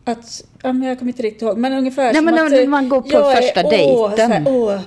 att, 0.06 0.44
ja, 0.64 0.74
men 0.74 0.88
jag 0.88 1.00
kommer 1.00 1.12
inte 1.12 1.24
riktigt 1.24 1.42
ihåg, 1.42 1.58
men 1.58 1.74
ungefär 1.74 2.04
Nej, 2.04 2.16
som 2.16 2.26
men 2.26 2.34
att... 2.46 2.52
när 2.52 2.62
eh, 2.62 2.68
man 2.68 2.90
går 2.90 3.02
på 3.02 3.18
är- 3.18 3.36
första 3.36 3.62
åh, 3.64 3.70
dejten. 3.70 4.28
så 4.30 4.34
här, 4.34 4.44
åh, 4.48 4.80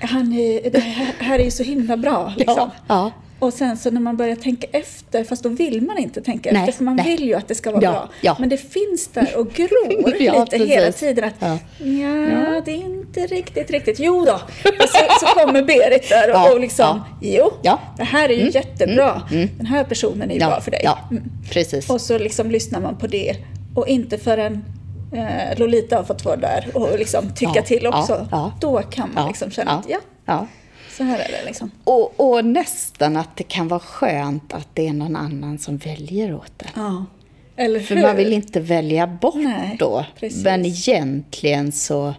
han 0.00 0.32
är, 0.32 0.70
det 0.70 0.78
här, 0.78 1.14
här 1.18 1.38
är 1.38 1.44
ju 1.44 1.50
så 1.50 1.62
himla 1.62 1.96
bra. 1.96 2.32
Liksom. 2.36 2.70
ja. 2.88 3.10
Och 3.38 3.52
sen 3.52 3.76
så 3.76 3.90
när 3.90 4.00
man 4.00 4.16
börjar 4.16 4.36
tänka 4.36 4.66
efter, 4.72 5.24
fast 5.24 5.42
då 5.42 5.48
vill 5.48 5.82
man 5.82 5.98
inte 5.98 6.20
tänka 6.22 6.52
Nej, 6.52 6.60
efter, 6.60 6.72
för 6.72 6.84
man 6.84 6.96
nej. 6.96 7.06
vill 7.06 7.24
ju 7.28 7.34
att 7.34 7.48
det 7.48 7.54
ska 7.54 7.70
vara 7.70 7.82
Ja, 7.82 7.90
bra. 7.90 8.08
ja. 8.20 8.36
Men 8.40 8.48
det 8.48 8.56
finns 8.56 9.08
där 9.12 9.36
och 9.36 9.52
gror 9.52 10.14
Ja, 10.20 10.40
lite 10.44 10.58
precis. 10.58 10.70
hela 10.72 10.92
tiden 10.92 11.24
att 11.24 11.34
Ja. 11.38 11.58
ja. 11.78 12.60
det 12.64 12.70
är 12.70 12.84
inte 12.84 13.26
riktigt, 13.26 13.70
riktigt. 13.70 13.98
Jo 13.98 14.24
då. 14.24 14.32
Och 14.64 14.88
så, 14.88 14.98
så 15.20 15.26
kommer 15.26 15.62
Berit 15.62 16.08
där 16.08 16.34
och, 16.34 16.52
och 16.52 16.60
liksom, 16.60 17.00
jo, 17.22 17.50
Ja. 17.62 17.78
det 17.96 18.04
här 18.04 18.28
är 18.28 18.34
ju 18.34 18.50
jättebra. 18.50 19.22
mm. 19.32 19.48
Den 19.56 19.66
här 19.66 19.84
personen 19.84 20.30
är 20.30 20.34
ju 20.34 20.40
bra 20.40 20.60
för 20.60 20.70
dig. 20.70 20.88
Mm. 21.10 21.22
precis. 21.50 21.90
Och 21.90 22.00
så 22.00 22.18
liksom 22.18 22.50
lyssnar 22.50 22.80
man 22.80 22.96
på 22.96 23.06
det. 23.06 23.36
Och 23.74 23.88
inte 23.88 24.18
förrän 24.18 24.64
eh, 25.12 25.58
Lolita 25.58 25.96
har 25.96 26.04
fått 26.04 26.24
vara 26.24 26.36
där 26.36 26.66
och 26.74 26.98
liksom 26.98 27.30
tycka 27.34 27.62
till 27.62 27.86
också. 27.86 28.26
Då 28.60 28.82
kan 28.82 29.10
man 29.14 29.28
liksom 29.28 29.50
känna 29.50 29.70
att 29.70 29.86
ja. 30.26 30.46
Så 30.96 31.04
här 31.04 31.18
är 31.18 31.32
det 31.32 31.44
liksom. 31.44 31.70
Och, 31.84 32.20
och 32.20 32.44
nästan 32.44 33.16
att 33.16 33.36
det 33.36 33.44
kan 33.44 33.68
vara 33.68 33.80
skönt 33.80 34.54
att 34.54 34.68
det 34.74 34.86
är 34.86 34.92
någon 34.92 35.16
annan 35.16 35.58
som 35.58 35.76
väljer 35.76 36.34
åt 36.34 36.58
det. 36.58 36.68
Ja. 36.74 37.04
Eller 37.56 37.80
För 37.80 37.94
hur? 37.94 38.02
man 38.02 38.16
vill 38.16 38.32
inte 38.32 38.60
välja 38.60 39.06
bort 39.06 39.34
Nej, 39.34 39.76
då. 39.78 40.06
precis. 40.20 40.44
Men 40.44 40.66
egentligen 40.66 41.72
så... 41.72 42.14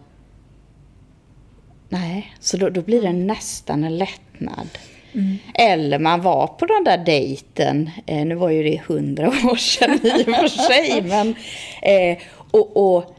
Nej, 1.90 2.34
så 2.40 2.58
då, 2.58 2.70
då 2.70 2.82
blir 2.82 3.02
det 3.02 3.14
nästan 3.14 3.84
en 3.84 3.98
lättnad. 3.98 4.70
Mm. 5.14 5.38
Eller 5.54 6.00
man 6.00 6.22
var 6.22 6.48
på 6.48 6.66
den 6.66 6.84
där 6.84 6.98
dejten, 6.98 7.90
eh, 8.06 8.26
nu 8.26 8.36
var 8.36 8.50
ju 8.50 8.64
det 8.64 8.82
hundra 8.88 9.28
år 9.52 9.56
sedan 9.56 10.00
i 10.04 10.22
och 10.22 10.36
för 10.36 10.48
sig, 10.48 11.02
men... 11.02 11.36
Eh, 11.82 12.18
och 12.52 12.96
och 12.96 13.16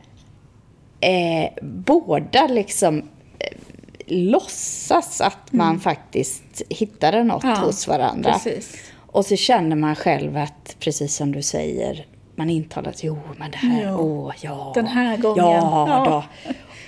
eh, 1.01 1.51
båda 1.63 2.47
liksom 2.47 2.99
eh, 3.39 3.57
låtsas 4.07 5.21
att 5.21 5.53
man 5.53 5.81
faktiskt 5.81 6.63
hittade 6.69 7.25
något 7.25 7.45
Mm. 7.45 7.57
Ja, 7.57 7.67
hos 7.67 7.89
varandra. 7.89 8.33
precis. 8.33 8.77
Och 8.97 9.27
så 9.27 9.37
känner 9.37 9.77
man 9.77 9.95
själv 9.97 10.37
att, 10.37 10.77
precis 10.81 11.15
som 11.17 11.33
du 11.33 11.43
säger, 11.43 12.07
man 12.37 12.51
intalar 12.51 12.91
att 12.91 13.05
jo, 13.05 13.19
men 13.39 13.51
det 13.51 13.57
här, 13.57 14.01
åh, 14.01 14.33
ja. 14.41 14.73
Den 14.75 14.87
här 14.87 15.17
gången. 15.17 15.45
Ja, 15.45 15.89
Ja. 15.89 16.25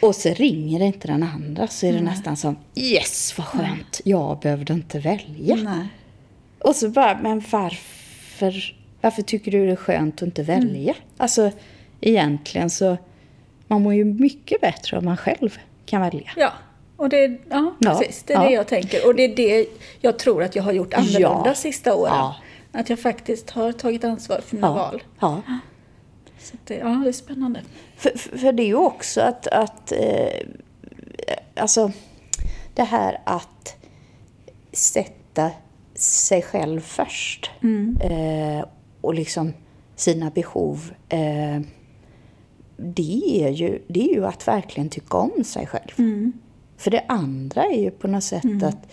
då. 0.00 0.06
Och 0.08 0.14
så 0.14 0.28
ringer 0.28 0.82
inte 0.82 1.08
den 1.08 1.22
andra, 1.22 1.66
så 1.68 1.86
är 1.86 1.92
det 1.92 2.00
nästan 2.00 2.36
som, 2.36 2.56
yes, 2.74 3.34
vad 3.38 3.46
skönt, 3.46 4.00
jag 4.04 4.38
behövde 4.38 4.72
inte 4.72 4.98
välja. 4.98 5.54
Nej. 5.56 5.86
Och 6.60 6.76
så 6.76 6.88
bara, 6.88 7.18
men 7.22 7.42
varför, 7.50 8.74
varför 9.00 9.22
tycker 9.22 9.50
du 9.52 9.66
det 9.66 9.72
är 9.72 9.76
skönt 9.76 10.14
att 10.14 10.22
inte 10.22 10.42
välja? 10.42 10.94
Alltså, 11.16 11.50
egentligen 12.00 12.70
så, 12.70 12.96
man 13.68 13.82
mår 13.82 13.94
ju 13.94 14.04
mycket 14.04 14.60
bättre 14.60 14.98
om 14.98 15.04
man 15.04 15.16
själv 15.16 15.58
kan 15.86 16.00
välja. 16.00 16.30
Ja, 16.36 16.52
och 16.98 17.08
det, 17.08 17.38
ja, 17.50 17.74
Ja, 17.78 17.94
precis. 17.98 18.22
Det 18.22 18.32
är 18.32 18.42
ja. 18.42 18.48
det 18.48 18.54
jag 18.54 18.66
tänker. 18.66 19.06
Och 19.06 19.14
det 19.14 19.22
är 19.24 19.36
det 19.36 19.66
jag 20.00 20.18
tror 20.18 20.42
att 20.42 20.56
jag 20.56 20.62
har 20.62 20.72
gjort 20.72 20.94
annorlunda 20.94 21.42
Ja, 21.44 21.54
sista 21.54 21.94
åren. 21.94 22.14
ja. 22.14 22.36
Att 22.72 22.90
jag 22.90 22.98
faktiskt 22.98 23.50
har 23.50 23.72
tagit 23.72 24.04
ansvar 24.04 24.40
för 24.40 24.56
mina 24.56 24.74
val. 24.74 25.02
ja. 25.20 25.42
Så 26.40 26.56
det, 26.64 26.74
ja, 26.74 26.88
det 26.88 27.08
är 27.08 27.12
spännande. 27.12 27.60
För, 27.96 28.10
för 28.18 28.38
för 28.38 28.52
det 28.52 28.62
är 28.62 28.66
ju 28.66 28.74
också 28.74 29.20
att, 29.20 29.46
att 29.46 29.92
eh, 29.92 30.46
alltså 31.56 31.92
det 32.74 32.82
här 32.82 33.20
att 33.24 33.76
sätta 34.72 35.50
sig 35.94 36.42
själv 36.42 36.80
först 36.80 37.50
eh, 38.00 38.66
och 39.00 39.14
liksom 39.14 39.52
sina 39.96 40.30
behov. 40.30 40.90
Eh, 41.08 41.60
det, 42.76 43.42
är 43.44 43.48
ju, 43.48 43.82
det 43.88 44.00
är 44.10 44.14
ju 44.14 44.26
att 44.26 44.48
verkligen 44.48 44.88
tycka 44.88 45.16
om 45.16 45.44
sig 45.44 45.66
själv. 45.66 46.22
För 46.78 46.90
det 46.90 47.04
andra 47.08 47.64
är 47.64 47.80
ju 47.82 47.90
på 47.90 48.08
något 48.08 48.24
sätt 48.24 48.62
att 48.62 48.92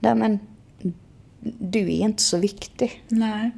nej 0.00 0.14
men, 0.14 0.38
du 1.58 1.80
är 1.80 2.00
inte 2.00 2.22
så 2.22 2.38
viktig. 2.38 3.02
Nej. 3.08 3.50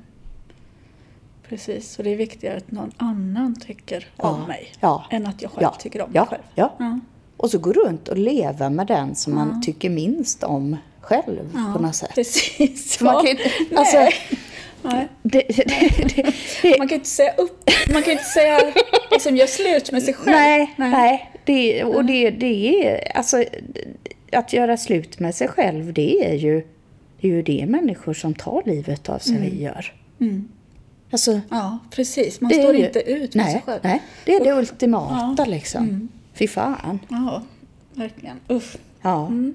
Precis, 1.49 1.99
och 1.99 2.05
det 2.05 2.11
är 2.11 2.17
viktigare 2.17 2.57
att 2.57 2.71
någon 2.71 2.93
annan 2.97 3.61
tycker 3.61 4.07
om 4.17 4.43
mig 4.43 4.73
ja, 4.81 5.05
än 5.11 5.27
att 5.27 5.43
jag 5.43 5.51
själv 5.51 5.63
ja, 5.63 5.77
tycker 5.79 6.03
om 6.03 6.11
ja, 6.13 6.21
mig 6.21 6.29
själv. 6.29 6.43
Ja. 6.55 6.75
Ja. 6.79 7.01
Och 7.37 7.51
så 7.51 7.59
gå 7.59 7.73
runt 7.73 8.09
och 8.09 8.19
leva 8.19 8.71
med 8.71 8.87
den 8.87 9.15
som 9.15 9.35
man 9.35 9.63
tycker 9.63 9.91
minst 9.91 10.45
om 10.45 10.77
själv 11.01 11.53
på 11.75 11.83
något 11.83 11.95
sätt. 11.97 12.15
Precis. 12.15 12.97
För 12.97 13.05
man 13.05 13.15
ja. 13.15 13.21
kan 13.21 13.31
ju, 13.31 13.37
Nej. 13.37 13.79
alltså, 13.79 13.97
Nej. 14.83 15.09
det, 15.23 15.43
det, 15.57 16.33
det, 16.63 16.79
Man 16.79 16.89
kan 16.89 16.89
ju 16.89 16.95
inte 16.95 17.09
säga 17.09 17.33
upp, 17.33 17.71
man 17.93 18.03
kan 18.03 18.13
ju 18.13 18.13
inte 18.13 18.25
säga 18.25 18.73
liksom 19.11 19.37
gör 19.37 19.47
slut 19.47 19.93
med 19.93 20.03
sig 20.03 20.15
själv. 20.15 20.37
nej, 20.37 20.75
nej. 20.77 21.33
Det, 21.49 21.85
och 21.85 22.05
det, 22.05 22.31
det 22.31 22.87
är, 22.87 23.17
alltså, 23.17 23.45
att 24.33 24.53
göra 24.53 24.77
slut 24.77 25.19
med 25.21 25.35
sig 25.35 25.49
själv, 25.49 25.93
det 25.93 26.25
är 26.31 26.35
ju 26.35 26.63
det, 27.21 27.29
är 27.29 27.33
ju 27.33 27.43
det 27.43 27.67
människor 27.67 28.15
som 28.15 28.35
tar 28.35 28.63
livet 28.67 29.09
av 29.09 29.19
sig 29.19 29.37
Mm. 29.37 29.59
gör. 29.63 29.93
Alltså, 31.11 31.41
Ja, 31.51 31.79
precis. 31.91 32.41
Man 32.41 32.51
står 32.51 32.75
ju- 32.77 32.87
inte 32.87 32.99
ut 33.11 33.35
med 33.35 33.45
nej, 33.45 33.53
sig 33.53 33.63
själv. 33.67 33.81
Nej, 33.83 34.03
det 34.25 34.35
är 34.35 34.45
det 34.45 34.53
ultimata 34.53 35.35
Ja. 35.39 35.45
liksom. 35.45 36.09
Fy 36.35 36.49
fan. 36.49 36.99
Ja, 37.09 37.43
verkligen. 37.95 38.37
Usch. 38.51 38.77
Ja. 39.03 39.27
Mm. 39.27 39.55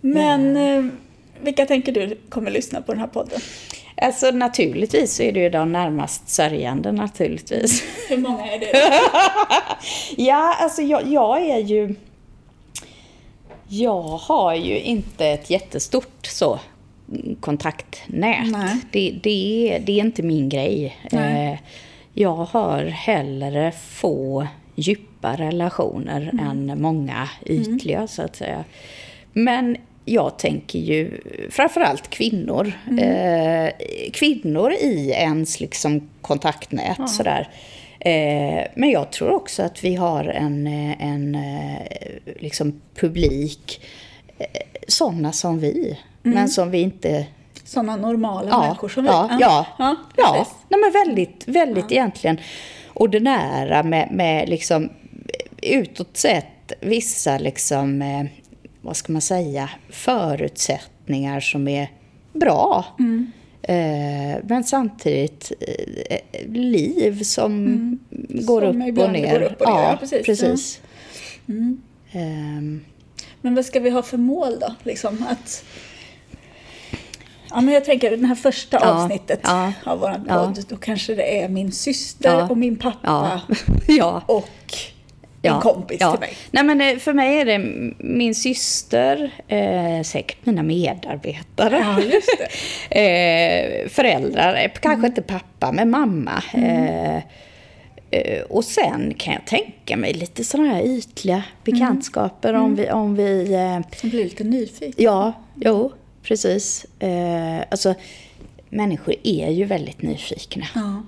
Men 0.00 0.56
eh, 0.56 0.92
vilka 1.42 1.66
tänker 1.66 1.92
du 1.92 2.18
kommer 2.28 2.50
lyssna 2.50 2.80
på 2.82 2.92
den 2.92 3.00
här 3.00 3.08
podden? 3.08 3.40
Alltså 4.02 4.30
naturligtvis 4.30 5.14
så 5.16 5.22
är 5.22 5.32
det 5.32 5.40
ju 5.40 5.48
de 5.50 5.72
närmast 5.72 6.28
sörjande 6.28 6.92
naturligtvis. 6.92 7.82
Hur 8.08 8.16
många 8.16 8.46
är 8.52 8.58
det? 8.58 8.72
Ja, 10.22 10.56
alltså 10.60 10.82
jag, 10.82 11.06
jag 11.06 11.40
är 11.50 11.58
ju... 11.58 11.94
Jag 13.68 14.02
har 14.02 14.54
ju 14.54 14.80
inte 14.80 15.26
ett 15.26 15.50
jättestort 15.50 16.26
så 16.26 16.58
mm, 17.12 17.36
kontaktnät. 17.40 18.46
Det, 18.92 19.18
det, 19.22 19.70
är, 19.74 19.80
det 19.80 19.92
är 19.92 20.00
inte 20.00 20.22
min 20.22 20.48
grej. 20.48 20.96
Nej. 21.12 21.52
Eh, 21.52 21.58
Jag 22.14 22.34
har 22.36 22.84
hellre 22.84 23.72
få 23.72 24.46
djupa 24.74 25.36
relationer 25.36 26.30
Mm. 26.32 26.70
än 26.70 26.82
många 26.82 27.28
ytliga 27.46 28.06
så 28.06 28.22
att 28.22 28.36
säga. 28.36 28.64
Men 29.32 29.76
jag 30.08 30.38
tänker 30.38 30.78
ju 30.78 31.20
framförallt 31.50 32.10
kvinnor. 32.10 32.72
Mm. 32.90 32.98
Eh, 32.98 33.72
kvinnor 34.12 34.72
i 34.72 35.10
ens 35.10 35.60
liksom 35.60 36.08
kontaktnät 36.20 37.10
sådär. 37.10 37.48
Eh, 38.00 38.66
men 38.74 38.90
jag 38.90 39.12
tror 39.12 39.30
också 39.30 39.62
att 39.62 39.84
vi 39.84 39.94
har 39.94 40.24
en, 40.24 40.66
eh, 40.66 41.02
en 41.02 41.34
eh, 41.34 41.80
liksom 42.38 42.80
publik, 42.94 43.80
eh, 44.38 44.46
sådana 44.88 45.32
som 45.32 45.58
vi, 45.58 45.98
men 46.22 46.48
som 46.48 46.70
vi 46.70 46.80
inte... 46.80 47.26
Sådana 47.64 47.96
normala 47.96 48.48
Ja, 48.50 48.60
människor 48.60 48.88
som 48.88 49.06
ja, 49.06 49.28
vi? 49.30 49.36
ja, 49.40 49.66
ja, 49.78 49.96
ja, 50.16 50.46
nej, 50.68 50.80
men 50.80 50.92
väldigt, 50.92 51.48
väldigt 51.48 51.92
egentligen 51.92 52.40
ordinära 52.94 53.82
med, 53.82 54.08
med 54.10 54.48
liksom 54.48 54.90
utåt 55.62 56.16
sett 56.16 56.72
vissa 56.80 57.38
liksom, 57.38 58.02
eh, 58.02 58.24
vad 58.86 58.96
ska 58.96 59.12
man 59.12 59.22
säga, 59.22 59.70
förutsättningar 59.90 61.40
som 61.40 61.68
är 61.68 61.90
bra. 62.32 62.84
Mm. 62.98 63.32
Eh, 63.62 64.42
men 64.44 64.64
samtidigt 64.64 65.52
eh, 66.10 66.48
liv 66.52 67.22
som 67.22 67.66
går 68.28 68.62
Mm. 68.64 68.72
Som 68.72 68.92
upp 68.92 68.98
och 68.98 69.12
ner. 69.12 69.38
går 69.38 69.46
upp 69.46 69.60
och 69.60 69.68
ner, 69.68 69.82
ja, 69.82 69.96
precis. 70.00 70.26
precis. 70.26 70.80
Mm. 71.48 71.82
Ehm, 72.12 72.84
Men 73.40 73.54
vad 73.54 73.64
ska 73.64 73.80
vi 73.80 73.90
ha 73.90 74.02
för 74.02 74.18
mål 74.18 74.58
då? 74.60 74.74
Liksom 74.82 75.26
att... 75.30 75.64
Ja, 77.50 77.60
men 77.60 77.74
jag 77.74 77.84
tänker 77.84 78.16
det 78.16 78.26
här 78.26 78.34
första 78.34 78.78
Ja, 78.80 78.90
avsnittet 78.90 79.40
ja, 79.42 79.72
av 79.84 79.98
vår 79.98 80.24
ja. 80.28 80.44
podd, 80.44 80.64
då 80.68 80.76
kanske 80.76 81.14
det 81.14 81.42
är 81.42 81.48
min 81.48 81.72
syster 81.72 82.38
Ja, 82.38 82.48
och 82.48 82.58
min 82.58 82.76
pappa 82.76 83.40
ja. 83.88 84.22
ja. 85.46 85.54
en 85.56 85.60
kompis 85.62 85.98
till 85.98 86.20
mig. 86.20 86.32
Nej, 86.50 86.64
men 86.64 86.80
eh, 86.80 86.96
för 86.96 87.12
mig 87.12 87.40
är 87.40 87.44
det 87.44 87.58
min 87.98 88.34
syster, 88.34 89.30
eh, 89.48 90.02
säkert 90.02 90.46
mina 90.46 90.62
medarbetare. 90.62 91.76
Ja, 91.78 92.00
just 92.00 92.28
det. 92.90 93.00
eh, 93.82 93.88
föräldrar, 93.88 94.54
eh, 94.54 94.70
kanske 94.80 94.90
Mm. 94.92 95.04
inte 95.04 95.22
pappa, 95.22 95.72
men 95.72 95.90
mamma. 95.90 96.42
Eh, 96.54 97.16
eh, 98.10 98.42
och 98.48 98.64
sen 98.64 99.14
kan 99.18 99.32
jag 99.34 99.44
tänka 99.46 99.96
mig 99.96 100.12
lite 100.12 100.44
sådana 100.44 100.74
här 100.74 100.82
ytliga 100.82 101.42
bekantskaper 101.64 102.48
Mm. 102.48 102.62
om 102.62 102.74
vi... 102.76 102.90
Om 102.90 103.14
vi 103.16 103.46
Som 104.00 104.10
blir 104.10 104.24
lite 104.24 104.44
nyfiken. 104.44 105.04
ja, 105.04 105.32
jo, 105.54 105.92
precis. 106.22 106.86
Eh, 106.98 107.58
alltså, 107.70 107.94
människor 108.68 109.14
är 109.22 109.50
ju 109.50 109.64
väldigt 109.64 110.02
nyfikna. 110.02 110.66
Ja. 110.74 111.02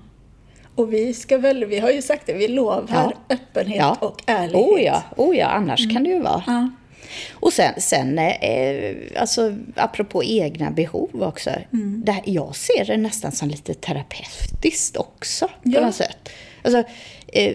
Och 0.78 0.92
vi 0.92 1.14
ska 1.14 1.38
väl, 1.38 1.64
vi 1.64 1.78
har 1.78 1.90
ju 1.90 2.02
sagt 2.02 2.26
det, 2.26 2.32
vi 2.32 2.48
lovar 2.48 2.86
Ja. 3.28 3.34
öppenhet 3.34 3.76
Ja. 3.78 3.96
och 4.00 4.22
ärlighet. 4.26 4.54
Oh 4.68 4.82
ja, 4.82 5.02
oh 5.16 5.36
ja 5.36 5.46
annars 5.46 5.92
kan 5.92 6.02
det 6.04 6.10
ju 6.10 6.20
vara. 6.20 6.42
Ja. 6.46 6.68
Och 7.32 7.52
sen, 7.52 7.72
sen 7.80 8.18
eh, 8.18 8.94
alltså, 9.20 9.54
apropå 9.76 10.24
egna 10.24 10.70
behov 10.70 11.22
också. 11.22 11.50
Mm. 11.72 12.02
Det 12.06 12.12
här, 12.12 12.22
jag 12.26 12.56
ser 12.56 12.84
det 12.84 12.96
nästan 12.96 13.32
som 13.32 13.48
lite 13.48 13.74
terapeutiskt 13.74 14.96
också 14.96 15.48
på 15.62 15.68
något 15.80 15.94
sätt. 15.94 16.28
Alltså, 16.62 16.82
eh, 17.26 17.54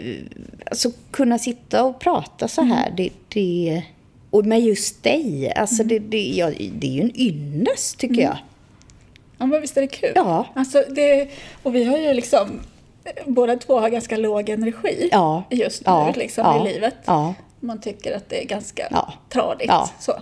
alltså 0.66 0.92
kunna 1.12 1.40
sitta 1.40 1.84
och 1.84 2.00
prata 2.00 2.48
så 2.48 2.62
här, 2.62 2.86
Mm. 2.86 2.96
det, 2.96 3.10
det, 3.30 3.84
och 4.30 4.46
med 4.46 4.62
just 4.62 5.04
dig, 5.04 5.54
alltså 5.56 5.84
Mm. 5.84 5.88
det, 5.88 6.00
det, 6.00 6.24
ja, 6.30 6.50
det 6.74 6.88
är 6.88 6.92
ju 6.92 7.02
en 7.02 7.20
ynnest 7.20 8.00
tycker 8.00 8.22
jag. 8.22 8.38
Ja, 9.38 9.46
men 9.46 9.62
visst 9.62 9.78
är 9.78 9.82
det 9.82 9.88
kul? 9.88 10.12
Ja. 10.16 10.48
Alltså 10.56 10.84
det, 10.96 11.28
och 11.64 11.76
vi 11.76 11.84
har 11.84 11.98
ju 11.98 12.14
liksom, 12.14 12.60
båda 13.26 13.56
två 13.58 13.80
har 13.80 13.90
ganska 13.90 14.18
låg 14.18 14.50
energi 14.50 15.10
Ja. 15.12 15.44
just 15.50 15.82
nu 15.82 15.92
Ja. 15.92 16.14
liksom, 16.16 16.44
Ja. 16.46 16.68
i 16.70 16.74
livet. 16.74 16.96
Man 17.60 17.82
tycker 17.82 18.16
att 18.18 18.30
det 18.30 18.42
är 18.44 18.46
ganska 18.46 18.88
Ja. 18.92 19.14
tradigt. 19.30 19.72
Så. 20.00 20.14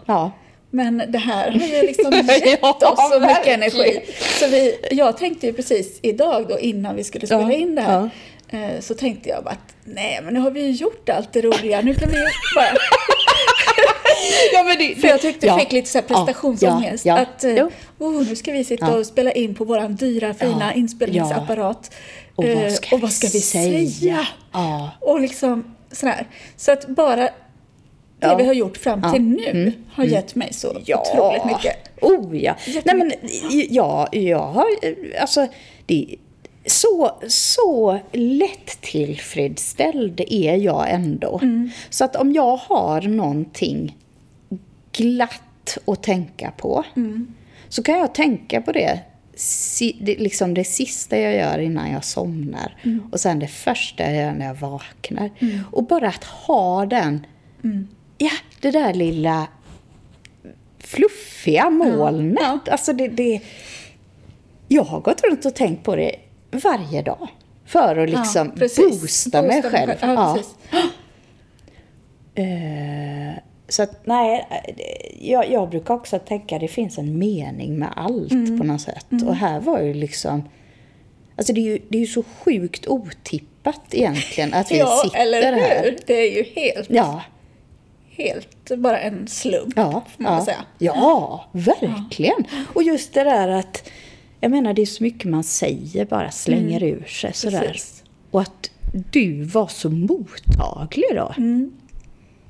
Men 0.74 1.04
det 1.08 1.18
här 1.18 1.52
har 1.52 1.68
ju 1.68 1.82
liksom 1.82 2.14
gett 2.46 2.64
oss 2.84 3.12
så 3.14 3.20
mycket 3.20 3.48
energi. 3.48 4.02
Så 4.40 4.48
vi, 4.48 4.78
jag 4.92 5.18
tänkte 5.18 5.48
ju 5.48 5.54
precis 5.54 6.00
idag 6.02 6.46
då 6.50 6.60
innan 6.60 6.96
vi 6.96 7.04
skulle 7.04 7.28
spela 7.28 7.54
in 7.54 7.76
det 7.76 7.82
här. 7.82 8.10
eh, 8.50 8.80
Så 8.82 8.94
tänkte 8.94 9.30
jag 9.30 9.44
bara 9.44 9.50
att 9.50 9.76
nej 9.84 10.20
men 10.24 10.34
nu 10.34 10.40
har 10.40 10.52
vi 10.52 10.62
ju 10.62 10.72
gjort 10.72 11.10
allt 11.10 11.34
det 11.34 11.42
roliga. 11.42 11.82
Nu 11.82 11.94
kan 11.94 12.10
vi 12.10 12.16
ju 12.18 12.24
bara... 12.56 12.66
ja, 14.54 14.64
men 14.64 14.78
det, 14.78 14.96
För 14.96 15.08
jag 15.08 15.22
tyckte 15.22 15.48
ja. 15.48 15.54
du 15.54 15.60
fick 15.60 15.72
lite 15.72 15.90
så 15.90 15.98
här 15.98 16.06
prestationsångest. 16.06 17.06
Ja, 17.06 17.16
ja, 17.16 17.22
Att 17.22 17.44
eh, 17.44 17.68
oh, 18.00 18.28
nu 18.30 18.36
ska 18.36 18.52
vi 18.52 18.64
sitta 18.64 18.98
och 18.98 19.06
spela 19.06 19.32
in 19.32 19.56
på 19.56 19.66
våran 19.66 19.96
dyra 19.96 20.34
fina 20.34 20.74
inspelningsapparat. 20.74 21.92
Och 22.42 22.48
Eh, 22.50 22.62
vad 22.64 22.72
ska, 22.72 22.96
och 22.96 23.02
vad 23.02 23.12
ska 23.14 23.28
vi 23.28 23.40
säga? 23.42 24.28
Ja. 24.52 24.92
Och 25.02 25.20
liksom 25.22 25.76
sådär. 25.92 26.28
Så 26.58 26.72
att 26.72 26.88
bara 26.88 27.16
det 27.16 27.32
Ja. 28.20 28.36
vi 28.36 28.46
har 28.46 28.54
gjort 28.54 28.78
fram 28.78 29.02
till 29.14 29.38
Ja. 29.46 29.54
nu 29.54 29.62
Mm. 29.62 29.72
har 29.94 30.04
gett 30.04 30.36
mig 30.36 30.54
så 30.54 30.78
Ja. 30.86 31.04
otroligt 31.14 31.46
mycket. 31.46 31.76
Oh 32.02 32.38
ja. 32.38 32.56
Nej 32.86 32.96
men 32.96 33.12
ja, 33.70 34.08
jag 34.12 34.40
har 34.48 34.66
alltså 35.22 35.48
det 35.86 36.16
så, 36.66 37.12
så 37.28 38.00
lätt 38.12 38.82
tillfredsställd 38.82 40.22
är 40.28 40.56
jag 40.56 40.90
ändå. 40.92 41.40
Mm. 41.44 41.70
Så 41.90 42.04
att 42.06 42.16
om 42.16 42.34
jag 42.34 42.58
har 42.58 43.02
någonting 43.02 43.98
glatt 44.92 45.78
att 45.88 46.04
tänka 46.04 46.52
på 46.58 46.84
Mm. 46.96 47.34
så 47.70 47.84
kan 47.84 48.00
jag 48.00 48.16
tänka 48.16 48.62
på 48.62 48.72
det, 48.72 49.00
si, 49.42 49.98
det 50.02 50.16
liksom 50.18 50.54
det 50.54 50.64
sista 50.64 51.18
jag 51.18 51.36
gör 51.36 51.60
innan 51.60 51.92
jag 51.92 52.06
somnar 52.06 52.78
Mm. 52.84 53.04
och 53.12 53.20
sen 53.20 53.40
det 53.40 53.48
första 53.48 54.04
jag 54.04 54.16
gör 54.16 54.32
när 54.34 54.46
jag 54.46 54.56
vaknar. 54.56 55.30
Och 55.72 55.84
bara 55.84 56.08
att 56.08 56.24
ha 56.24 56.86
den, 56.86 57.26
Mm. 57.64 57.88
ja, 58.18 58.32
det 58.62 58.72
där 58.72 58.94
lilla 58.94 59.48
fluffiga 60.80 61.70
molnet. 61.70 62.40
Ja. 62.42 62.60
Alltså 62.72 62.94
det, 62.94 63.08
det, 63.08 63.42
jag 64.68 64.84
har 64.84 65.00
gått 65.00 65.22
runt 65.24 65.46
och 65.46 65.56
tänkt 65.56 65.84
på 65.84 65.96
det 65.96 66.16
varje 66.52 67.02
dag. 67.02 67.28
För 67.66 67.96
att 67.98 68.10
liksom 68.10 68.48
Ja, 68.48 68.54
precis. 68.60 69.02
boosta, 69.02 69.42
mig 69.42 69.62
själv. 69.64 69.92
Ja, 70.02 70.38
Ja. 70.72 70.84
Så 73.72 73.84
att 73.84 74.06
nej, 74.06 74.48
jag, 75.20 75.52
jag 75.52 75.70
brukar 75.70 75.94
också 75.94 76.20
tänka 76.20 76.56
att 76.56 76.62
det 76.62 76.68
finns 76.68 76.98
en 76.98 77.20
mening 77.20 77.80
med 77.80 77.90
allt 77.96 78.32
Mm. 78.32 78.58
på 78.60 78.64
något 78.66 78.82
sätt. 78.82 79.06
Och 79.26 79.36
här 79.36 79.60
var 79.60 79.82
ju 79.82 79.94
liksom... 79.94 80.44
Alltså 81.36 81.54
det 81.54 81.62
är 81.62 81.66
ju, 81.66 81.80
det 81.90 81.98
är 81.98 82.02
ju 82.02 82.08
så 82.08 82.24
sjukt 82.24 82.88
otippat 82.88 83.82
egentligen 83.92 84.54
att 84.54 84.72
vi 84.72 84.78
Ja, 84.78 85.02
sitter 85.04 85.20
eller 85.20 85.54
hur? 85.54 85.60
här. 85.62 85.98
Det 86.08 86.14
är 86.14 86.36
ju 86.38 86.44
helt, 86.44 86.90
Ja, 86.90 87.22
helt 88.18 88.72
bara 88.78 89.00
en 89.00 89.28
slump, 89.28 89.74
ja, 89.76 90.04
får 90.16 90.24
man 90.24 90.34
ja. 90.34 90.46
säga. 90.46 90.66
ja, 90.78 91.46
verkligen. 91.52 92.44
Och 92.74 92.84
just 92.84 93.14
det 93.14 93.24
där 93.24 93.48
att, 93.48 93.90
jag 94.40 94.52
menar 94.52 94.74
det 94.74 94.82
är 94.82 94.86
så 94.86 95.04
mycket 95.04 95.26
man 95.30 95.44
säger 95.44 96.06
bara 96.06 96.32
slänger 96.32 96.84
ur 96.84 97.04
sig 97.06 97.34
sådär. 97.34 97.58
Mm. 97.58 97.72
Precis. 97.72 98.04
Och 98.32 98.42
att 98.42 98.72
du 99.12 99.44
var 99.44 99.68
så 99.68 99.90
mottaglig 99.90 101.06
då. 101.16 101.34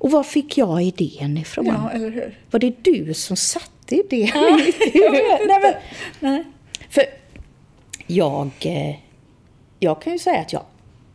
Och 0.02 0.10
var 0.10 0.22
fick 0.22 0.58
jag 0.58 0.82
idén 0.82 1.38
ifrån? 1.38 1.66
Mm. 1.66 1.82
Ja, 1.82 1.90
eller 1.90 2.10
hur? 2.10 2.38
Var 2.50 2.60
det 2.60 2.84
du 2.84 3.14
som 3.14 3.36
satte 3.36 3.94
idén 3.94 4.28
i 4.28 4.64
mitt 4.66 4.94
huvud? 4.94 5.22
Nej, 5.46 5.60
men, 5.62 5.74
Nej. 6.20 6.44
för 6.88 7.02
jag, 8.06 8.50
eh, 8.60 8.96
jag 9.78 10.02
kan 10.02 10.12
ju 10.12 10.18
säga 10.18 10.40
att 10.40 10.52
jag 10.52 10.64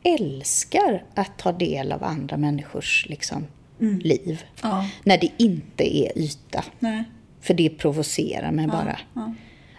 älskar 0.04 1.04
att 1.16 1.38
ta 1.38 1.52
del 1.52 1.92
av 1.92 2.04
andra 2.04 2.38
människors 2.38 3.06
liksom, 3.10 3.48
liv. 3.80 4.44
Ja. 4.62 4.90
När 5.04 5.18
det 5.18 5.32
inte 5.38 5.98
är 5.98 6.18
yta. 6.18 6.64
Nej. 6.80 7.04
För 7.42 7.54
det 7.54 7.70
provocerar 7.70 8.52
mig 8.52 8.68
bara. 8.68 9.00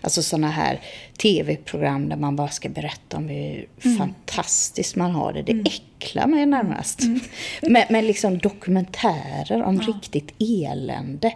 Ja. 0.01 0.05
Alltså 0.05 0.23
sådana 0.23 0.51
här 0.51 0.81
tv-program 1.23 2.09
där 2.09 2.17
man 2.17 2.37
bara 2.37 2.49
ska 2.49 2.69
berätta 2.69 3.17
om 3.17 3.29
hur 3.29 3.69
Mm. 3.85 3.99
fantastiskt 3.99 4.97
man 4.97 5.11
har 5.11 5.33
det. 5.33 5.43
Det 5.43 5.61
äcklar 5.69 6.27
mig 6.27 6.47
närmast. 6.47 7.01
Men, 7.63 7.83
men 7.91 8.07
liksom 8.07 8.39
dokumentärer 8.39 9.63
om 9.63 9.81
riktigt 9.81 10.35
elände. 10.39 11.33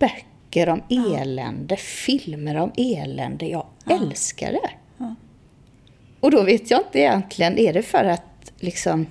Böcker 0.00 0.68
om 0.68 0.82
elände. 0.90 1.76
Filmer 1.76 2.56
om 2.56 2.72
elände. 2.76 3.46
Jag 3.46 3.66
älskar 3.90 4.52
det. 4.52 4.70
Och 6.20 6.30
då 6.30 6.42
vet 6.42 6.70
jag 6.70 6.80
inte 6.80 6.98
egentligen, 6.98 7.58
är 7.58 7.72
det 7.72 7.82
för 7.82 8.04
att 8.04 8.52
liksom 8.60 9.06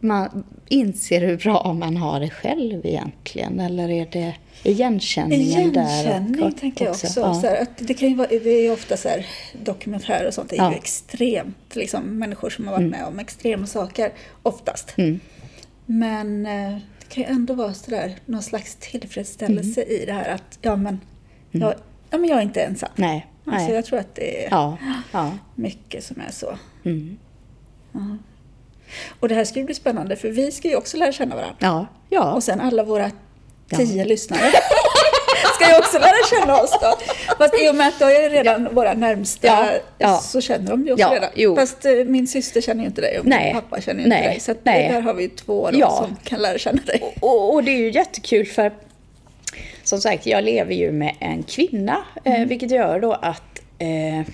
man 0.00 0.44
inser 0.68 1.20
hur 1.20 1.36
bra 1.36 1.72
man 1.72 1.96
har 1.96 2.20
det 2.20 2.30
själv 2.30 2.86
egentligen? 2.86 3.60
Eller 3.60 3.88
är 3.90 4.08
det 4.12 4.34
igenkänningen 4.62 5.72
där? 5.72 6.02
Igenkänning 6.02 6.52
tänker 6.52 6.84
jag 6.84 6.92
också. 6.92 7.20
Ja. 7.20 7.34
Så 7.34 7.46
här, 7.46 7.62
att 7.62 7.70
det, 7.78 7.94
kan 7.94 8.08
ju 8.08 8.14
vara, 8.14 8.28
det 8.28 8.50
är 8.50 8.72
ofta 8.72 8.96
så 8.96 9.08
här, 9.08 9.26
dokumentärer 9.62 10.26
och 10.28 10.34
sånt. 10.34 10.50
Det 10.50 10.56
är 10.56 10.62
Ja. 10.62 10.70
ju 10.70 10.76
extremt, 10.76 11.76
liksom, 11.76 12.18
människor 12.18 12.50
som 12.50 12.66
har 12.66 12.74
varit 12.74 12.90
med 12.90 13.04
om 13.04 13.18
extrema 13.18 13.66
saker 13.66 14.12
oftast. 14.42 14.94
Mm. 14.98 15.20
Men 15.86 16.46
eh, 16.46 16.78
det 16.98 17.14
kan 17.14 17.22
ju 17.22 17.28
ändå 17.28 17.54
vara 17.54 17.74
så 17.74 17.90
där, 17.90 18.16
någon 18.26 18.42
slags 18.42 18.76
tillfredsställelse 18.80 19.82
Mm. 19.82 19.94
i 19.94 20.04
det 20.06 20.12
här 20.12 20.28
att 20.28 20.58
ja 20.62 20.76
men, 20.76 21.00
jag, 21.50 21.74
ja, 22.10 22.18
men 22.18 22.30
jag 22.30 22.38
är 22.38 22.42
inte 22.42 22.60
ensam. 22.62 22.88
Nej, 22.94 23.26
Alltså, 23.44 23.66
nej. 23.66 23.74
jag 23.74 23.84
tror 23.84 23.98
att 23.98 24.14
det 24.14 24.44
är 24.46 24.50
Ja, 24.50 24.76
ja. 25.12 25.30
mycket 25.54 26.04
som 26.04 26.20
är 26.20 26.30
så. 26.30 26.58
Mm. 26.84 27.18
Och 29.20 29.28
det 29.28 29.34
här 29.34 29.44
ska 29.44 29.58
ju 29.58 29.64
bli 29.64 29.74
spännande 29.74 30.16
för 30.16 30.28
vi 30.30 30.50
ska 30.52 30.68
ju 30.68 30.76
också 30.76 30.96
lära 30.96 31.12
känna 31.12 31.34
varandra. 31.36 31.56
Ja, 31.60 31.86
ja. 32.08 32.32
Och 32.32 32.42
sen 32.42 32.60
alla 32.60 32.84
våra 32.84 33.10
Ja. 33.70 33.76
tio 33.78 34.04
lyssnare 34.04 34.40
ska 35.54 35.68
ju 35.68 35.78
också 35.78 35.98
lära 35.98 36.40
känna 36.40 36.60
oss 36.60 36.78
då. 36.80 36.98
Fast 37.38 37.54
i 37.62 37.68
och 37.70 37.74
med 37.74 37.88
att 37.88 37.98
då 37.98 38.04
är 38.06 38.30
redan 38.30 38.74
våra 38.74 38.94
närmsta 38.94 39.46
Ja, 39.46 39.68
ja. 39.98 40.18
så 40.18 40.40
känner 40.40 40.70
de 40.70 40.86
ju 40.86 40.92
oss 40.92 41.00
Ja, 41.00 41.10
redan. 41.14 41.30
jo. 41.34 41.56
Fast 41.56 41.84
eh, 41.84 41.92
min 41.92 42.26
syster 42.28 42.60
känner 42.60 42.80
ju 42.80 42.86
inte 42.86 43.00
dig 43.00 43.18
och 43.18 43.26
Nej, 43.26 43.44
min 43.52 43.62
pappa 43.62 43.80
känner 43.80 44.02
ju 44.02 44.08
nej, 44.08 44.18
inte 44.18 44.30
dig. 44.30 44.40
Så 44.40 44.54
nej. 44.62 44.88
där 44.92 45.00
har 45.00 45.14
vi 45.14 45.28
två 45.28 45.70
då 45.70 45.78
Ja. 45.78 45.90
som 46.06 46.16
kan 46.24 46.42
lära 46.42 46.58
känna 46.58 46.82
dig. 46.82 47.14
Och, 47.20 47.54
och 47.54 47.64
det 47.64 47.70
är 47.70 47.76
ju 47.78 47.90
jättekul 47.90 48.46
för 48.46 48.72
som 49.82 50.00
sagt, 50.00 50.26
jag 50.26 50.44
lever 50.44 50.74
ju 50.74 50.92
med 50.92 51.14
en 51.20 51.42
kvinna, 51.42 52.04
eh, 52.24 52.40
vilket 52.46 52.70
gör 52.70 53.00
då 53.00 53.12
att 53.12 53.62
eh, 53.78 54.26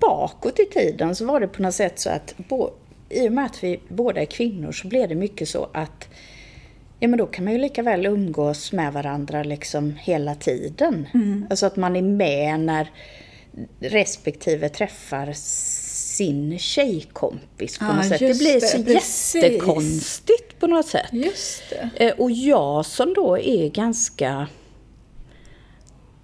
bakåt 0.00 0.58
i 0.60 0.64
tiden 0.64 1.16
så 1.16 1.24
var 1.24 1.40
det 1.40 1.48
på 1.48 1.62
något 1.62 1.74
sätt 1.74 1.98
så 2.00 2.10
att 2.10 2.34
bo, 2.48 2.70
i 3.08 3.28
och 3.28 3.32
med 3.32 3.44
att 3.44 3.64
vi 3.64 3.80
båda 3.88 4.20
är 4.20 4.24
kvinnor 4.24 4.72
så 4.72 4.88
blev 4.88 5.08
det 5.08 5.14
mycket 5.14 5.48
så 5.48 5.68
att 5.74 6.08
Ja 7.02 7.08
men 7.08 7.18
då 7.18 7.26
kan 7.26 7.44
man 7.44 7.52
ju 7.52 7.58
lika 7.58 7.82
väl 7.82 8.06
umgås 8.06 8.72
med 8.72 8.92
varandra 8.92 9.42
liksom 9.42 9.96
hela 10.00 10.34
tiden. 10.34 11.06
Alltså 11.50 11.66
att 11.66 11.76
man 11.76 11.96
är 11.96 12.02
med 12.02 12.60
när 12.60 12.90
respektive 13.80 14.68
träffar 14.68 15.32
sin 15.34 16.58
tjejkompis 16.58 17.78
på 17.78 17.84
Ja, 17.84 17.92
något 17.96 18.06
sätt. 18.08 18.18
Det 18.18 18.38
blir 18.38 18.54
det, 18.54 18.66
så 18.66 18.84
precis. 18.84 19.34
jättekonstigt 19.42 20.58
på 20.60 20.66
något 20.66 20.86
sätt. 20.86 21.08
Just 21.12 21.62
det. 21.70 22.06
Eh, 22.08 22.14
Och 22.18 22.30
jag 22.30 22.86
som 22.86 23.14
då 23.14 23.38
är 23.38 23.68
ganska 23.68 24.46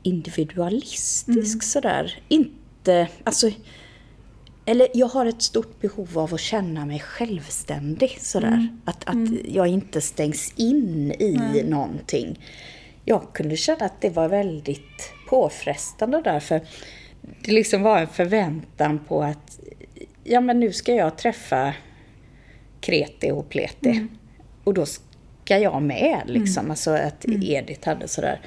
individualistisk 0.03 1.62
sådär. 1.62 2.20
Inte, 2.29 3.09
alltså, 3.24 3.51
eller 4.69 4.89
jag 4.95 5.07
har 5.07 5.27
ett 5.27 5.43
stort 5.43 5.81
behov 5.81 6.19
av 6.19 6.35
att 6.35 6.41
känna 6.41 6.87
mig 6.87 7.01
självständig 7.01 8.19
sådär. 8.21 8.69
Att, 8.85 9.09
att 9.09 9.45
jag 9.45 9.66
inte 9.66 10.01
stängs 10.01 10.53
in 10.57 11.12
i 11.12 11.62
någonting. 11.69 12.41
Jag 13.05 13.33
kunde 13.33 13.57
känna 13.57 13.85
att 13.85 14.01
det 14.01 14.11
var 14.11 14.29
väldigt 14.29 15.12
påfrestande 15.29 16.23
därför 16.25 16.61
det 17.21 17.53
liksom 17.53 17.83
var 17.83 17.99
en 17.99 18.09
förväntan 18.09 18.99
på 18.99 19.23
att 19.23 19.61
ja 20.25 20.41
men 20.41 20.61
nu 20.61 20.73
ska 20.73 20.95
jag 20.95 21.19
träffa 21.19 21.75
kreti 22.81 23.31
och 23.31 23.49
pleti. 23.49 24.07
Och 24.64 24.75
då 24.75 24.87
ska 24.87 25.59
jag 25.59 25.83
med 25.83 26.23
liksom. 26.27 26.71
Alltså 26.71 26.91
att 26.91 27.25
Edith 27.25 27.89
hade 27.89 28.09
sådär. 28.09 28.41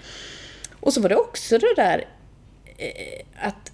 Och 0.80 0.94
så 0.94 1.02
var 1.02 1.10
det 1.10 1.16
också 1.16 1.58
det 1.58 1.74
där 1.76 2.06
eh, 2.78 3.48
att 3.48 3.71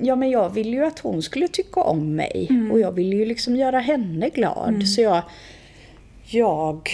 Ja 0.00 0.16
men 0.16 0.30
jag 0.30 0.50
ville 0.50 0.76
ju 0.76 0.84
att 0.84 0.98
hon 0.98 1.22
skulle 1.22 1.48
tycka 1.48 1.80
om 1.80 2.16
mig. 2.16 2.48
Och 2.72 2.80
jag 2.80 2.92
ville 2.92 3.16
ju 3.16 3.24
liksom 3.24 3.56
göra 3.56 3.78
henne 3.78 4.28
glad. 4.28 4.88
Så 4.88 5.00
jag, 5.00 5.22
jag 6.24 6.88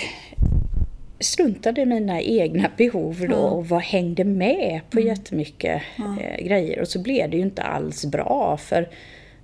struntade 1.21 1.81
i 1.81 1.87
mina 1.87 2.21
egna 2.21 2.71
behov 2.77 3.27
då 3.29 3.37
och 3.37 3.69
var, 3.69 3.81
hängde 3.81 4.25
med 4.25 4.81
på 4.91 5.01
jättemycket 5.01 5.83
eh, 6.21 6.47
grejer. 6.47 6.81
Och 6.81 6.89
så 6.89 6.99
blev 6.99 7.31
det 7.31 7.37
ju 7.37 7.43
inte 7.43 7.63
alls 7.63 8.07
bra 8.07 8.57
för 8.57 8.89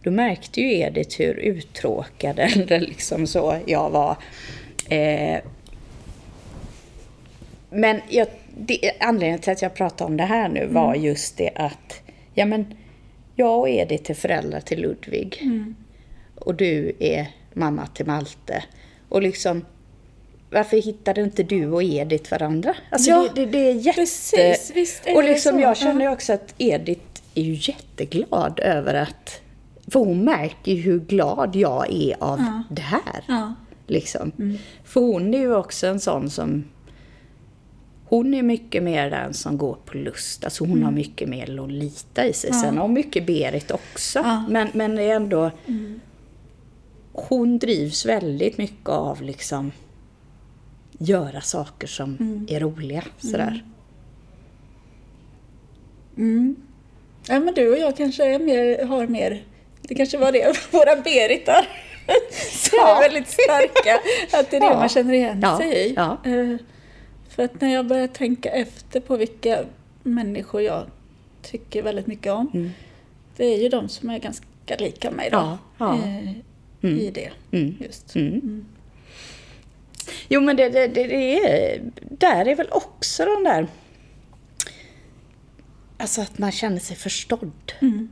då 0.02 0.10
märkte 0.10 0.60
ju 0.60 0.78
Edith 0.78 1.20
hur 1.20 1.34
uttråkad 1.34 2.38
eller 2.38 2.80
liksom 2.80 3.26
så 3.26 3.56
jag 3.66 3.90
var. 3.90 4.16
Eh, 4.88 5.38
men 7.70 8.00
jag, 8.08 8.26
det, 8.56 8.92
anledningen 9.00 9.38
till 9.38 9.52
att 9.52 9.62
jag 9.62 9.74
pratar 9.74 10.06
om 10.06 10.16
det 10.16 10.24
här 10.24 10.48
nu 10.48 10.66
var 10.66 10.94
just 10.94 11.36
det 11.36 11.50
att 11.54 12.02
ja, 12.34 12.46
men, 12.46 12.74
jag 13.36 13.58
och 13.60 13.68
Edith 13.68 14.10
är 14.10 14.14
föräldrar 14.14 14.60
till 14.60 14.80
Ludvig. 14.80 15.42
Och 16.34 16.54
du 16.54 16.92
är 17.00 17.26
mamma 17.54 17.86
till 17.86 18.06
Malte. 18.06 18.64
Och 19.08 19.22
liksom, 19.22 19.64
varför 20.50 20.76
hittade 20.76 21.20
inte 21.20 21.42
du 21.42 21.70
och 21.70 21.82
Edith 21.82 22.30
varandra? 22.30 22.74
Alltså 22.90 23.10
Ja, 23.10 23.28
det, 23.34 23.44
det, 23.44 23.50
det 23.50 23.58
är 23.70 23.72
jätte... 23.74 24.00
precis, 24.00 24.72
visst 24.74 25.06
är 25.06 25.16
och 25.16 25.22
det 25.22 25.28
liksom 25.28 25.52
så. 25.52 25.60
jag 25.60 25.76
känner 25.76 26.04
Ja. 26.04 26.12
också 26.12 26.32
att 26.32 26.54
Edith 26.58 27.22
är 27.34 27.42
ju 27.42 27.72
jätteglad 27.72 28.60
över 28.60 28.94
att... 28.94 29.40
För 29.92 30.00
hon 30.00 30.24
märker 30.24 30.72
ju 30.72 30.80
hur 30.82 31.00
glad 31.00 31.56
jag 31.56 31.92
är 31.92 32.16
av 32.22 32.62
det 32.70 32.82
här. 32.82 33.24
Ja. 33.28 33.54
Liksom. 33.86 34.32
För 34.84 35.00
hon 35.00 35.34
är 35.34 35.38
ju 35.38 35.54
också 35.54 35.86
en 35.86 36.00
sån 36.00 36.30
som... 36.30 36.64
Hon 38.14 38.34
är 38.34 38.42
mycket 38.42 38.82
mer 38.82 39.10
den 39.10 39.34
som 39.34 39.58
går 39.58 39.76
på 39.84 39.96
lust. 39.96 40.44
Alltså 40.44 40.64
hon 40.64 40.82
har 40.82 40.92
mycket 40.92 41.28
mer 41.28 41.46
Lolita 41.46 42.26
i 42.26 42.32
sig. 42.32 42.52
Sen 42.52 42.74
har 42.76 42.82
hon 42.82 42.92
mycket 42.92 43.26
Berit 43.26 43.70
också. 43.70 44.18
Ja. 44.18 44.44
Men, 44.48 44.68
men 44.72 44.96
det 44.96 45.02
är 45.02 45.16
ändå... 45.16 45.50
Hon 47.12 47.58
drivs 47.58 48.06
väldigt 48.06 48.58
mycket 48.58 48.88
av 48.88 49.22
liksom 49.22 49.72
göra 50.98 51.40
saker 51.40 51.86
som 51.86 52.16
är 52.48 52.60
roliga. 52.60 53.04
Sådär. 53.18 53.64
Ja, 57.28 57.40
men 57.40 57.54
du 57.54 57.72
och 57.72 57.78
jag 57.78 57.96
kanske 57.96 58.34
är 58.34 58.38
mer, 58.38 58.84
har 58.86 59.06
mer, 59.06 59.42
det 59.82 59.94
kanske 59.94 60.18
var 60.18 60.32
det, 60.32 60.56
våra 60.70 60.96
Beritar 60.96 61.68
som 62.50 62.78
Ja. 62.82 62.96
är 62.96 63.08
väldigt 63.08 63.28
starka, 63.28 64.00
att 64.38 64.50
det 64.50 64.56
är 64.56 64.60
det 64.60 64.66
Ja. 64.66 64.78
man 64.78 64.88
känner 64.88 65.14
igen 65.14 65.40
Ja, 65.42 65.58
sig 65.58 65.90
i. 65.90 65.94
För 67.34 67.42
att 67.42 67.60
när 67.60 67.72
jag 67.74 67.86
börjar 67.86 68.06
tänka 68.06 68.50
efter 68.50 69.00
på 69.00 69.16
vilka 69.16 69.64
människor 70.02 70.62
jag 70.62 70.86
tycker 71.42 71.82
väldigt 71.82 72.06
mycket 72.06 72.32
om, 72.32 72.50
Mm. 72.54 72.70
det 73.36 73.44
är 73.44 73.62
ju 73.62 73.68
de 73.68 73.88
som 73.88 74.10
är 74.10 74.18
ganska 74.18 74.46
lika 74.78 75.10
mig 75.10 75.30
då. 75.30 75.36
Ja, 75.36 75.58
ja. 75.78 75.98
eh, 76.82 76.90
I 76.90 77.10
det, 77.10 77.30
Mm. 77.52 77.76
just. 77.80 78.16
Mm. 78.16 78.64
Jo, 80.28 80.40
men 80.40 80.56
det, 80.56 80.68
det, 80.68 80.86
det, 80.88 81.04
det 81.06 81.38
är, 81.38 81.82
där 82.10 82.48
är 82.48 82.54
väl 82.54 82.68
också 82.70 83.24
den 83.24 83.44
där... 83.44 83.66
Alltså 85.96 86.20
att 86.20 86.38
man 86.38 86.52
känner 86.52 86.78
sig 86.78 86.96
förstådd. 86.96 87.72
Mm. 87.80 88.08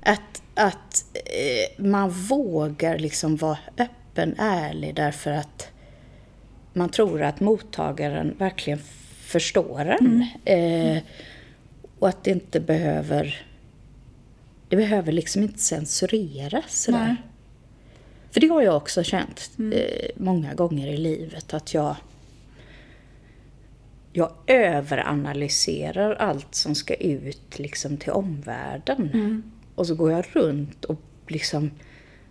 Att, 0.00 0.42
att 0.54 1.04
eh, 1.14 1.84
man 1.84 2.10
vågar 2.10 2.98
liksom 2.98 3.36
vara 3.36 3.58
öppen, 3.78 4.34
ärlig 4.38 4.94
därför 4.94 5.30
att 5.30 5.69
man 6.72 6.88
tror 6.88 7.22
att 7.22 7.40
mottagaren 7.40 8.34
verkligen 8.38 8.78
förstår 9.20 9.80
en. 9.80 10.26
Eh, 10.44 11.02
och 11.98 12.08
att 12.08 12.24
det 12.24 12.30
inte 12.30 12.60
behöver... 12.60 13.46
Det 14.68 14.76
behöver 14.76 15.12
liksom 15.12 15.42
inte 15.42 15.58
censureras 15.58 16.82
sådär. 16.82 16.98
Nej. 16.98 17.16
För 18.30 18.40
det 18.40 18.48
har 18.48 18.62
jag 18.62 18.76
också 18.76 19.02
känt 19.02 19.50
eh, 19.72 20.10
många 20.16 20.54
gånger 20.54 20.86
i 20.86 20.96
livet 20.96 21.54
att 21.54 21.74
jag 21.74 21.96
jag 24.12 24.32
överanalyserar 24.46 26.14
allt 26.14 26.54
som 26.54 26.74
ska 26.74 26.94
ut 26.94 27.58
liksom 27.58 27.96
till 27.96 28.12
omvärlden. 28.12 29.42
Och 29.74 29.86
så 29.86 29.94
går 29.94 30.12
jag 30.12 30.24
runt 30.32 30.84
och 30.84 31.00
liksom 31.28 31.70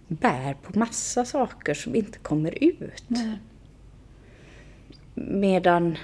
bär 0.08 0.54
på 0.54 0.80
massa 0.80 1.26
saker 1.26 1.74
som 1.74 1.96
inte 1.96 2.20
kommer 2.20 2.64
ut. 2.64 3.04
Nej. 3.08 3.38
Medan... 5.28 5.98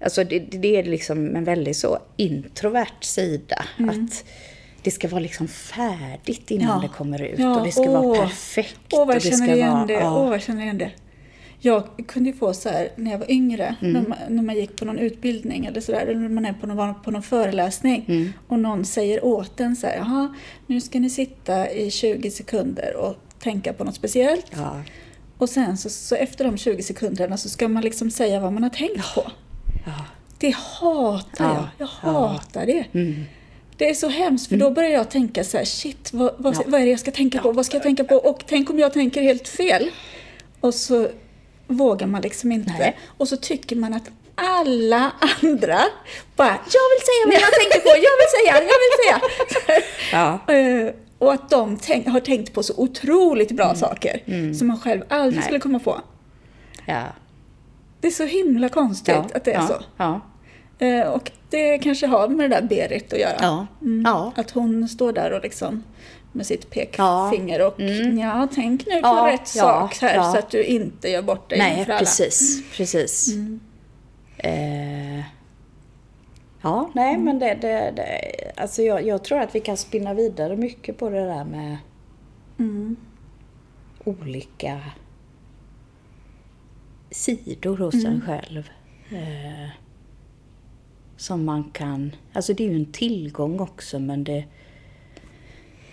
Alltså 0.00 0.24
det, 0.24 0.38
det 0.38 0.76
är 0.76 0.84
liksom 0.84 1.36
en 1.36 1.44
väldigt 1.44 1.76
så 1.76 1.98
introvert 2.16 3.00
sida. 3.02 3.64
Att 3.78 4.24
det 4.82 4.90
ska 4.90 5.08
vara 5.08 5.20
liksom 5.20 5.48
färdigt 5.48 6.50
innan 6.50 6.68
Ja. 6.82 6.88
det 6.88 6.94
kommer 6.96 7.22
ut. 7.22 7.38
Ja, 7.38 7.58
och 7.58 7.66
det 7.66 7.72
ska 7.72 7.82
åh. 7.82 7.92
vara 8.06 8.18
perfekt. 8.20 8.80
Åh, 8.92 9.06
vad 9.06 9.14
jag 9.14 9.22
känner 9.22 9.54
igen 9.54 9.72
vara, 9.72 9.86
det. 9.86 9.92
ja. 9.92 10.22
Åh, 10.22 10.30
vad 10.30 10.42
känner 10.42 10.62
igen 10.62 10.78
det. 10.78 10.90
Jag 11.60 11.84
kunde 12.08 12.30
ju 12.30 12.36
få 12.36 12.54
så 12.54 12.68
här 12.68 12.88
när 12.96 13.10
jag 13.10 13.18
var 13.18 13.30
yngre, 13.30 13.76
Mm. 13.82 13.92
när, 13.92 14.08
man, 14.08 14.18
när 14.28 14.42
man 14.42 14.56
gick 14.56 14.76
på 14.76 14.84
någon 14.84 14.98
utbildning 14.98 15.66
eller 15.66 15.80
sådär, 15.80 16.00
eller 16.00 16.14
när 16.20 16.28
man 16.28 16.46
är 16.46 16.52
på 16.52 16.66
någon, 16.66 17.02
på 17.02 17.10
någon 17.10 17.22
föreläsning 17.22 18.04
Mm. 18.08 18.32
och 18.48 18.58
någon 18.58 18.84
säger 18.84 19.24
åt 19.24 19.60
en 19.60 19.76
så 19.76 19.86
här, 19.86 19.96
jaha, 19.96 20.34
nu 20.66 20.80
ska 20.80 20.98
ni 21.00 21.10
sitta 21.10 21.70
i 21.70 21.90
20 21.90 22.30
sekunder 22.30 22.96
och 22.96 23.14
tänka 23.38 23.72
på 23.72 23.84
något 23.84 23.94
speciellt. 23.94 24.46
Ja. 24.56 24.82
Och 25.38 25.48
sen 25.48 25.78
så, 25.78 25.90
så 25.90 26.14
efter 26.14 26.44
de 26.44 26.58
20 26.58 26.82
sekunderna 26.82 27.36
så 27.36 27.48
ska 27.48 27.68
man 27.68 27.82
liksom 27.82 28.10
säga 28.10 28.40
vad 28.40 28.52
man 28.52 28.62
har 28.62 28.70
tänkt 28.70 29.14
på. 29.14 29.30
Ja. 29.86 30.04
Det 30.38 30.54
hatar 30.56 31.44
Ja, 31.44 31.68
jag. 31.78 31.88
Jag 31.88 32.14
ja. 32.14 32.28
hatar 32.28 32.66
det. 32.66 32.84
Mm. 32.92 33.24
Det 33.76 33.90
är 33.90 33.94
så 33.94 34.08
hemskt 34.08 34.48
för 34.48 34.56
då 34.56 34.70
börjar 34.70 34.90
jag 34.90 35.10
tänka 35.10 35.44
så 35.44 35.56
här, 35.56 35.64
shit, 35.64 36.12
vad, 36.12 36.34
vad, 36.38 36.56
vad 36.66 36.80
är 36.80 36.84
det 36.84 36.90
jag 36.90 37.00
ska 37.00 37.10
tänka 37.10 37.38
på? 37.40 37.52
Vad 37.52 37.66
ska 37.66 37.76
jag 37.76 37.82
tänka 37.82 38.04
på? 38.04 38.14
Och 38.14 38.44
tänk 38.46 38.70
om 38.70 38.78
jag 38.78 38.92
tänker 38.92 39.22
helt 39.22 39.48
fel? 39.48 39.90
Och 40.60 40.74
så 40.74 41.08
vågar 41.66 42.06
man 42.06 42.22
liksom 42.22 42.52
inte. 42.52 42.72
Nej. 42.78 42.96
Och 43.18 43.28
så 43.28 43.36
tycker 43.36 43.76
man 43.76 43.94
att 43.94 44.10
alla 44.34 45.12
andra 45.42 45.80
bara, 46.36 46.58
jag 46.72 46.86
vill 46.92 47.02
säga 47.06 47.24
vad 47.26 47.34
jag 47.34 47.52
tänker 47.60 47.80
på, 47.80 47.88
jag 47.88 48.16
vill 48.20 48.32
säga, 48.36 48.54
jag 48.54 48.78
vill 48.84 48.96
säga. 49.04 49.20
Ja. 50.12 50.92
Och 51.18 51.32
att 51.32 51.50
de 51.50 51.76
tänk, 51.76 52.08
har 52.08 52.20
tänkt 52.20 52.52
på 52.52 52.62
så 52.62 52.74
otroligt 52.76 53.52
bra 53.52 53.74
saker 53.74 54.20
som 54.54 54.66
man 54.66 54.80
själv 54.80 55.02
aldrig 55.08 55.34
Nej. 55.34 55.44
skulle 55.44 55.60
komma 55.60 55.78
på. 55.78 56.00
Ja. 56.86 57.02
Det 58.00 58.06
är 58.06 58.12
så 58.12 58.24
himla 58.24 58.68
konstigt 58.68 59.14
ja. 59.14 59.26
att 59.34 59.44
det 59.44 59.52
är 59.52 59.60
ja. 59.60 59.66
så. 59.66 59.74
Ja. 59.96 60.20
Eh, 60.78 61.08
och 61.08 61.30
det 61.50 61.78
kanske 61.78 62.06
har 62.06 62.28
med 62.28 62.50
det 62.50 62.56
där 62.60 62.62
Berit 62.68 63.12
att 63.12 63.18
göra. 63.18 63.36
Ja. 63.40 63.66
Mm. 63.82 64.06
Att 64.36 64.50
hon 64.50 64.88
står 64.88 65.12
där 65.12 65.32
och 65.32 65.42
liksom 65.42 65.82
med 66.32 66.46
sitt 66.46 66.70
pekfinger 66.70 67.66
och 67.66 67.80
Mm. 67.80 68.18
ja, 68.18 68.48
tänk 68.54 68.86
nu 68.86 69.02
på 69.02 69.26
rätt 69.26 69.48
sak 69.48 69.98
här 70.00 70.32
så 70.32 70.38
att 70.38 70.50
du 70.50 70.64
inte 70.64 71.08
gör 71.08 71.22
bort 71.22 71.50
dig 71.50 71.58
Nej, 71.58 71.78
inför 71.78 71.92
alla. 71.92 71.98
precis. 71.98 72.62
precis. 72.76 73.28
Mm. 73.28 73.60
Eh, 74.38 75.24
ja, 76.66 76.90
nej, 76.94 77.14
Mm. 77.14 77.24
men 77.24 77.38
det, 77.38 77.54
det, 77.60 77.92
det 77.96 78.20
alltså 78.56 78.82
jag, 78.82 79.06
jag 79.06 79.24
tror 79.24 79.38
att 79.40 79.54
vi 79.54 79.60
kan 79.60 79.76
spinna 79.76 80.14
vidare 80.14 80.56
mycket 80.56 80.98
på 80.98 81.10
det 81.10 81.24
där 81.26 81.44
med 81.44 81.76
Mm. 82.58 82.96
olika 84.04 84.80
sidor 87.10 87.76
hos 87.76 87.94
Mm. 87.94 88.06
en 88.06 88.20
själv. 88.20 88.70
Eh, 89.10 89.68
som 91.16 91.44
man 91.44 91.64
kan... 91.70 92.12
Alltså 92.32 92.54
det 92.54 92.64
är 92.64 92.68
ju 92.70 92.76
en 92.76 92.92
tillgång 92.92 93.60
också, 93.60 93.98
men 93.98 94.24
det... 94.24 94.44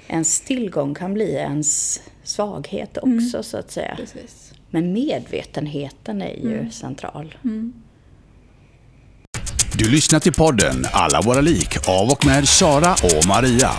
Ens 0.07 0.41
tillgång 0.41 0.93
kan 0.95 1.13
bli 1.13 1.34
ens 1.34 2.01
svaghet 2.24 2.97
också, 2.97 3.07
Mm. 3.09 3.43
så 3.43 3.57
att 3.57 3.71
säga. 3.71 3.95
Precis. 3.95 4.53
Men 4.69 4.93
medvetenheten 4.93 6.21
är 6.21 6.36
ju 6.36 6.57
Mm. 6.59 6.71
central. 6.71 7.36
Du 9.78 9.89
lyssnar 9.91 10.19
till 10.19 10.34
podden 10.34 10.86
Alla 10.91 11.21
våra 11.21 11.41
lik 11.41 11.88
av 11.89 12.09
och 12.09 12.26
med 12.26 12.47
Sara 12.47 12.91
och 12.93 13.28
Maria. 13.28 13.71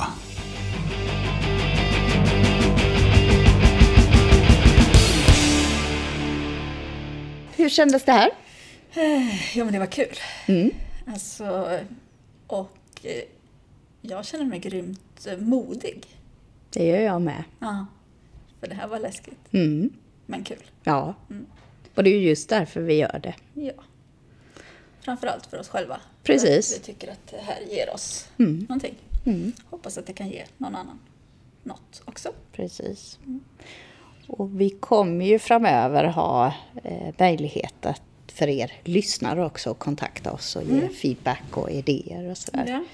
Hur 7.57 7.68
kändes 7.68 8.05
det 8.05 8.12
här? 8.12 8.30
Ja, 9.55 9.64
men 9.64 9.72
det 9.72 9.78
var 9.78 9.86
kul. 9.86 10.16
Mm. 10.47 10.70
Alltså, 11.07 11.78
och 12.47 12.76
eh, 13.03 13.22
jag 14.01 14.24
känner 14.26 14.45
mig 14.45 14.59
grymt 14.59 15.26
eh, 15.30 15.38
modig. 15.38 16.05
Det 16.70 16.86
gör 16.86 17.01
jag 17.01 17.22
med. 17.22 17.45
Ja, 17.59 17.86
för 18.61 18.68
det 18.68 18.74
här 18.74 18.86
var 18.88 18.99
läskigt, 18.99 19.38
Mm. 19.53 19.90
men 20.26 20.45
kul. 20.45 20.62
Ja. 20.84 21.14
Och 21.95 22.05
det 22.05 22.11
är 22.11 22.18
ju 22.18 22.28
just 22.28 22.49
därför 22.49 22.80
vi 22.80 22.95
gör 22.95 23.20
det. 23.22 23.34
Ja. 23.55 23.72
Framförallt 25.05 25.46
för 25.46 25.59
oss 25.59 25.68
själva. 25.68 26.00
Precis. 26.22 26.76
Vi 26.76 26.82
tycker 26.82 27.12
att 27.12 27.26
det 27.30 27.40
här 27.42 27.59
ger 27.70 27.94
oss 27.94 28.28
Mm. 28.38 28.59
någonting. 28.68 28.94
Mm. 29.26 29.52
Hoppas 29.70 29.98
att 29.98 30.07
det 30.07 30.12
kan 30.12 30.28
ge 30.28 30.44
någon 30.59 30.74
annan 30.76 30.98
något 31.62 32.02
också. 32.05 32.32
Precis. 32.52 33.18
Och 34.26 34.61
vi 34.61 34.70
kommer 34.70 35.24
ju 35.24 35.38
framöver 35.38 36.05
ha 36.05 36.55
eh, 36.84 37.14
möjlighet 37.18 37.86
att 37.86 38.02
för 38.26 38.48
er 38.48 38.72
lyssnare 38.84 39.44
också 39.44 39.70
att 39.70 39.78
kontakta 39.78 40.32
oss 40.32 40.57
och 40.57 40.62
ge 40.64 40.88
feedback 40.88 41.57
och 41.57 41.70
idéer 41.70 42.30
och 42.30 42.38
sådär. 42.38 42.64
Ja. 42.68 42.84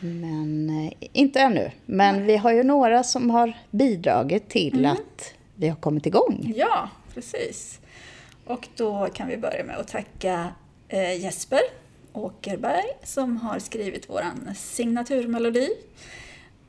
Men 0.00 0.70
eh, 0.86 0.92
inte 1.12 1.40
ännu. 1.40 1.70
Men 1.86 2.26
vi 2.26 2.36
har 2.36 2.52
ju 2.52 2.62
några 2.62 3.04
som 3.04 3.30
har 3.30 3.52
bidragit 3.70 4.48
till 4.48 4.86
att 4.86 5.32
vi 5.54 5.68
har 5.68 5.76
kommit 5.76 6.06
igång. 6.06 6.52
ja, 6.56 6.88
precis. 7.14 7.80
Och 8.44 8.68
då 8.76 9.08
kan 9.14 9.28
vi 9.28 9.36
börja 9.36 9.64
med 9.64 9.76
att 9.76 9.88
tacka 9.88 10.48
Jesper 10.90 11.60
Åkerberg 12.16 12.84
som 13.02 13.36
har 13.36 13.58
skrivit 13.58 14.10
våran 14.10 14.54
signaturmelodi 14.56 15.68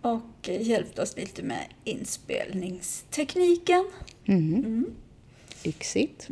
och 0.01 0.49
eh, 0.49 0.61
hjälpt 0.61 0.99
oss 0.99 1.17
lite 1.17 1.43
med 1.43 1.63
inspelningstekniken. 1.83 3.85
Mm. 4.25 4.85
Lyxigt. 5.63 6.27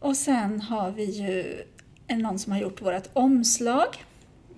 Och 0.00 0.16
sen 0.16 0.60
har 0.60 0.90
vi 0.90 1.04
ju 1.04 1.62
en 2.06 2.18
någon 2.18 2.38
som 2.38 2.52
har 2.52 2.60
gjort 2.60 2.82
vårt 2.82 3.08
omslag. 3.12 3.86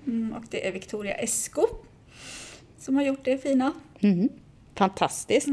Mm, 0.06 0.32
och 0.32 0.44
det 0.50 0.68
är 0.68 0.72
Victoria 0.72 1.14
Esko 1.14 1.66
som 2.78 2.96
har 2.96 3.02
gjort 3.02 3.24
det 3.24 3.38
fina. 3.38 3.72
Mm. 4.00 4.28
Fantastiskt. 4.74 5.48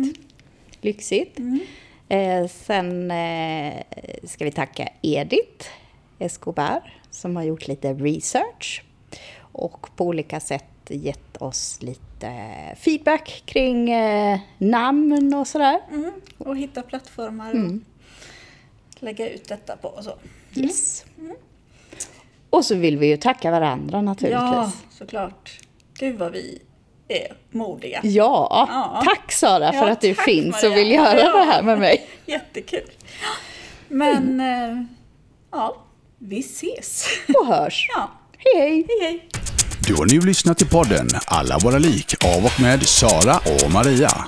Lyxigt. 0.81 1.39
Eh, 2.09 2.47
sen 2.47 3.11
eh, 3.11 3.83
ska 4.23 4.45
vi 4.45 4.51
tacka 4.51 4.89
Edith 5.01 5.67
Escobar 6.19 6.93
som 7.11 7.35
har 7.35 7.43
gjort 7.43 7.67
lite 7.67 7.93
research 7.93 8.83
och 9.51 9.87
på 9.95 10.05
olika 10.05 10.39
sätt 10.39 10.63
gett 10.89 11.37
oss 11.37 11.77
lite 11.81 12.31
feedback 12.79 13.43
kring 13.45 13.89
eh, 13.91 14.39
namn 14.57 15.33
och 15.33 15.47
sådär. 15.47 15.79
Mm. 15.91 16.11
Och 16.37 16.57
hitta 16.57 16.81
plattformar 16.81 17.51
Mm. 17.51 17.85
och 18.97 19.03
lägga 19.03 19.29
ut 19.29 19.47
detta 19.47 19.77
på 19.77 19.87
och 19.87 20.03
så. 20.03 20.13
Yes. 20.55 21.05
Och 22.49 22.65
så 22.65 22.75
vill 22.75 22.97
vi 22.97 23.07
ju 23.07 23.17
tacka 23.17 23.51
varandra 23.51 23.97
Ja, 23.97 24.01
naturligtvis. 24.01 24.83
såklart. 24.97 25.59
Gud 25.99 26.17
vad 26.19 26.31
vi 26.31 26.61
är 27.07 27.33
modiga. 27.51 27.99
Ja, 28.03 28.67
Ja. 28.71 29.01
tack 29.05 29.31
Sara 29.31 29.71
för 29.71 29.79
Ja, 29.79 29.89
att 29.91 30.01
du 30.01 30.13
finns 30.13 30.55
Maria. 30.63 30.69
och 30.71 30.77
vill 30.77 30.91
göra 30.91 31.19
Ja. 31.19 31.37
det 31.37 31.43
här 31.43 31.63
med 31.63 31.79
mig. 31.79 32.07
Jättekul. 32.25 32.89
Men, 33.87 34.39
eh, 34.39 34.83
ja, 35.51 35.77
vi 36.29 36.39
ses. 36.39 37.07
Och 37.39 37.47
hörs. 37.47 37.87
Ja, 37.95 38.11
Hej 38.37 38.61
hej! 38.61 38.85
hej 38.87 39.09
hej. 39.09 39.29
Du 39.87 39.95
har 39.95 40.05
nu 40.05 40.19
lyssnat 40.19 40.57
till 40.57 40.67
podden 40.67 41.07
Alla 41.25 41.57
våra 41.57 41.77
lik 41.77 42.15
av 42.23 42.45
och 42.45 42.61
med 42.61 42.83
Sara 42.87 43.37
och 43.37 43.71
Maria. 43.71 44.25